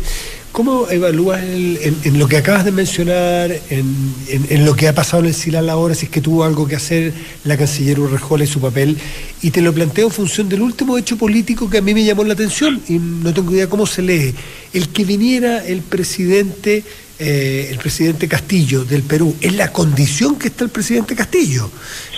¿cómo 0.51 0.89
evalúas 0.91 1.41
el- 1.43 1.79
en, 1.83 1.97
en 2.03 2.19
lo 2.19 2.27
que 2.27 2.37
acabas 2.37 2.65
de 2.65 2.73
mencionar, 2.73 3.53
en, 3.71 4.65
lo 4.65 4.75
que 4.75 4.89
ha 4.89 4.93
pasado 4.95 5.23
en 5.23 5.29
el 5.29 5.35
SILAL 5.35 5.71
ahora, 5.71 5.95
si 5.95 6.07
es 6.07 6.11
que 6.11 6.21
tuvo 6.21 6.43
algo 6.43 6.67
que 6.67 6.75
hacer 6.77 7.12
la 7.45 7.57
canciller 7.57 8.01
Urrejola 8.01 8.43
y 8.43 8.49
su 8.49 8.61
papel? 8.61 8.97
Y 9.41 9.51
te 9.53 9.61
lo 9.61 9.73
planteo 9.73 10.07
en 10.07 10.12
función 10.12 10.49
del 10.49 10.62
último 10.62 10.99
hecho 10.99 11.17
político 11.17 11.71
que 11.71 11.79
a 11.79 11.83
mí 11.83 11.93
me 11.95 12.05
llamó 12.05 12.25
la 12.25 12.35
atención 12.35 12.81
y 12.89 12.99
no 12.99 13.33
tengo 13.35 13.53
idea 13.53 13.69
cómo 13.69 13.87
se 13.87 14.03
lee. 14.03 14.35
El 14.73 14.89
que 14.91 15.05
viniera 15.05 15.65
el 15.65 15.81
presidente 15.83 16.83
eh, 17.19 17.69
el 17.71 17.79
presidente 17.79 18.27
Castillo 18.29 18.85
del 18.85 19.03
Perú, 19.03 19.35
es 19.41 19.55
la 19.55 19.71
condición 19.73 20.37
que 20.37 20.49
está 20.49 20.65
el 20.65 20.71
presidente 20.71 21.15
Castillo. 21.15 21.71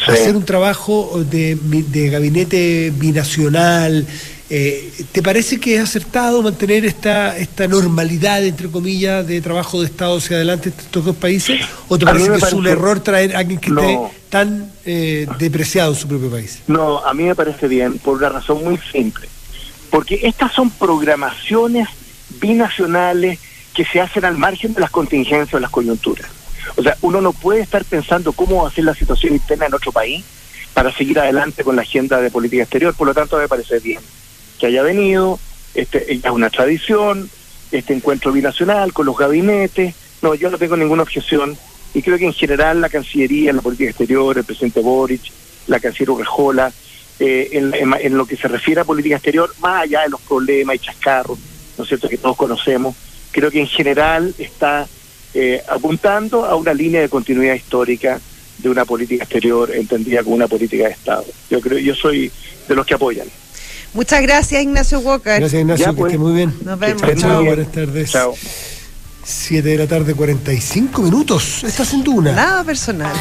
Sí. 0.05 0.13
Hacer 0.13 0.37
un 0.37 0.45
trabajo 0.45 1.25
de, 1.31 1.57
de 1.63 2.09
gabinete 2.11 2.93
binacional. 2.97 4.07
eh, 4.49 4.93
¿Te 5.13 5.23
parece 5.23 5.59
que 5.59 5.75
es 5.77 5.83
acertado 5.83 6.43
mantener 6.43 6.85
esta, 6.85 7.37
esta 7.37 7.67
normalidad, 7.67 8.45
entre 8.45 8.69
comillas, 8.69 9.27
de 9.27 9.41
trabajo 9.41 9.81
de 9.81 9.87
Estado 9.87 10.17
hacia 10.19 10.37
adelante 10.37 10.69
entre 10.71 10.85
estos 10.85 11.05
dos 11.05 11.17
países? 11.17 11.61
¿O 11.89 11.99
te 11.99 12.05
parece 12.07 12.31
que 12.31 12.37
es 12.37 12.53
un 12.53 12.67
error 12.67 13.01
traer 13.01 13.35
a 13.37 13.41
alguien 13.41 13.59
que 13.59 13.71
No. 13.71 13.81
esté 13.83 13.99
tan 14.31 14.71
eh, 14.85 15.27
depreciado 15.39 15.93
en 15.93 15.99
su 15.99 16.07
propio 16.09 16.31
país? 16.31 16.61
No, 16.69 17.05
a 17.05 17.13
mí 17.13 17.25
me 17.25 17.35
parece 17.35 17.67
bien, 17.69 17.99
por 17.99 18.17
una 18.19 18.29
razón 18.29 18.63
muy 18.65 18.79
simple. 18.93 19.29
Porque 19.91 20.21
estas 20.25 20.53
son 20.53 20.71
programaciones 20.71 21.89
binacionales 22.41 23.39
que 23.77 23.85
se 23.85 24.01
hacen 24.01 24.25
al 24.25 24.39
margen 24.39 24.73
de 24.75 24.81
las 24.81 24.91
contingencias 24.91 25.53
o 25.55 25.61
las 25.61 25.71
coyunturas. 25.71 26.27
O 26.77 26.83
sea, 26.83 26.97
uno 27.03 27.21
no 27.21 27.33
puede 27.33 27.61
estar 27.61 27.85
pensando 27.85 28.33
cómo 28.33 28.63
va 28.63 28.69
a 28.69 28.73
ser 28.73 28.85
la 28.85 28.95
situación 28.95 29.35
interna 29.35 29.67
en 29.67 29.75
otro 29.75 29.93
país 29.93 30.25
para 30.75 30.93
seguir 30.93 31.19
adelante 31.21 31.63
con 31.63 31.77
la 31.77 31.83
agenda 31.83 32.21
de 32.21 32.31
política 32.31 32.63
exterior. 32.63 32.95
Por 32.95 33.07
lo 33.07 33.15
tanto, 33.15 33.37
me 33.39 33.49
parece 33.49 33.79
bien 33.79 34.01
que 34.59 34.67
haya 34.67 34.83
venido, 34.83 35.39
este, 35.75 36.13
es 36.13 36.25
una 36.31 36.49
tradición, 36.51 37.31
este 37.71 37.93
encuentro 37.93 38.33
binacional 38.33 38.93
con 38.95 39.07
los 39.07 39.17
gabinetes. 39.17 39.95
No, 40.23 40.35
yo 40.35 40.51
no 40.51 40.57
tengo 40.59 40.77
ninguna 40.77 41.03
objeción 41.03 41.57
y 41.95 42.03
creo 42.03 42.17
que 42.19 42.25
en 42.27 42.33
general 42.33 42.81
la 42.81 42.89
Cancillería, 42.89 43.53
la 43.53 43.61
política 43.63 43.91
exterior, 43.91 44.37
el 44.39 44.45
presidente 44.45 44.81
Boric, 44.81 45.23
la 45.67 45.81
canciller 45.81 46.11
Urrejola, 46.11 46.73
eh, 47.19 47.49
en- 47.53 47.75
en 47.75 48.17
lo 48.17 48.27
que 48.27 48.37
se 48.37 48.49
refiere 48.49 48.81
a 48.81 48.85
política 48.85 49.17
exterior, 49.17 49.53
más 49.61 49.83
allá 49.85 50.03
de 50.03 50.11
los 50.11 50.21
problemas 50.23 50.77
y 50.77 50.79
chascarros, 50.79 51.39
¿no 51.77 51.85
es 51.85 51.89
cierto?, 51.89 52.09
que 52.09 52.19
todos 52.19 52.37
conocemos, 52.37 52.95
creo 53.37 53.51
que 53.51 53.61
en 53.61 53.67
general 53.67 54.35
está 54.39 54.87
eh, 55.35 55.63
apuntando 55.69 56.47
a 56.47 56.57
una 56.57 56.73
línea 56.73 57.03
de 57.03 57.11
continuidad 57.11 57.55
histórica 57.55 58.19
de 58.59 58.69
una 58.71 58.87
política 58.87 59.25
exterior 59.25 59.71
entendida 59.75 60.23
como 60.23 60.35
una 60.37 60.49
política 60.49 60.85
de 60.85 60.91
Estado. 60.93 61.27
Yo 61.51 61.61
creo, 61.61 61.79
yo 61.79 61.95
soy 61.95 62.33
de 62.67 62.75
los 62.75 62.87
que 62.87 62.95
apoyan. 62.95 63.27
Muchas 63.93 64.23
gracias, 64.23 64.63
Ignacio 64.63 65.01
Walker. 65.01 65.39
Gracias, 65.39 65.61
Ignacio, 65.61 65.85
Ya, 65.87 65.91
que 65.93 65.97
pues. 66.01 66.13
esté 66.13 66.19
muy 66.25 66.33
bien. 66.35 66.55
Nos 66.65 66.79
vemos. 66.79 67.03
Chao, 67.03 67.15
Chao. 67.17 67.45
buenas 67.45 67.71
tardes. 67.71 68.11
Chao. 68.11 68.35
7 69.23 69.69
de 69.69 69.77
la 69.77 69.87
tarde, 69.87 70.15
45 70.15 71.03
minutos. 71.03 71.63
Estás 71.65 71.93
en 71.93 72.03
Duna. 72.05 72.33
Nada 72.33 72.65
personal. 72.65 73.15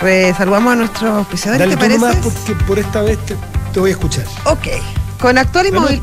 Pues 0.00 0.36
saludamos 0.36 0.72
a 0.72 0.76
nuestros 0.76 1.10
auspiciadores, 1.10 1.60
Dale 1.60 1.74
¿te 1.76 1.80
parece? 1.80 2.00
nomás 2.00 2.16
porque 2.16 2.64
por 2.64 2.78
esta 2.78 3.02
vez 3.02 3.18
te, 3.26 3.36
te 3.72 3.80
voy 3.80 3.90
a 3.90 3.92
escuchar. 3.92 4.24
Ok. 4.44 4.66
Con 5.20 5.38
actual 5.38 5.66
y 5.66 5.70
No, 5.70 5.76
no, 5.76 5.86
móvil. 5.86 6.00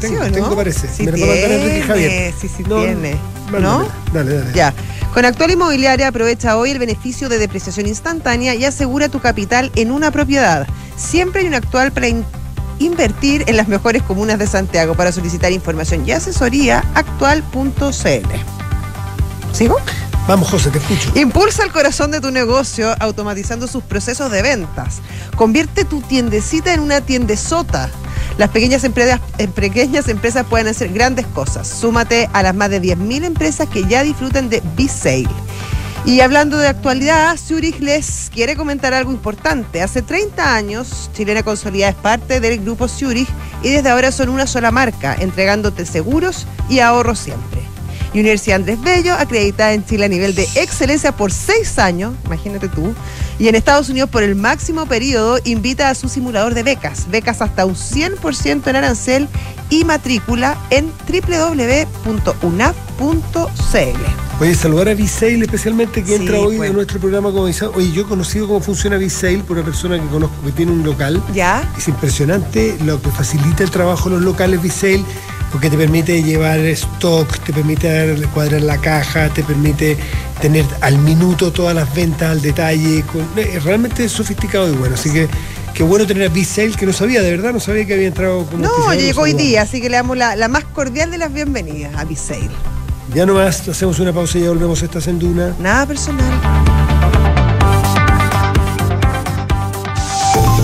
Tengo- 0.00 0.16
¿Sí 0.16 0.20
o 0.22 0.26
no? 0.28 0.32
tengo, 0.34 0.56
parece. 0.56 0.88
Sí 0.88 1.02
Me 1.04 1.10
Enrique 1.10 1.82
Javier. 1.86 2.34
Sí, 2.40 2.48
sí 2.48 2.62
No, 2.66 2.80
tiene. 2.80 3.16
¿No? 3.60 3.86
Dale, 4.12 4.34
dale. 4.38 4.52
Ya. 4.54 4.72
Con 5.14 5.24
Actual 5.24 5.50
Inmobiliaria 5.50 6.08
aprovecha 6.08 6.56
hoy 6.56 6.70
el 6.70 6.78
beneficio 6.78 7.28
de 7.28 7.38
depreciación 7.38 7.86
instantánea 7.86 8.54
y 8.54 8.64
asegura 8.64 9.08
tu 9.08 9.20
capital 9.20 9.70
en 9.74 9.90
una 9.90 10.10
propiedad. 10.10 10.66
Siempre 10.96 11.40
hay 11.42 11.48
un 11.48 11.54
actual 11.54 11.90
para 11.92 12.06
in- 12.08 12.24
invertir 12.78 13.44
en 13.48 13.56
las 13.56 13.66
mejores 13.68 14.02
comunas 14.04 14.38
de 14.38 14.46
Santiago. 14.46 14.94
Para 14.94 15.10
solicitar 15.12 15.50
información 15.52 16.06
y 16.06 16.12
asesoría, 16.12 16.84
actual.cl. 16.94 18.28
¿Sigo? 19.52 19.76
Vamos, 20.28 20.48
José, 20.48 20.70
te 20.70 20.78
escucho. 20.78 21.10
Impulsa 21.18 21.64
el 21.64 21.72
corazón 21.72 22.12
de 22.12 22.20
tu 22.20 22.30
negocio 22.30 22.94
automatizando 23.00 23.66
sus 23.66 23.82
procesos 23.82 24.30
de 24.30 24.42
ventas. 24.42 24.98
Convierte 25.34 25.84
tu 25.84 26.02
tiendecita 26.02 26.72
en 26.72 26.80
una 26.80 27.00
tiendesota. 27.00 27.90
Las 28.40 28.48
pequeñas 28.48 28.84
empresas, 28.84 29.20
eh, 29.36 29.48
pequeñas 29.48 30.08
empresas 30.08 30.46
pueden 30.46 30.66
hacer 30.66 30.90
grandes 30.94 31.26
cosas. 31.26 31.68
Súmate 31.68 32.26
a 32.32 32.42
las 32.42 32.54
más 32.54 32.70
de 32.70 32.80
10.000 32.80 33.26
empresas 33.26 33.68
que 33.68 33.84
ya 33.84 34.02
disfrutan 34.02 34.48
de 34.48 34.62
B-Sale. 34.78 35.28
Y 36.06 36.20
hablando 36.20 36.56
de 36.56 36.66
actualidad, 36.66 37.36
Zurich 37.36 37.80
les 37.80 38.30
quiere 38.32 38.56
comentar 38.56 38.94
algo 38.94 39.12
importante. 39.12 39.82
Hace 39.82 40.00
30 40.00 40.54
años, 40.54 41.10
Chilena 41.12 41.42
Consolidada 41.42 41.90
es 41.90 41.98
parte 41.98 42.40
del 42.40 42.60
grupo 42.60 42.88
Zurich 42.88 43.28
y 43.62 43.68
desde 43.68 43.90
ahora 43.90 44.10
son 44.10 44.30
una 44.30 44.46
sola 44.46 44.70
marca, 44.70 45.14
entregándote 45.20 45.84
seguros 45.84 46.46
y 46.70 46.78
ahorros 46.78 47.18
siempre. 47.18 47.60
Y 48.14 48.20
Universidad 48.20 48.56
Andrés 48.56 48.80
Bello, 48.80 49.12
acreditada 49.16 49.74
en 49.74 49.84
Chile 49.84 50.06
a 50.06 50.08
nivel 50.08 50.34
de 50.34 50.48
excelencia 50.54 51.12
por 51.12 51.30
seis 51.30 51.78
años, 51.78 52.14
imagínate 52.24 52.68
tú, 52.68 52.94
y 53.40 53.48
en 53.48 53.54
Estados 53.54 53.88
Unidos 53.88 54.10
por 54.10 54.22
el 54.22 54.34
máximo 54.34 54.84
periodo, 54.84 55.38
invita 55.44 55.88
a 55.88 55.94
su 55.94 56.10
simulador 56.10 56.52
de 56.52 56.62
becas. 56.62 57.10
Becas 57.10 57.40
hasta 57.40 57.64
un 57.64 57.74
100% 57.74 58.66
en 58.66 58.76
arancel 58.76 59.28
y 59.70 59.84
matrícula 59.84 60.58
en 60.68 60.92
www.unap.cl. 63.00 64.40
Oye, 64.42 64.54
saludar 64.54 64.88
a 64.88 64.94
Visail 64.94 65.42
especialmente 65.42 66.02
que 66.02 66.08
Sí, 66.08 66.14
entra 66.14 66.38
hoy 66.38 66.56
pues. 66.58 66.70
en 66.70 66.76
nuestro 66.76 66.98
programa 67.00 67.30
como 67.30 67.46
dice, 67.46 67.66
Oye, 67.66 67.92
yo 67.92 68.02
he 68.02 68.06
conocido 68.06 68.46
cómo 68.46 68.60
funciona 68.60 68.96
Visail 68.96 69.40
por 69.42 69.56
una 69.56 69.64
persona 69.66 69.98
que 70.00 70.06
conozco 70.08 70.34
que 70.44 70.52
tiene 70.52 70.72
un 70.72 70.82
local. 70.82 71.22
¿Ya? 71.34 71.62
Es 71.76 71.88
impresionante 71.88 72.76
lo 72.84 73.00
que 73.02 73.10
facilita 73.10 73.62
el 73.64 73.70
trabajo 73.70 74.08
de 74.08 74.16
los 74.16 74.24
locales 74.24 74.62
Visail 74.62 75.04
porque 75.52 75.68
te 75.68 75.76
permite 75.76 76.22
llevar 76.22 76.60
stock, 76.60 77.28
te 77.40 77.52
permite 77.52 78.16
cuadrar 78.32 78.62
la 78.62 78.78
caja, 78.78 79.28
te 79.30 79.42
permite 79.42 79.96
tener 80.40 80.64
al 80.80 80.96
minuto 80.98 81.52
todas 81.52 81.74
las 81.74 81.92
ventas 81.94 82.30
al 82.30 82.40
detalle. 82.40 83.02
con- 83.02 83.26
eh, 83.36 83.58
realmente 83.62 84.04
es 84.04 84.12
sofisticado 84.12 84.68
y 84.72 84.76
bueno. 84.76 84.94
Así 84.94 85.10
que 85.12 85.28
qué 85.74 85.82
bueno 85.82 86.06
tener 86.06 86.30
a 86.30 86.32
Visail 86.32 86.76
que 86.76 86.86
no 86.86 86.92
sabía, 86.92 87.20
de 87.20 87.32
verdad, 87.32 87.52
no 87.52 87.58
sabía 87.60 87.84
que 87.84 87.94
había 87.94 88.06
entrado 88.06 88.46
como 88.46 88.62
No, 88.62 88.94
llegó 88.94 89.22
hoy 89.22 89.32
día, 89.34 89.62
así 89.62 89.80
que 89.82 89.90
le 89.90 89.96
damos 89.96 90.16
la, 90.16 90.36
la 90.36 90.46
más 90.48 90.64
cordial 90.64 91.10
de 91.10 91.18
las 91.18 91.32
bienvenidas 91.32 91.94
a 91.96 92.04
Bisail. 92.04 92.48
Ya 93.14 93.26
nomás 93.26 93.68
hacemos 93.68 93.98
una 93.98 94.12
pausa 94.12 94.38
y 94.38 94.42
ya 94.42 94.50
volvemos 94.50 94.82
a 94.82 94.84
esta 94.84 95.00
senduna. 95.00 95.54
Nada 95.58 95.86
personal. 95.86 96.69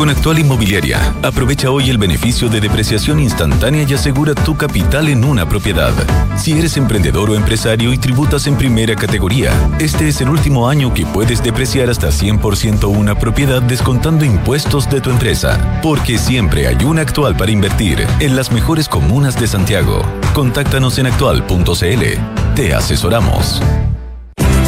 Con 0.00 0.08
Actual 0.08 0.38
Inmobiliaria, 0.38 1.14
aprovecha 1.22 1.70
hoy 1.70 1.90
el 1.90 1.98
beneficio 1.98 2.48
de 2.48 2.58
depreciación 2.58 3.20
instantánea 3.20 3.84
y 3.86 3.92
asegura 3.92 4.34
tu 4.34 4.56
capital 4.56 5.10
en 5.10 5.22
una 5.24 5.46
propiedad. 5.46 5.92
Si 6.38 6.58
eres 6.58 6.78
emprendedor 6.78 7.28
o 7.28 7.34
empresario 7.34 7.92
y 7.92 7.98
tributas 7.98 8.46
en 8.46 8.56
primera 8.56 8.96
categoría, 8.96 9.52
este 9.78 10.08
es 10.08 10.22
el 10.22 10.30
último 10.30 10.70
año 10.70 10.94
que 10.94 11.04
puedes 11.04 11.42
depreciar 11.42 11.90
hasta 11.90 12.08
100% 12.08 12.88
una 12.88 13.14
propiedad 13.14 13.60
descontando 13.60 14.24
impuestos 14.24 14.88
de 14.88 15.02
tu 15.02 15.10
empresa. 15.10 15.80
Porque 15.82 16.16
siempre 16.16 16.66
hay 16.66 16.82
una 16.82 17.02
actual 17.02 17.36
para 17.36 17.50
invertir 17.52 18.06
en 18.20 18.36
las 18.36 18.52
mejores 18.52 18.88
comunas 18.88 19.38
de 19.38 19.48
Santiago. 19.48 20.00
Contáctanos 20.32 20.98
en 20.98 21.08
actual.cl. 21.08 22.54
Te 22.54 22.72
asesoramos. 22.72 23.60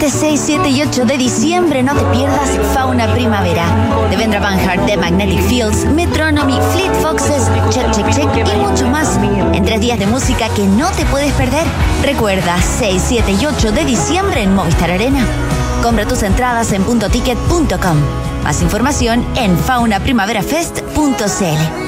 Este 0.00 0.10
6, 0.10 0.40
7 0.44 0.70
y 0.70 0.82
8 0.82 1.06
de 1.06 1.18
diciembre 1.18 1.82
no 1.82 1.92
te 1.92 2.04
pierdas 2.16 2.50
Fauna 2.72 3.12
Primavera. 3.14 3.64
De 4.08 4.16
Vendra 4.16 4.38
Van 4.38 4.56
Hart, 4.60 4.86
The 4.86 4.96
Magnetic 4.96 5.40
Fields, 5.48 5.86
Metronomy, 5.86 6.56
Fleet 6.72 6.92
Foxes, 7.02 7.50
Check 7.70 7.90
Check 7.90 8.08
Check 8.10 8.28
y 8.36 8.44
mucho 8.58 8.86
más. 8.86 9.18
En 9.54 9.64
tres 9.64 9.80
días 9.80 9.98
de 9.98 10.06
música 10.06 10.48
que 10.50 10.64
no 10.66 10.88
te 10.92 11.04
puedes 11.06 11.32
perder. 11.32 11.66
Recuerda, 12.04 12.56
6, 12.78 13.02
7 13.08 13.32
y 13.40 13.46
8 13.46 13.72
de 13.72 13.84
diciembre 13.84 14.44
en 14.44 14.54
Movistar 14.54 14.92
Arena. 14.92 15.26
Compra 15.82 16.06
tus 16.06 16.22
entradas 16.22 16.72
en 16.72 16.84
puntoticket.com. 16.84 17.96
Más 18.44 18.62
información 18.62 19.26
en 19.34 19.58
faunaprimaverafest.cl. 19.58 21.87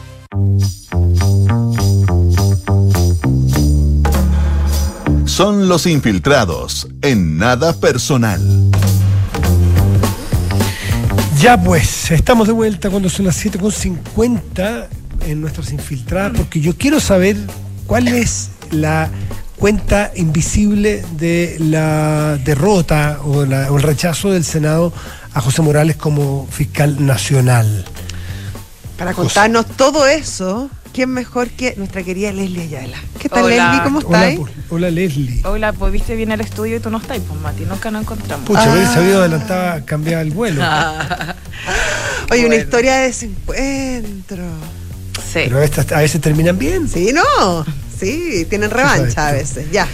Son 5.31 5.69
los 5.69 5.85
infiltrados 5.85 6.89
en 7.01 7.37
nada 7.37 7.71
personal. 7.79 8.41
Ya 11.39 11.55
pues, 11.61 12.11
estamos 12.11 12.47
de 12.47 12.53
vuelta 12.53 12.89
cuando 12.89 13.09
son 13.09 13.25
las 13.27 13.43
7.50 13.45 14.87
en 15.25 15.39
nuestras 15.39 15.71
infiltradas, 15.71 16.33
porque 16.35 16.59
yo 16.59 16.75
quiero 16.75 16.99
saber 16.99 17.37
cuál 17.87 18.09
es 18.09 18.49
la 18.71 19.09
cuenta 19.57 20.11
invisible 20.17 21.01
de 21.17 21.55
la 21.59 22.37
derrota 22.43 23.19
o, 23.23 23.45
la- 23.45 23.71
o 23.71 23.77
el 23.77 23.83
rechazo 23.83 24.31
del 24.31 24.43
Senado 24.43 24.91
a 25.33 25.39
José 25.39 25.61
Morales 25.61 25.95
como 25.95 26.45
fiscal 26.51 27.05
nacional. 27.05 27.85
Para 28.97 29.13
contarnos 29.13 29.65
todo 29.77 30.05
eso, 30.07 30.69
¿quién 30.93 31.09
mejor 31.09 31.49
que 31.49 31.75
nuestra 31.77 32.03
querida 32.03 32.31
Leslie 32.31 32.63
Ayala? 32.63 32.97
¿Qué 33.19 33.29
tal, 33.29 33.43
Hola. 33.43 33.55
Leslie? 33.71 33.83
¿Cómo 33.83 33.99
Hola, 33.99 34.29
estás? 34.29 34.39
pues, 34.39 34.65
hola 34.69 34.89
Leslie. 34.91 35.41
Hola, 35.45 35.73
pues 35.73 35.91
viste 35.93 36.15
bien 36.15 36.31
el 36.31 36.41
estudio 36.41 36.77
y 36.77 36.79
tú 36.79 36.89
no 36.89 36.97
estás, 36.97 37.19
pues 37.27 37.39
Mati, 37.41 37.63
nunca 37.65 37.91
nos 37.91 38.01
encontramos. 38.03 38.45
Pucha, 38.45 38.63
Ah. 38.63 38.71
haber 38.71 38.87
sabido 38.87 39.19
adelantaba, 39.21 39.81
cambiaba 39.85 40.21
el 40.21 40.31
vuelo. 40.31 40.61
Oye, 42.31 42.45
una 42.45 42.55
historia 42.55 42.95
de 42.97 43.07
desencuentro. 43.07 44.43
Sí. 45.15 45.41
Pero 45.45 45.61
estas 45.61 45.91
a 45.91 45.99
veces 45.99 46.19
terminan 46.21 46.57
bien. 46.57 46.87
Sí, 46.89 47.11
no. 47.13 47.65
Sí, 47.99 48.45
tienen 48.49 48.69
revancha 48.71 49.27
a 49.27 49.31
veces. 49.33 49.69
Ya. 49.71 49.87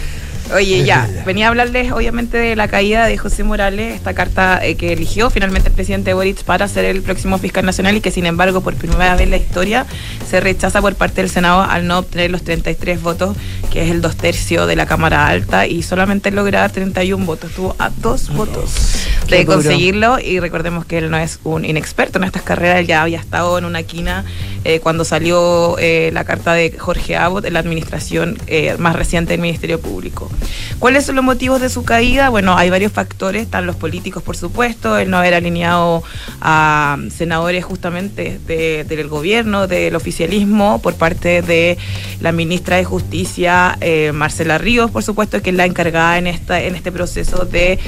Oye, 0.54 0.82
ya, 0.84 1.08
venía 1.26 1.46
a 1.46 1.48
hablarles 1.50 1.92
obviamente 1.92 2.38
de 2.38 2.56
la 2.56 2.68
caída 2.68 3.06
de 3.06 3.18
José 3.18 3.44
Morales, 3.44 3.94
esta 3.94 4.14
carta 4.14 4.64
eh, 4.64 4.76
que 4.76 4.94
eligió 4.94 5.28
finalmente 5.28 5.68
el 5.68 5.74
presidente 5.74 6.14
Boric 6.14 6.42
para 6.44 6.66
ser 6.68 6.86
el 6.86 7.02
próximo 7.02 7.38
fiscal 7.38 7.66
nacional 7.66 7.96
y 7.96 8.00
que 8.00 8.10
sin 8.10 8.24
embargo 8.24 8.62
por 8.62 8.74
primera 8.74 9.12
vez 9.12 9.22
en 9.22 9.30
la 9.30 9.36
historia 9.36 9.84
se 10.28 10.40
rechaza 10.40 10.80
por 10.80 10.94
parte 10.94 11.20
del 11.20 11.28
Senado 11.28 11.62
al 11.62 11.86
no 11.86 11.98
obtener 11.98 12.30
los 12.30 12.42
33 12.42 13.02
votos, 13.02 13.36
que 13.70 13.82
es 13.82 13.90
el 13.90 14.00
dos 14.00 14.16
tercios 14.16 14.66
de 14.66 14.76
la 14.76 14.86
Cámara 14.86 15.26
Alta 15.28 15.66
y 15.66 15.82
solamente 15.82 16.30
lograr 16.30 16.70
31 16.70 17.26
votos. 17.26 17.50
Estuvo 17.50 17.76
a 17.78 17.90
dos. 17.90 18.30
votos 18.30 19.06
de 19.28 19.44
conseguirlo. 19.46 20.18
Y 20.20 20.40
recordemos 20.40 20.84
que 20.84 20.98
él 20.98 21.10
no 21.10 21.18
es 21.18 21.40
un 21.44 21.64
inexperto 21.64 22.18
en 22.18 22.24
estas 22.24 22.42
carreras, 22.42 22.78
él 22.80 22.86
ya 22.86 23.02
había 23.02 23.18
estado 23.18 23.58
en 23.58 23.64
una 23.64 23.82
quina 23.82 24.24
eh, 24.64 24.80
cuando 24.80 25.04
salió 25.04 25.76
eh, 25.78 26.10
la 26.12 26.24
carta 26.24 26.52
de 26.52 26.76
Jorge 26.78 27.16
Abbott 27.16 27.44
en 27.44 27.52
la 27.54 27.60
administración 27.60 28.38
eh, 28.46 28.76
más 28.78 28.96
reciente 28.96 29.32
del 29.32 29.40
Ministerio 29.40 29.80
Público. 29.80 30.30
¿Cuáles 30.78 31.04
son 31.06 31.16
los 31.16 31.24
motivos 31.24 31.60
de 31.60 31.68
su 31.68 31.84
caída? 31.84 32.28
Bueno, 32.28 32.56
hay 32.56 32.70
varios 32.70 32.92
factores, 32.92 33.42
están 33.42 33.66
los 33.66 33.76
políticos, 33.76 34.22
por 34.22 34.36
supuesto, 34.36 34.96
el 34.98 35.10
no 35.10 35.18
haber 35.18 35.34
alineado 35.34 36.02
a 36.40 36.98
senadores 37.14 37.64
justamente 37.64 38.38
de- 38.46 38.84
del 38.84 39.08
gobierno, 39.08 39.66
del 39.66 39.94
oficialismo, 39.96 40.80
por 40.80 40.94
parte 40.94 41.42
de 41.42 41.78
la 42.20 42.32
ministra 42.32 42.76
de 42.76 42.84
Justicia, 42.84 43.78
Marcela 44.12 44.58
Ríos, 44.58 44.90
por 44.90 45.02
supuesto, 45.02 45.40
que 45.42 45.50
es 45.50 45.56
la 45.56 45.64
encargada 45.66 46.18
en, 46.18 46.26
esta, 46.26 46.60
en 46.60 46.74
este 46.74 46.92
proceso 46.92 47.44
de 47.44 47.78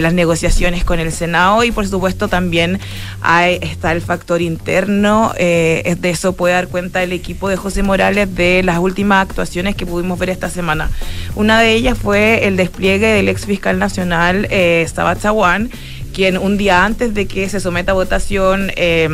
las 0.00 0.12
negociaciones 0.14 0.63
con 0.84 0.98
el 0.98 1.12
Senado 1.12 1.62
y, 1.62 1.70
por 1.72 1.86
supuesto, 1.86 2.28
también 2.28 2.80
hay, 3.20 3.58
está 3.60 3.92
el 3.92 4.00
factor 4.00 4.40
interno, 4.40 5.34
eh, 5.36 5.94
de 5.98 6.10
eso 6.10 6.32
puede 6.32 6.54
dar 6.54 6.68
cuenta 6.68 7.02
el 7.02 7.12
equipo 7.12 7.50
de 7.50 7.56
José 7.56 7.82
Morales 7.82 8.34
de 8.34 8.62
las 8.62 8.78
últimas 8.78 9.28
actuaciones 9.28 9.76
que 9.76 9.84
pudimos 9.84 10.18
ver 10.18 10.30
esta 10.30 10.48
semana. 10.48 10.90
Una 11.34 11.60
de 11.60 11.74
ellas 11.74 11.98
fue 11.98 12.46
el 12.46 12.56
despliegue 12.56 13.08
del 13.08 13.28
ex 13.28 13.44
fiscal 13.44 13.78
nacional 13.78 14.46
eh, 14.50 14.88
Sabat 14.92 15.20
Chaguán, 15.20 15.70
quien 16.14 16.38
un 16.38 16.56
día 16.56 16.84
antes 16.84 17.12
de 17.12 17.26
que 17.26 17.48
se 17.48 17.60
someta 17.60 17.92
a 17.92 17.94
votación 17.94 18.70
eh, 18.76 19.08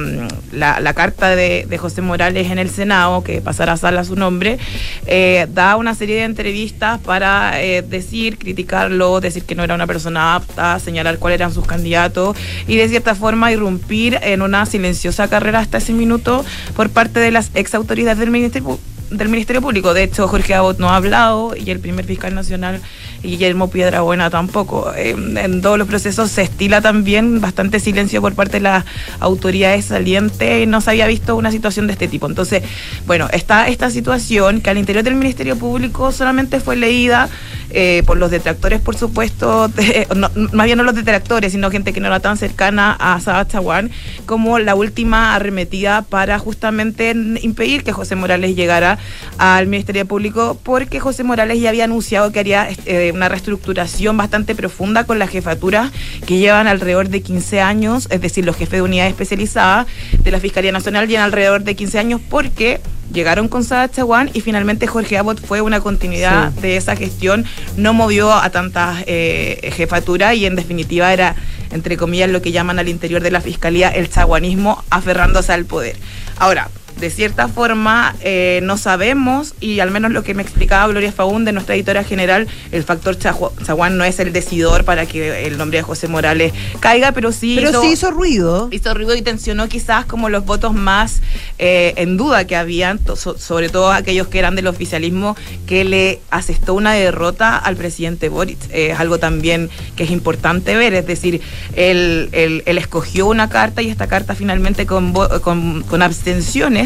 la, 0.53 0.95
carta 0.95 1.35
de, 1.35 1.67
José 1.79 2.03
Morales 2.03 2.51
en 2.51 2.59
el 2.59 2.69
Senado, 2.71 3.25
que 3.25 3.41
pasará 3.41 3.73
a 3.73 3.77
sala 3.77 4.05
su 4.05 4.15
nombre, 4.15 4.59
eh, 5.07 5.47
da 5.53 5.77
una 5.77 5.95
serie 5.95 6.17
de 6.17 6.25
entrevistas 6.25 7.01
para 7.01 7.61
eh, 7.63 7.83
decir, 7.83 8.39
criticarlo, 8.39 9.21
decir 9.21 9.45
que 9.45 9.55
no 9.55 9.65
era 9.65 9.75
una 9.75 9.87
persona 9.87 10.37
apta, 10.37 10.79
señalar 10.79 11.19
cuáles 11.19 11.41
eran 11.41 11.53
sus 11.53 11.67
candidatos 11.67 12.37
y 12.69 12.77
de 12.77 12.89
cierta 12.89 13.15
forma 13.15 13.51
irrumpir 13.51 14.19
en 14.23 14.43
una 14.43 14.67
silenciosa 14.67 15.29
carrera 15.29 15.61
hasta 15.61 15.79
ese 15.79 15.95
minuto 15.95 16.45
por 16.77 16.91
parte 16.91 17.19
de 17.19 17.31
las 17.31 17.51
ex 17.55 17.75
autoridades 17.75 18.19
del 18.19 18.31
Ministerio 18.31 18.79
del 19.11 19.29
Ministerio 19.29 19.61
Público. 19.61 19.93
De 19.93 20.05
hecho, 20.05 20.29
Jorge 20.29 20.55
Abbott 20.55 20.79
no 20.79 20.89
ha 20.91 20.97
hablado 20.97 21.55
y 21.57 21.71
el 21.71 21.81
primer 21.81 22.05
fiscal 22.05 22.35
nacional, 22.35 22.81
Guillermo 23.23 23.71
Piedrabuena, 23.71 24.31
tampoco. 24.31 24.93
Eh, 24.97 25.11
en 25.11 25.63
todos 25.63 25.79
los 25.79 25.89
procesos 25.89 26.31
se 26.31 26.43
estila 26.43 26.81
también 26.81 27.41
bastante 27.41 27.81
silencio 27.81 28.21
por 28.21 28.35
parte 28.35 28.55
de 28.55 28.61
las 28.61 28.85
autoridades 29.21 29.87
salientes 29.87 30.67
no 30.67 30.81
se 30.81 30.91
había 30.91 31.07
visto 31.07 31.37
una 31.37 31.51
situación 31.51 31.87
de 31.87 31.93
este 31.93 32.09
tipo. 32.09 32.27
Entonces, 32.27 32.63
bueno, 33.07 33.29
está 33.33 33.69
esta 33.69 33.91
situación 33.91 34.61
que 34.61 34.71
al 34.71 34.79
interior 34.79 35.05
del 35.05 35.15
Ministerio 35.15 35.57
Público 35.57 36.13
solamente 36.13 36.61
fue 36.61 36.77
leída 36.77 37.29
eh, 37.73 38.03
por 38.05 38.17
los 38.17 38.31
detractores, 38.31 38.81
por 38.81 38.97
supuesto, 38.97 39.71
no, 40.17 40.31
más 40.53 40.67
bien 40.67 40.79
no 40.79 40.85
los 40.85 40.95
detractores, 40.95 41.53
sino 41.53 41.71
gente 41.71 41.93
que 41.93 42.01
no 42.01 42.09
era 42.09 42.19
tan 42.19 42.37
cercana 42.37 42.97
a 42.99 43.21
Sabat 43.21 43.53
Chaguán, 43.53 43.91
como 44.27 44.59
la 44.59 44.75
última 44.75 45.35
arremetida 45.37 46.03
para 46.03 46.39
justamente 46.39 47.11
impedir 47.43 47.85
que 47.85 47.93
José 47.93 48.17
Morales 48.17 48.57
llegara 48.57 48.99
al 49.39 49.69
Ministerio 49.69 50.05
Público, 50.07 50.59
porque 50.63 50.99
José 50.99 51.23
Morales 51.23 51.61
ya 51.61 51.69
había 51.69 51.85
anunciado 51.85 52.33
que 52.33 52.41
haría 52.41 52.69
eh, 52.87 53.10
una 53.13 53.29
reestructuración 53.29 54.17
bastante 54.17 54.55
profunda 54.55 55.05
con 55.05 55.19
las 55.19 55.31
jefaturas 55.31 55.91
que 56.27 56.39
llevan 56.39 56.67
alrededor 56.67 57.09
de 57.09 57.23
15 57.23 57.61
años, 57.61 58.09
es 58.11 58.21
decir, 58.21 58.45
los 58.45 58.57
jefes 58.57 58.79
de 58.79 58.83
unidad 58.83 59.07
especializada 59.07 59.87
de 60.23 60.31
la 60.31 60.41
Fiscalía 60.41 60.73
Nacional 60.73 61.09
llevan 61.09 61.25
alrededor 61.25 61.65
de 61.65 61.75
15 61.75 61.99
años 61.99 62.21
porque 62.29 62.81
llegaron 63.13 63.49
con 63.49 63.65
Sadat 63.65 63.95
Chaguán 63.95 64.31
y 64.35 64.41
finalmente 64.41 64.87
Jorge 64.87 65.19
Abbott 65.19 65.45
fue 65.45 65.61
una 65.61 65.81
continuidad 65.81 66.53
de 66.53 66.77
esa 66.77 66.97
gestión, 66.97 67.45
no 67.77 67.93
movió 67.93 68.33
a 68.33 68.51
tantas 68.51 69.03
eh, 69.07 69.71
jefaturas 69.75 70.37
y 70.37 70.47
en 70.47 70.57
definitiva 70.57 71.13
era, 71.13 71.35
entre 71.71 71.97
comillas, 71.97 72.31
lo 72.31 72.43
que 72.43 72.53
llaman 72.53 72.79
al 72.79 72.89
interior 72.89 73.23
de 73.23 73.31
la 73.31 73.41
Fiscalía 73.41 73.89
el 73.89 74.11
chaguanismo 74.11 74.85
aferrándose 74.91 75.53
al 75.53 75.65
poder. 75.65 75.97
Ahora, 76.39 76.71
de 76.99 77.11
cierta 77.11 77.49
forma, 77.49 78.15
eh, 78.23 78.61
no 78.63 78.77
sabemos, 78.77 79.55
y 79.61 79.81
al 79.81 79.91
menos 79.91 80.11
lo 80.13 80.23
que 80.23 80.35
me 80.35 80.43
explicaba 80.43 80.87
Gloria 80.89 81.13
Faunde, 81.13 81.53
nuestra 81.53 81.75
editora 81.75 82.05
general, 82.05 82.47
el 82.73 82.85
factor 82.85 83.17
Chaguán 83.19 83.97
no 83.97 84.05
es 84.05 84.19
el 84.21 84.33
decidor 84.33 84.85
para 84.85 85.07
que 85.07 85.47
el 85.47 85.57
nombre 85.59 85.79
de 85.79 85.83
José 85.83 86.09
Morales 86.09 86.53
caiga, 86.81 87.13
pero 87.13 87.33
sí 87.33 87.57
Pero 87.59 87.81
sí 87.81 87.89
hizo 87.93 88.11
ruido. 88.11 88.69
hizo 88.71 88.93
ruido 88.95 89.15
y 89.15 89.23
tensionó 89.23 89.69
quizás 89.69 90.05
como 90.07 90.29
los 90.29 90.45
votos 90.45 90.75
más 90.75 91.21
eh, 91.59 91.95
en 91.97 92.17
duda 92.17 92.47
que 92.47 92.57
habían, 92.57 92.99
so- 93.17 93.39
sobre 93.39 93.69
todo 93.69 93.93
aquellos 93.93 94.29
que 94.29 94.39
eran 94.39 94.55
del 94.55 94.67
oficialismo, 94.67 95.37
que 95.67 95.85
le 95.85 96.21
asestó 96.31 96.75
una 96.75 96.93
derrota 96.95 97.57
al 97.57 97.77
presidente 97.77 98.29
Boric. 98.29 98.59
Eh, 98.71 98.91
es 98.93 99.01
algo 99.01 99.19
también 99.19 99.69
que 99.97 100.05
es 100.05 100.11
importante 100.11 100.77
ver, 100.77 100.95
es 100.95 101.07
decir, 101.07 101.41
él, 101.77 102.29
él- 102.33 102.63
él 102.67 102.79
escogió 102.79 103.27
una 103.27 103.49
carta 103.49 103.83
y 103.83 103.89
esta 103.91 104.07
carta 104.07 104.35
finalmente 104.35 104.87
con, 104.87 105.13
con 105.13 106.03
abstenciones 106.03 106.80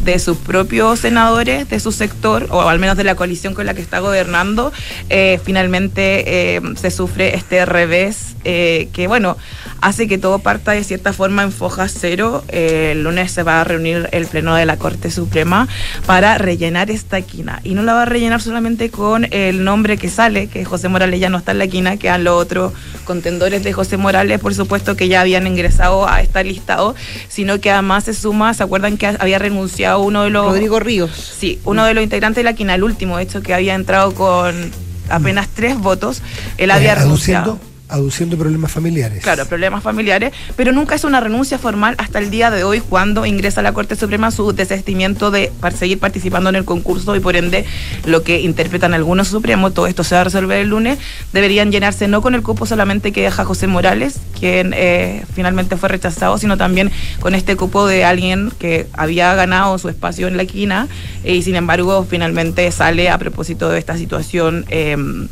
de 0.00 0.18
sus 0.18 0.36
propios 0.36 1.00
senadores, 1.00 1.68
de 1.68 1.80
su 1.80 1.92
sector, 1.92 2.46
o 2.50 2.68
al 2.68 2.78
menos 2.78 2.96
de 2.96 3.04
la 3.04 3.14
coalición 3.14 3.54
con 3.54 3.66
la 3.66 3.74
que 3.74 3.80
está 3.80 4.00
gobernando, 4.00 4.72
eh, 5.08 5.40
finalmente 5.44 6.56
eh, 6.56 6.60
se 6.76 6.90
sufre 6.90 7.34
este 7.34 7.64
revés 7.66 8.36
eh, 8.44 8.88
que, 8.92 9.08
bueno, 9.08 9.36
hace 9.80 10.08
que 10.08 10.18
todo 10.18 10.38
parta 10.38 10.72
de 10.72 10.84
cierta 10.84 11.12
forma 11.12 11.42
en 11.42 11.52
foja 11.52 11.88
cero. 11.88 12.44
Eh, 12.48 12.92
el 12.92 13.02
lunes 13.02 13.32
se 13.32 13.42
va 13.42 13.60
a 13.60 13.64
reunir 13.64 14.08
el 14.12 14.26
Pleno 14.26 14.54
de 14.54 14.64
la 14.66 14.76
Corte 14.76 15.10
Suprema 15.10 15.68
para 16.06 16.38
rellenar 16.38 16.90
esta 16.90 17.20
quina. 17.20 17.60
Y 17.64 17.74
no 17.74 17.82
la 17.82 17.94
va 17.94 18.02
a 18.02 18.06
rellenar 18.06 18.40
solamente 18.40 18.90
con 18.90 19.26
el 19.32 19.64
nombre 19.64 19.98
que 19.98 20.08
sale, 20.08 20.46
que 20.46 20.64
José 20.64 20.88
Morales 20.88 21.20
ya 21.20 21.28
no 21.28 21.38
está 21.38 21.52
en 21.52 21.58
la 21.58 21.66
quina, 21.66 21.96
quedan 21.96 22.24
los 22.24 22.40
otros 22.40 22.72
contendores 23.04 23.62
de 23.64 23.72
José 23.72 23.96
Morales, 23.96 24.40
por 24.40 24.54
supuesto, 24.54 24.96
que 24.96 25.08
ya 25.08 25.20
habían 25.20 25.46
ingresado 25.46 26.08
a 26.08 26.22
esta 26.22 26.42
listado, 26.42 26.94
sino 27.28 27.60
que 27.60 27.70
además 27.70 28.04
se 28.04 28.14
suma, 28.14 28.54
¿se 28.54 28.62
acuerdan 28.62 28.96
que 28.96 29.06
había 29.06 29.37
renunciado 29.38 30.00
uno 30.00 30.24
de 30.24 30.30
los... 30.30 30.46
Rodrigo 30.46 30.80
Ríos. 30.80 31.10
Sí, 31.38 31.60
uno 31.64 31.84
de 31.84 31.94
los 31.94 32.04
integrantes 32.04 32.36
de 32.36 32.44
la 32.44 32.54
quina, 32.54 32.74
el 32.74 32.84
último, 32.84 33.16
de 33.16 33.24
hecho, 33.24 33.42
que 33.42 33.54
había 33.54 33.74
entrado 33.74 34.14
con 34.14 34.70
apenas 35.08 35.48
tres 35.48 35.78
votos, 35.78 36.22
él 36.56 36.70
había 36.70 36.94
renunciado. 36.94 37.58
Aduciendo 37.88 38.36
problemas 38.36 38.72
familiares. 38.72 39.22
Claro, 39.22 39.46
problemas 39.46 39.82
familiares, 39.82 40.32
pero 40.56 40.72
nunca 40.72 40.94
es 40.94 41.04
una 41.04 41.20
renuncia 41.20 41.58
formal 41.58 41.94
hasta 41.98 42.18
el 42.18 42.30
día 42.30 42.50
de 42.50 42.64
hoy 42.64 42.80
cuando 42.80 43.26
ingresa 43.26 43.60
a 43.60 43.62
la 43.62 43.72
Corte 43.72 43.96
Suprema 43.96 44.30
su 44.30 44.52
desistimiento 44.52 45.30
de 45.30 45.52
seguir 45.76 45.98
participando 45.98 46.50
en 46.50 46.56
el 46.56 46.64
concurso 46.64 47.16
y 47.16 47.20
por 47.20 47.36
ende 47.36 47.64
lo 48.04 48.22
que 48.22 48.40
interpretan 48.40 48.94
algunos 48.94 49.28
supremos, 49.28 49.74
todo 49.74 49.86
esto 49.86 50.04
se 50.04 50.14
va 50.14 50.22
a 50.22 50.24
resolver 50.24 50.58
el 50.58 50.68
lunes, 50.68 50.98
deberían 51.32 51.72
llenarse 51.72 52.08
no 52.08 52.22
con 52.22 52.34
el 52.34 52.42
cupo 52.42 52.66
solamente 52.66 53.12
que 53.12 53.22
deja 53.22 53.44
José 53.44 53.66
Morales, 53.66 54.20
quien 54.38 54.74
eh, 54.76 55.24
finalmente 55.34 55.76
fue 55.76 55.88
rechazado, 55.88 56.38
sino 56.38 56.56
también 56.56 56.90
con 57.20 57.34
este 57.34 57.56
cupo 57.56 57.86
de 57.86 58.04
alguien 58.04 58.52
que 58.58 58.86
había 58.92 59.34
ganado 59.34 59.78
su 59.78 59.88
espacio 59.88 60.28
en 60.28 60.36
la 60.36 60.44
quina 60.44 60.88
y 61.24 61.42
sin 61.42 61.56
embargo 61.56 62.06
finalmente 62.08 62.70
sale 62.70 63.08
a 63.08 63.18
propósito 63.18 63.68
de 63.68 63.78
esta 63.78 63.96
situación. 63.96 64.64
em, 64.68 65.28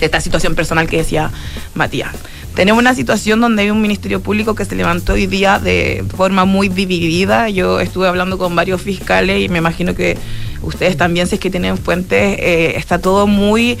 de 0.00 0.06
esta 0.06 0.20
situación 0.20 0.54
personal 0.54 0.88
que 0.88 0.96
decía 0.96 1.30
Matías. 1.74 2.14
Tenemos 2.54 2.80
una 2.80 2.94
situación 2.94 3.40
donde 3.40 3.62
hay 3.62 3.70
un 3.70 3.80
ministerio 3.80 4.20
público 4.20 4.56
que 4.56 4.64
se 4.64 4.74
levantó 4.74 5.12
hoy 5.12 5.26
día 5.26 5.60
de 5.60 6.04
forma 6.16 6.44
muy 6.44 6.68
dividida. 6.68 7.48
Yo 7.48 7.78
estuve 7.78 8.08
hablando 8.08 8.38
con 8.38 8.56
varios 8.56 8.82
fiscales 8.82 9.42
y 9.42 9.48
me 9.48 9.58
imagino 9.58 9.94
que 9.94 10.18
ustedes 10.62 10.96
también, 10.96 11.28
si 11.28 11.36
es 11.36 11.40
que 11.40 11.50
tienen 11.50 11.78
fuentes, 11.78 12.38
eh, 12.38 12.74
está 12.76 12.98
todo 12.98 13.28
muy 13.28 13.78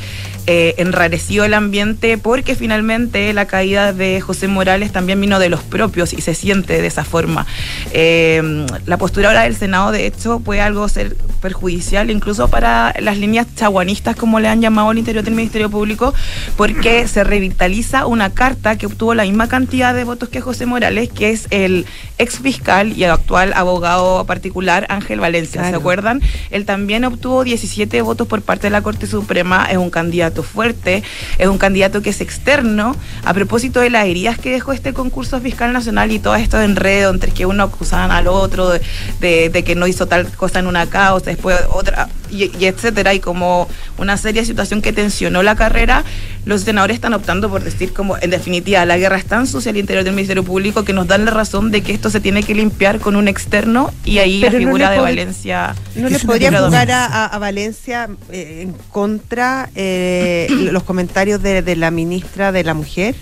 eh, 0.52 0.74
enrarecido 0.78 1.44
el 1.44 1.54
ambiente 1.54 2.18
porque 2.18 2.56
finalmente 2.56 3.32
la 3.32 3.46
caída 3.46 3.92
de 3.92 4.20
José 4.20 4.48
Morales 4.48 4.90
también 4.90 5.20
vino 5.20 5.38
de 5.38 5.48
los 5.48 5.62
propios 5.62 6.12
y 6.12 6.22
se 6.22 6.34
siente 6.34 6.82
de 6.82 6.88
esa 6.88 7.04
forma. 7.04 7.46
Eh, 7.92 8.66
la 8.84 8.96
postura 8.96 9.28
ahora 9.28 9.42
del 9.42 9.54
Senado, 9.54 9.92
de 9.92 10.06
hecho, 10.06 10.40
puede 10.40 10.60
algo 10.60 10.88
ser 10.88 11.14
perjudicial 11.40 12.10
incluso 12.10 12.48
para 12.48 12.92
las 12.98 13.16
líneas 13.16 13.46
chaguanistas, 13.54 14.16
como 14.16 14.40
le 14.40 14.48
han 14.48 14.60
llamado 14.60 14.90
al 14.90 14.98
interior 14.98 15.22
del 15.22 15.36
Ministerio 15.36 15.70
Público, 15.70 16.12
porque 16.56 17.06
se 17.06 17.22
revitaliza 17.22 18.06
una 18.06 18.30
carta 18.30 18.76
que 18.76 18.86
obtuvo 18.86 19.14
la 19.14 19.22
misma 19.22 19.46
cantidad 19.46 19.94
de 19.94 20.02
votos 20.02 20.30
que 20.30 20.40
José 20.40 20.66
Morales, 20.66 21.10
que 21.10 21.30
es 21.30 21.46
el 21.50 21.86
ex 22.18 22.40
fiscal 22.40 22.98
y 22.98 23.04
actual 23.04 23.52
abogado 23.54 24.24
particular 24.24 24.84
Ángel 24.88 25.20
Valencia. 25.20 25.62
¿Se 25.70 25.76
acuerdan? 25.76 26.20
Él 26.50 26.64
también 26.64 27.04
obtuvo 27.04 27.44
17 27.44 28.02
votos 28.02 28.26
por 28.26 28.42
parte 28.42 28.66
de 28.66 28.70
la 28.70 28.82
Corte 28.82 29.06
Suprema, 29.06 29.66
es 29.70 29.76
un 29.76 29.90
candidato 29.90 30.39
fuerte, 30.42 31.02
es 31.38 31.46
un 31.48 31.58
candidato 31.58 32.02
que 32.02 32.10
es 32.10 32.20
externo. 32.20 32.94
A 33.24 33.34
propósito 33.34 33.80
de 33.80 33.90
las 33.90 34.06
heridas 34.06 34.38
que 34.38 34.50
dejó 34.50 34.72
este 34.72 34.92
concurso 34.92 35.40
fiscal 35.40 35.72
nacional 35.72 36.10
y 36.12 36.18
todo 36.18 36.34
esto 36.36 36.60
enredo 36.60 37.10
entre 37.10 37.32
que 37.32 37.46
uno 37.46 37.62
acusaban 37.64 38.10
al 38.10 38.26
otro 38.28 38.70
de, 38.70 38.80
de- 39.20 39.50
de 39.50 39.64
que 39.64 39.74
no 39.74 39.86
hizo 39.86 40.06
tal 40.06 40.26
cosa 40.32 40.58
en 40.58 40.66
una 40.66 40.86
causa, 40.86 41.26
después 41.30 41.56
otra, 41.72 42.08
y, 42.30 42.50
y 42.58 42.66
etcétera, 42.66 43.12
y 43.14 43.20
como 43.20 43.68
una 43.98 44.16
seria 44.16 44.44
situación 44.44 44.82
que 44.82 44.92
tensionó 44.92 45.42
la 45.42 45.56
carrera, 45.56 46.04
los 46.44 46.62
senadores 46.62 46.94
están 46.94 47.12
optando 47.14 47.50
por 47.50 47.62
decir 47.64 47.92
como, 47.92 48.16
en 48.20 48.30
definitiva, 48.30 48.84
la 48.86 48.96
guerra 48.98 49.16
es 49.18 49.24
tan 49.26 49.46
sucia 49.46 49.70
al 49.70 49.76
interior 49.76 50.04
del 50.04 50.14
Ministerio 50.14 50.44
Público 50.44 50.84
que 50.84 50.92
nos 50.92 51.06
dan 51.06 51.24
la 51.24 51.30
razón 51.32 51.70
de 51.70 51.82
que 51.82 51.92
esto 51.92 52.08
se 52.10 52.20
tiene 52.20 52.42
que 52.42 52.54
limpiar 52.54 52.98
con 53.00 53.16
un 53.16 53.28
externo 53.28 53.92
y 54.04 54.18
ahí 54.18 54.40
Pero 54.40 54.52
la 54.52 54.58
no 54.60 54.64
figura 54.66 54.88
le 54.90 54.94
de 54.96 55.00
Valencia. 55.02 55.74
¿No 55.96 56.08
le 56.08 56.18
podría 56.20 56.50
jugar 56.66 56.90
a, 56.92 57.04
a- 57.06 57.26
a 57.26 57.38
Valencia 57.38 58.08
eh, 58.30 58.60
en 58.62 58.72
contra 58.90 59.68
eh, 59.74 60.19
los 60.72 60.82
comentarios 60.82 61.42
de, 61.42 61.62
de 61.62 61.76
la 61.76 61.90
ministra 61.90 62.52
de 62.52 62.64
la 62.64 62.74
Mujer? 62.74 63.14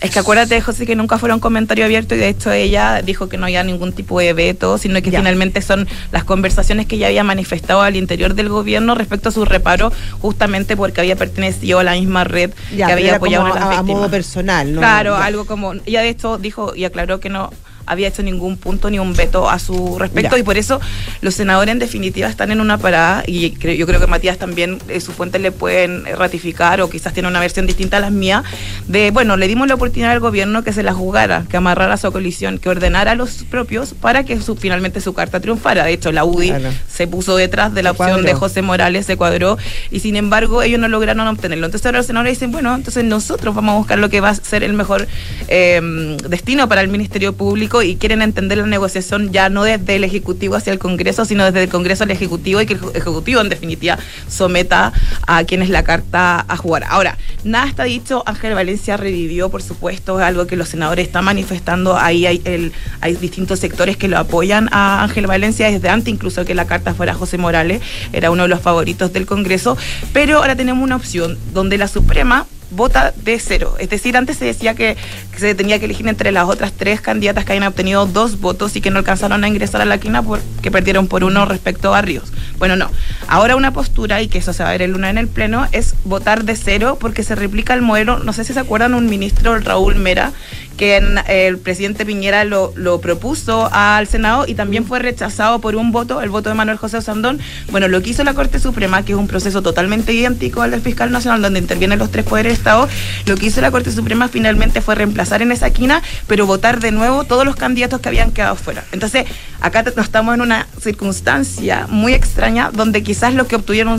Es 0.00 0.12
que 0.12 0.20
acuérdate, 0.20 0.60
José, 0.60 0.86
que 0.86 0.94
nunca 0.94 1.18
fueron 1.18 1.40
comentario 1.40 1.84
abierto 1.84 2.14
y 2.14 2.18
de 2.18 2.28
hecho 2.28 2.52
ella 2.52 3.02
dijo 3.02 3.28
que 3.28 3.36
no 3.36 3.46
había 3.46 3.64
ningún 3.64 3.92
tipo 3.92 4.20
de 4.20 4.32
veto, 4.32 4.78
sino 4.78 5.02
que 5.02 5.10
finalmente 5.10 5.60
son 5.60 5.88
las 6.12 6.22
conversaciones 6.22 6.86
que 6.86 6.94
ella 6.94 7.08
había 7.08 7.24
manifestado 7.24 7.82
al 7.82 7.96
interior 7.96 8.34
del 8.34 8.48
gobierno 8.48 8.94
respecto 8.94 9.30
a 9.30 9.32
su 9.32 9.44
reparo, 9.44 9.90
justamente 10.20 10.76
porque 10.76 11.00
había 11.00 11.16
pertenecido 11.16 11.80
a 11.80 11.82
la 11.82 11.94
misma 11.94 12.22
red 12.22 12.52
Ya, 12.76 12.86
que 12.86 12.92
había 12.92 13.16
apoyado 13.16 13.46
a 13.46 13.54
las 13.58 13.78
a- 13.78 13.82
modo 13.82 14.08
personal, 14.08 14.72
¿no? 14.72 14.78
Claro, 14.80 15.16
Ya. 15.18 15.24
algo 15.24 15.46
como. 15.46 15.72
Ella 15.84 16.02
de 16.02 16.10
hecho 16.10 16.38
dijo 16.38 16.76
y 16.76 16.84
aclaró 16.84 17.18
que 17.18 17.28
no 17.28 17.50
había 17.88 18.08
hecho 18.08 18.22
ningún 18.22 18.56
punto 18.56 18.90
ni 18.90 18.98
un 18.98 19.14
veto 19.14 19.48
a 19.50 19.58
su 19.58 19.98
respecto 19.98 20.36
Ya. 20.36 20.40
y 20.40 20.42
por 20.42 20.56
eso 20.58 20.80
los 21.20 21.34
senadores 21.34 21.72
en 21.72 21.78
definitiva 21.78 22.28
están 22.28 22.50
en 22.52 22.60
una 22.60 22.78
parada 22.78 23.22
y 23.26 23.50
creo- 23.52 23.74
yo 23.74 23.86
creo 23.86 24.00
que 24.00 24.06
Matías 24.06 24.38
también 24.38 24.78
eh, 24.88 25.00
sus 25.00 25.14
fuentes 25.14 25.40
le 25.40 25.52
pueden 25.52 26.04
ratificar 26.16 26.80
o 26.80 26.88
quizás 26.90 27.12
tiene 27.12 27.28
una 27.28 27.40
versión 27.40 27.66
distinta 27.66 27.96
a 27.96 28.00
las 28.00 28.12
mías 28.12 28.44
de 28.86 29.10
bueno 29.10 29.36
le 29.36 29.48
dimos 29.48 29.68
la 29.68 29.74
oportunidad 29.74 30.12
al 30.12 30.20
gobierno 30.20 30.62
que 30.64 30.72
se 30.72 30.82
la 30.82 30.92
jugara 30.94 31.44
que 31.50 31.56
amarrara 31.56 31.96
su 31.96 32.10
coalición 32.12 32.58
que 32.58 32.68
ordenara 32.68 33.12
a 33.12 33.14
los 33.14 33.44
propios 33.50 33.94
para 33.94 34.24
que 34.24 34.40
su- 34.40 34.56
finalmente 34.56 35.00
su 35.00 35.12
carta 35.14 35.40
triunfara 35.40 35.84
de 35.84 35.92
hecho 35.92 36.12
la 36.12 36.24
UDI 36.24 36.48
Claro. 36.48 36.70
se 36.88 37.06
puso 37.06 37.36
detrás 37.36 37.74
de 37.74 37.82
la 37.82 37.90
Se 37.94 38.02
opción 38.02 38.22
de. 38.24 38.34
José 38.34 38.62
Morales 38.62 39.06
se 39.06 39.16
cuadró 39.16 39.58
y 39.90 40.00
sin 40.00 40.14
embargo 40.16 40.62
ellos 40.62 40.78
no 40.78 40.86
lograron 40.88 41.26
obtenerlo. 41.26 41.66
Entonces 41.66 41.84
ahora 41.86 41.98
los 41.98 42.06
senadores 42.06 42.34
dicen, 42.34 42.52
bueno, 42.52 42.74
entonces 42.74 43.02
nosotros 43.04 43.54
vamos 43.54 43.74
a 43.74 43.78
buscar 43.78 43.98
lo 43.98 44.08
que 44.10 44.20
va 44.20 44.28
a 44.30 44.34
ser 44.34 44.62
el 44.62 44.72
mejor 44.74 45.08
eh, 45.48 46.16
destino 46.28 46.68
para 46.68 46.80
el 46.82 46.88
Ministerio 46.88 47.32
Público 47.32 47.77
y 47.82 47.96
quieren 47.96 48.22
entender 48.22 48.58
la 48.58 48.66
negociación 48.66 49.32
ya 49.32 49.48
no 49.48 49.64
desde 49.64 49.96
el 49.96 50.04
Ejecutivo 50.04 50.56
hacia 50.56 50.72
el 50.72 50.78
Congreso, 50.78 51.24
sino 51.24 51.44
desde 51.44 51.64
el 51.64 51.68
Congreso 51.68 52.04
al 52.04 52.10
Ejecutivo 52.10 52.60
y 52.60 52.66
que 52.66 52.74
el 52.74 52.80
Ejecutivo 52.94 53.40
en 53.40 53.48
definitiva 53.48 53.98
someta 54.28 54.92
a 55.26 55.44
quienes 55.44 55.70
la 55.70 55.84
carta 55.84 56.44
a 56.46 56.56
jugar. 56.56 56.84
Ahora, 56.88 57.18
nada 57.44 57.66
está 57.66 57.84
dicho, 57.84 58.22
Ángel 58.26 58.54
Valencia 58.54 58.96
revivió, 58.96 59.50
por 59.50 59.62
supuesto, 59.62 60.18
es 60.20 60.26
algo 60.26 60.46
que 60.46 60.56
los 60.56 60.68
senadores 60.68 61.06
están 61.06 61.24
manifestando, 61.24 61.96
ahí 61.96 62.26
hay, 62.26 62.72
hay 63.00 63.14
distintos 63.16 63.58
sectores 63.58 63.96
que 63.96 64.08
lo 64.08 64.18
apoyan 64.18 64.68
a 64.72 65.02
Ángel 65.02 65.26
Valencia. 65.26 65.70
Desde 65.70 65.88
antes 65.88 66.12
incluso 66.12 66.44
que 66.44 66.54
la 66.54 66.66
carta 66.66 66.94
fuera 66.94 67.14
José 67.14 67.38
Morales, 67.38 67.82
era 68.12 68.30
uno 68.30 68.44
de 68.44 68.48
los 68.48 68.60
favoritos 68.60 69.12
del 69.12 69.26
Congreso, 69.26 69.76
pero 70.12 70.38
ahora 70.38 70.56
tenemos 70.56 70.82
una 70.82 70.96
opción 70.96 71.38
donde 71.52 71.78
la 71.78 71.88
Suprema 71.88 72.46
vota 72.70 73.12
de 73.16 73.38
cero. 73.38 73.74
Es 73.78 73.88
decir, 73.90 74.16
antes 74.16 74.36
se 74.36 74.44
decía 74.44 74.74
que, 74.74 74.96
se 75.36 75.54
tenía 75.54 75.78
que 75.78 75.84
elegir 75.84 76.08
entre 76.08 76.32
las 76.32 76.48
otras 76.48 76.72
tres 76.72 77.00
candidatas 77.00 77.44
que 77.44 77.52
habían 77.52 77.68
obtenido 77.68 78.06
dos 78.06 78.40
votos 78.40 78.74
y 78.76 78.80
que 78.80 78.90
no 78.90 78.98
alcanzaron 78.98 79.44
a 79.44 79.48
ingresar 79.48 79.80
a 79.80 79.84
la 79.84 79.98
quina 79.98 80.22
porque 80.22 80.70
perdieron 80.70 81.06
por 81.06 81.24
uno 81.24 81.44
respecto 81.46 81.94
a 81.94 82.02
Ríos. 82.02 82.32
Bueno, 82.58 82.76
no. 82.76 82.90
Ahora 83.28 83.56
una 83.56 83.72
postura, 83.72 84.20
y 84.20 84.28
que 84.28 84.38
eso 84.38 84.52
se 84.52 84.62
va 84.62 84.70
a 84.70 84.72
ver 84.72 84.82
el 84.82 84.92
lunes 84.92 85.10
en 85.10 85.18
el 85.18 85.28
Pleno, 85.28 85.66
es 85.72 85.94
votar 86.04 86.44
de 86.44 86.56
cero 86.56 86.98
porque 87.00 87.22
se 87.22 87.34
replica 87.34 87.74
el 87.74 87.82
modelo, 87.82 88.18
no 88.18 88.32
sé 88.32 88.44
si 88.44 88.52
se 88.52 88.60
acuerdan, 88.60 88.94
un 88.94 89.06
ministro, 89.06 89.58
Raúl 89.58 89.94
Mera, 89.96 90.32
que 90.78 90.96
el 91.26 91.58
presidente 91.58 92.06
Piñera 92.06 92.44
lo, 92.44 92.72
propuso 93.02 93.68
al 93.72 94.06
Senado 94.06 94.44
y 94.46 94.54
también 94.54 94.86
fue 94.86 95.00
rechazado 95.00 95.60
por 95.60 95.76
un 95.76 95.92
voto, 95.92 96.22
el 96.22 96.30
voto 96.30 96.48
de 96.48 96.54
Manuel 96.54 96.78
José 96.78 97.02
Sandón. 97.02 97.40
Bueno, 97.70 97.88
lo 97.88 98.00
que 98.00 98.10
hizo 98.10 98.24
la 98.24 98.32
Corte 98.32 98.58
Suprema, 98.58 99.04
que 99.04 99.12
es 99.12 99.18
un 99.18 99.26
proceso 99.26 99.60
totalmente 99.60 100.12
idéntico 100.12 100.62
al 100.62 100.70
del 100.70 100.80
fiscal 100.80 101.10
nacional, 101.10 101.42
donde 101.42 101.58
intervienen 101.58 101.98
los 101.98 102.10
tres 102.10 102.24
poderes 102.24 102.52
del 102.52 102.58
Estado, 102.58 102.88
lo 103.26 103.36
que 103.36 103.46
hizo 103.46 103.60
la 103.60 103.70
Corte 103.70 103.90
Suprema 103.90 104.28
finalmente 104.28 104.80
fue 104.80 104.94
reemplazar 104.94 105.42
en 105.42 105.52
esa 105.52 105.70
quina, 105.70 106.02
pero 106.26 106.46
votar 106.46 106.80
de 106.80 106.92
nuevo 106.92 107.24
todos 107.24 107.44
los 107.44 107.56
candidatos 107.56 108.00
que 108.00 108.08
habían 108.08 108.30
quedado 108.30 108.54
fuera. 108.54 108.84
Entonces, 108.92 109.26
acá 109.60 109.84
estamos 109.96 110.34
en 110.34 110.40
una 110.40 110.68
circunstancia 110.80 111.86
muy 111.88 112.14
extraña, 112.14 112.70
donde 112.72 113.02
quizás 113.02 113.34
los 113.34 113.48
que 113.48 113.56
obtuvieron 113.56 113.98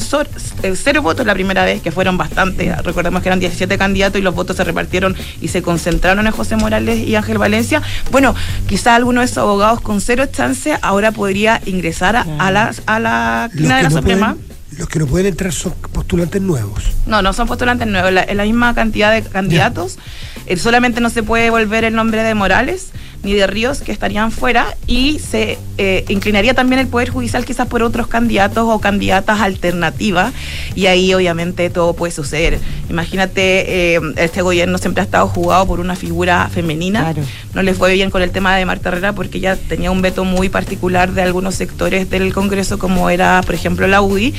eh, 0.63 0.73
cero 0.75 1.01
votos 1.01 1.25
la 1.25 1.34
primera 1.34 1.65
vez, 1.65 1.82
que 1.82 1.91
fueron 1.91 2.17
bastante, 2.17 2.73
recordemos 2.84 3.21
que 3.21 3.30
eran 3.30 3.39
17 3.39 3.77
candidatos 3.77 4.19
y 4.19 4.23
los 4.23 4.34
votos 4.34 4.55
se 4.55 4.63
repartieron 4.63 5.15
y 5.41 5.49
se 5.49 5.61
concentraron 5.61 6.25
en 6.25 6.32
José 6.32 6.55
Morales 6.70 6.99
y 6.99 7.15
Ángel 7.15 7.39
Valencia. 7.39 7.82
Bueno, 8.11 8.36
quizás 8.67 8.95
alguno 8.95 9.22
de 9.22 9.26
esos 9.26 9.39
abogados 9.39 9.82
con 9.82 10.01
cero 10.01 10.26
chance 10.32 10.78
ahora 10.84 11.11
podría 11.11 11.59
ingresar 11.65 12.15
a, 12.15 12.26
a 12.38 12.51
la, 12.51 12.72
a 12.86 12.99
la 12.99 13.49
quina 13.51 13.78
de 13.78 13.84
la 13.84 13.89
no 13.89 13.95
Suprema. 13.97 14.34
pueden, 14.36 14.78
los 14.78 14.88
que 14.88 14.99
no 14.99 15.07
pueden 15.07 15.26
entrar 15.28 15.51
son 15.51 15.74
postulantes 15.91 16.39
nuevos. 16.41 16.84
No, 17.07 17.24
no 17.24 17.34
son 17.34 17.47
postulantes 17.47 17.88
nuevos, 17.88 18.13
la, 18.13 18.22
es 18.22 18.36
la 18.36 18.43
misma 18.43 18.76
cantidad 18.76 19.11
de 19.11 19.24
candidatos. 19.24 19.97
Eh, 20.45 20.57
solamente 20.57 21.01
no 21.01 21.09
se 21.09 21.24
puede 21.24 21.45
devolver 21.45 21.84
el 21.86 21.95
nombre 21.95 22.22
de 22.22 22.36
Morales 22.36 22.89
ni 23.24 23.34
de 23.34 23.47
Ríos, 23.47 23.82
que 23.82 23.91
estarían 23.91 24.32
fuera, 24.32 24.76
y 24.88 25.20
se 25.20 25.57
eh, 25.78 26.05
inclinaría 26.07 26.53
también 26.53 26.80
el 26.80 26.88
Poder 26.88 27.09
Judicial 27.09 27.45
quizás 27.45 27.67
por 27.67 27.84
otros 27.84 28.07
candidatos 28.07 28.65
o 28.67 28.80
candidatas 28.80 29.41
alternativas, 29.41 30.34
y 30.76 30.86
ahí 30.86 31.13
obviamente 31.13 31.70
todo 31.70 31.93
puede 31.93 32.11
suceder. 32.11 32.59
Imagínate, 32.89 33.95
eh, 33.95 34.01
este 34.17 34.41
gobierno 34.41 34.78
siempre 34.78 35.01
ha 35.01 35.05
estado 35.05 35.28
jugado 35.28 35.67
por 35.67 35.80
una 35.80 35.95
figura 35.95 36.49
femenina, 36.49 37.13
no 37.53 37.63
les 37.63 37.78
fue 37.78 37.93
bien 37.93 38.09
con 38.09 38.22
el 38.22 38.32
tema 38.32 38.55
de 38.55 38.65
Marta 38.65 38.89
Herrera 38.89 39.13
porque 39.13 39.38
ella 39.39 39.55
tenía 39.55 39.91
un 39.91 40.01
veto 40.01 40.24
muy 40.24 40.49
particular 40.49 41.11
de 41.11 41.22
algunos 41.22 41.55
sectores 41.55 42.09
del 42.09 42.34
Congreso, 42.34 42.80
como 42.80 43.09
era, 43.09 43.41
por 43.45 43.55
ejemplo, 43.55 43.88
la 43.88 44.01
UDI, 44.01 44.34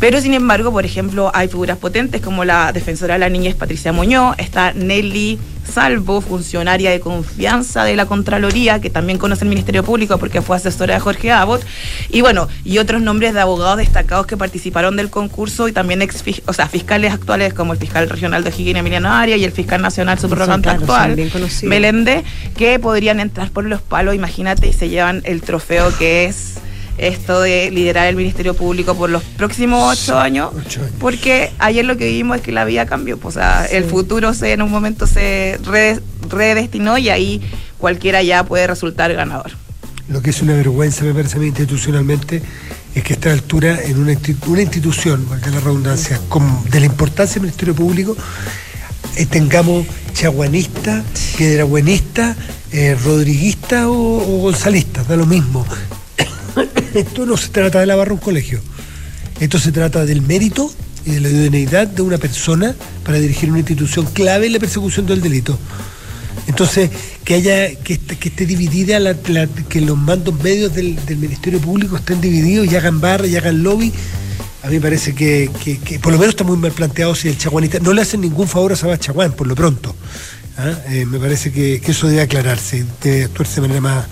pero 0.00 0.20
sin 0.20 0.34
embargo, 0.34 0.72
por 0.72 0.84
ejemplo, 0.84 1.30
hay 1.34 1.48
figuras 1.48 1.78
potentes 1.78 2.20
como 2.20 2.44
la 2.44 2.72
defensora 2.72 3.14
de 3.14 3.20
la 3.20 3.28
niñez 3.28 3.54
Patricia 3.54 3.92
Muñoz, 3.92 4.34
está 4.38 4.72
Nelly 4.72 5.38
Salvo, 5.64 6.20
funcionaria 6.20 6.90
de 6.90 7.00
confianza 7.00 7.84
de 7.84 7.96
la 7.96 8.06
Contraloría, 8.06 8.80
que 8.80 8.90
también 8.90 9.18
conoce 9.18 9.44
el 9.44 9.48
Ministerio 9.48 9.82
Público 9.82 10.18
porque 10.18 10.42
fue 10.42 10.56
asesora 10.56 10.94
de 10.94 11.00
Jorge 11.00 11.32
Abbott, 11.32 11.64
y 12.10 12.20
bueno, 12.20 12.48
y 12.64 12.78
otros 12.78 13.00
nombres 13.00 13.32
de 13.34 13.40
abogados 13.40 13.78
destacados 13.78 14.26
que 14.26 14.36
participaron 14.36 14.96
del 14.96 15.10
concurso 15.10 15.68
y 15.68 15.72
también 15.72 16.02
ex, 16.02 16.22
o 16.46 16.52
sea, 16.52 16.68
fiscales 16.68 17.12
actuales 17.12 17.54
como 17.54 17.72
el 17.72 17.78
fiscal 17.78 18.08
regional 18.08 18.44
de 18.44 18.50
O'Higgins 18.50 18.78
Emiliano 18.78 19.10
Arias 19.10 19.38
y 19.38 19.44
el 19.44 19.52
fiscal 19.52 19.80
nacional 19.80 20.18
subrogante 20.18 20.68
claro, 20.68 20.80
actual. 20.80 21.30
Meléndez, 21.62 22.24
que 22.56 22.78
podrían 22.78 23.20
entrar 23.20 23.50
por 23.50 23.64
los 23.64 23.80
palos, 23.82 24.14
imagínate, 24.14 24.68
y 24.68 24.72
se 24.72 24.88
llevan 24.88 25.22
el 25.24 25.42
trofeo 25.42 25.96
que 25.96 26.26
es 26.26 26.54
esto 26.98 27.40
de 27.40 27.70
liderar 27.70 28.06
el 28.08 28.16
Ministerio 28.16 28.54
Público 28.54 28.94
por 28.94 29.10
los 29.10 29.22
próximos 29.22 29.98
ocho 29.98 30.18
años, 30.18 30.50
porque 30.98 31.50
ayer 31.58 31.84
lo 31.84 31.96
que 31.96 32.08
vimos 32.08 32.36
es 32.36 32.42
que 32.42 32.52
la 32.52 32.64
vida 32.64 32.86
cambió, 32.86 33.18
pues, 33.18 33.36
o 33.36 33.40
sea, 33.40 33.64
el 33.66 33.84
futuro 33.84 34.34
se, 34.34 34.52
en 34.52 34.62
un 34.62 34.70
momento 34.70 35.06
se 35.06 35.58
re- 35.64 36.00
redestinó 36.28 36.98
y 36.98 37.08
ahí 37.08 37.40
cualquiera 37.78 38.22
ya 38.22 38.44
puede 38.44 38.66
resultar 38.66 39.12
ganador. 39.14 39.52
Lo 40.08 40.20
que 40.20 40.30
es 40.30 40.42
una 40.42 40.54
vergüenza, 40.54 41.04
me 41.04 41.14
parece 41.14 41.36
a 41.36 41.40
mí, 41.40 41.46
institucionalmente, 41.46 42.42
es 42.94 43.02
que 43.02 43.14
a 43.14 43.16
esta 43.16 43.32
altura, 43.32 43.80
en 43.82 43.98
una, 43.98 44.12
insti- 44.12 44.36
una 44.46 44.62
institución, 44.62 45.26
valga 45.28 45.48
la 45.50 45.60
redundancia, 45.60 46.20
de 46.70 46.80
la 46.80 46.86
importancia 46.86 47.34
del 47.34 47.42
Ministerio 47.42 47.74
Público, 47.74 48.16
eh, 49.16 49.26
tengamos 49.26 49.86
chaguanistas, 50.12 51.04
piedrabuenistas, 51.38 52.36
eh, 52.72 52.96
rodriguistas 53.02 53.84
o, 53.86 53.92
o 53.92 54.38
gonzalistas, 54.42 55.06
da 55.08 55.16
lo 55.16 55.26
mismo. 55.26 55.64
Esto 56.94 57.26
no 57.26 57.36
se 57.36 57.48
trata 57.48 57.80
de 57.80 57.86
lavar 57.86 58.12
un 58.12 58.18
colegio. 58.18 58.60
Esto 59.40 59.58
se 59.58 59.72
trata 59.72 60.04
del 60.04 60.22
mérito 60.22 60.72
y 61.04 61.12
de 61.12 61.20
la 61.20 61.28
idoneidad 61.28 61.86
de 61.86 62.02
una 62.02 62.18
persona 62.18 62.74
para 63.04 63.18
dirigir 63.18 63.50
una 63.50 63.58
institución 63.60 64.06
clave 64.12 64.46
en 64.46 64.52
la 64.52 64.58
persecución 64.58 65.06
del 65.06 65.20
delito. 65.20 65.58
Entonces, 66.46 66.90
que 67.24 67.34
haya, 67.34 67.74
que 67.76 67.98
que 67.98 68.28
esté 68.28 68.46
dividida, 68.46 68.98
que 69.68 69.80
los 69.80 69.96
mandos 69.96 70.34
medios 70.42 70.74
del, 70.74 70.98
Ministerio 71.16 71.60
Público 71.60 71.96
estén 71.96 72.20
divididos 72.20 72.70
y 72.70 72.76
hagan 72.76 73.00
barra 73.00 73.26
y 73.26 73.36
hagan 73.36 73.62
lobby, 73.62 73.92
a 74.62 74.68
mí 74.68 74.74
me 74.76 74.80
parece 74.80 75.14
que, 75.14 75.50
que- 75.84 75.98
por 75.98 76.12
lo 76.12 76.18
menos 76.18 76.34
está 76.34 76.44
muy 76.44 76.56
mal 76.56 76.72
planteado 76.72 77.14
si 77.14 77.28
el 77.28 77.36
chaguanista 77.38 77.78
no 77.80 77.92
le 77.92 78.02
hacen 78.02 78.20
ningún 78.20 78.48
favor 78.48 78.72
a 78.72 78.76
Sabás 78.76 79.00
Chaguán, 79.00 79.32
por 79.32 79.46
lo 79.46 79.54
pronto. 79.54 79.94
¿ah? 80.56 80.72
Eh, 80.88 81.04
me 81.04 81.18
parece 81.18 81.52
que, 81.52 81.80
que 81.80 81.90
eso 81.92 82.06
debe 82.06 82.22
aclararse, 82.22 82.84
debe 83.02 83.24
actuarse 83.24 83.56
de 83.56 83.60
manera 83.62 83.80
más, 83.80 84.06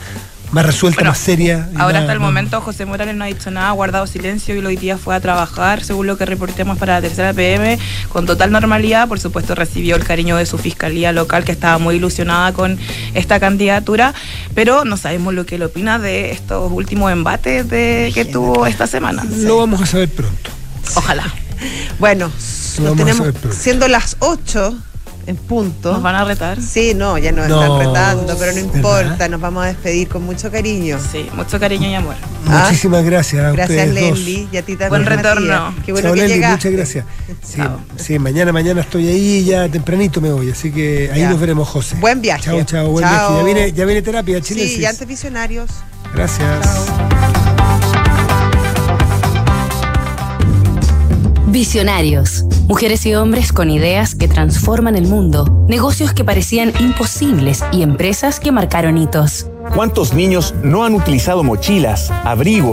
más 0.53 0.66
resuelta, 0.66 0.98
Bueno, 1.01 1.11
más 1.11 1.18
seria. 1.18 1.68
Ahora 1.76 1.94
más- 1.94 2.03
hasta 2.03 2.12
el 2.12 2.20
momento 2.20 2.61
José 2.61 2.84
Morales 2.86 3.14
no 3.14 3.24
ha 3.24 3.28
dicho 3.28 3.51
nada, 3.51 3.68
ha 3.68 3.72
guardado 3.72 4.07
silencio 4.07 4.55
y 4.55 4.64
hoy 4.64 4.76
día 4.76 4.98
fue 4.98 5.14
a 5.14 5.20
trabajar, 5.20 5.84
según 5.84 6.07
lo 6.09 6.16
que 6.16 6.26
reportemos 6.26 6.76
para 6.78 6.94
la 6.94 7.03
tercera 7.03 7.32
PM, 7.32 7.78
con 8.09 8.26
total 8.26 8.51
normalidad. 8.51 9.07
Por 9.09 9.20
supuesto 9.20 9.55
recibió 9.55 9.96
el 9.96 10.05
cariño 10.05 10.36
de 10.36 10.46
su 10.46 10.59
fiscalía 10.59 11.12
local, 11.12 11.44
que 11.44 11.53
estaba 11.53 11.78
muy 11.78 11.96
ilusionada 11.96 12.53
con 12.53 12.78
esta 13.14 13.38
candidatura, 13.38 14.12
pero 14.55 14.84
no 14.84 14.96
sabemos 14.96 15.34
lo 15.34 15.46
que 15.46 15.55
él 15.55 15.62
opina 15.62 15.98
de 15.98 16.32
estos 16.32 16.70
últimos 16.72 17.12
embates 17.12 17.68
de, 17.68 18.11
que 18.14 18.24
tuvo 18.24 18.66
esta 18.66 18.86
semana. 18.86 19.24
Lo 19.24 19.59
vamos 19.59 19.80
a 19.82 19.86
saber 19.86 20.09
pronto. 20.09 20.51
Ojalá. 20.96 21.24
Bueno, 21.98 22.30
Lo 22.78 22.94
nos 22.94 22.96
tenemos 22.96 23.28
siendo 23.53 23.86
las 23.86 24.16
8 24.20 24.74
en 25.31 25.37
punto. 25.37 25.93
¿Nos 25.93 26.03
van 26.03 26.14
a 26.16 26.24
retar? 26.24 26.61
Sí, 26.61 26.93
no, 26.95 27.16
ya 27.18 27.33
nos 27.33 27.49
No, 27.49 27.62
están 27.62 27.78
retando, 27.78 28.37
pero 28.39 28.53
no 28.53 28.57
¿verdad? 28.61 28.74
importa, 28.76 29.28
nos 29.28 29.41
vamos 29.41 29.64
a 29.64 29.66
despedir 29.68 30.09
con 30.09 30.22
mucho 30.24 30.51
cariño. 30.51 30.99
Sí, 31.11 31.28
mucho 31.35 31.59
cariño 31.59 31.89
y 31.89 31.95
amor. 31.95 32.14
Ah. 32.47 32.64
Muchísimas 32.66 33.05
gracias 33.05 33.45
a 33.45 33.53
Gracias. 33.53 33.89
Leslie, 33.89 34.49
y 34.53 34.57
a 34.57 34.62
ti 34.62 34.76
también. 34.76 34.89
Buen 34.91 35.07
retorno. 35.07 35.74
Qué 35.87 35.93
bueno 35.93 36.09
Chao, 36.09 36.14
que 36.14 36.28
llegaste. 36.28 36.68
muchas 36.68 36.72
gracias. 36.72 37.05
Sí, 37.43 37.62
sí, 37.97 38.18
mañana, 38.18 38.53
mañana 38.53 38.81
estoy 38.83 39.09
ahí, 39.09 39.45
ya 39.45 39.68
tempranito 39.68 40.20
me 40.20 40.33
voy, 40.33 40.51
así 40.51 40.70
que 40.70 41.11
ahí 41.12 41.20
Ya. 41.20 41.31
nos 41.31 41.41
veremos, 41.41 41.68
José. 41.68 41.97
Buen 42.01 42.20
viaje. 42.20 42.43
Chao, 42.45 42.62
chao, 42.64 42.89
buen 42.91 43.05
Chao. 43.05 43.31
viaje. 43.31 43.39
Ya 43.39 43.45
viene, 43.45 43.72
ya 43.72 43.85
viene 43.87 44.03
terapia, 44.03 44.41
Chile. 44.41 44.66
Sí, 44.66 44.81
y 44.81 44.85
antes 44.85 45.07
visionarios. 45.07 45.70
Gracias. 46.14 47.10
Visionarios. 51.51 52.44
Mujeres 52.68 53.05
y 53.07 53.14
hombres 53.16 53.53
con 53.53 53.70
ideas 53.70 54.14
que 54.14 54.28
transforman 54.28 54.94
el 54.94 55.09
mundo, 55.09 55.64
negocios 55.66 56.12
que 56.12 56.24
parecían 56.24 56.72
imposibles 56.78 57.64
y 57.72 57.82
empresas 57.82 58.38
que 58.38 58.53
marcaron 58.53 58.96
hitos. 58.96 59.48
¿Cuántos 59.74 60.14
niños 60.14 60.55
no 60.62 60.84
han 60.84 60.94
utilizado 60.94 61.42
mochilas, 61.42 62.09
abrigos, 62.24 62.68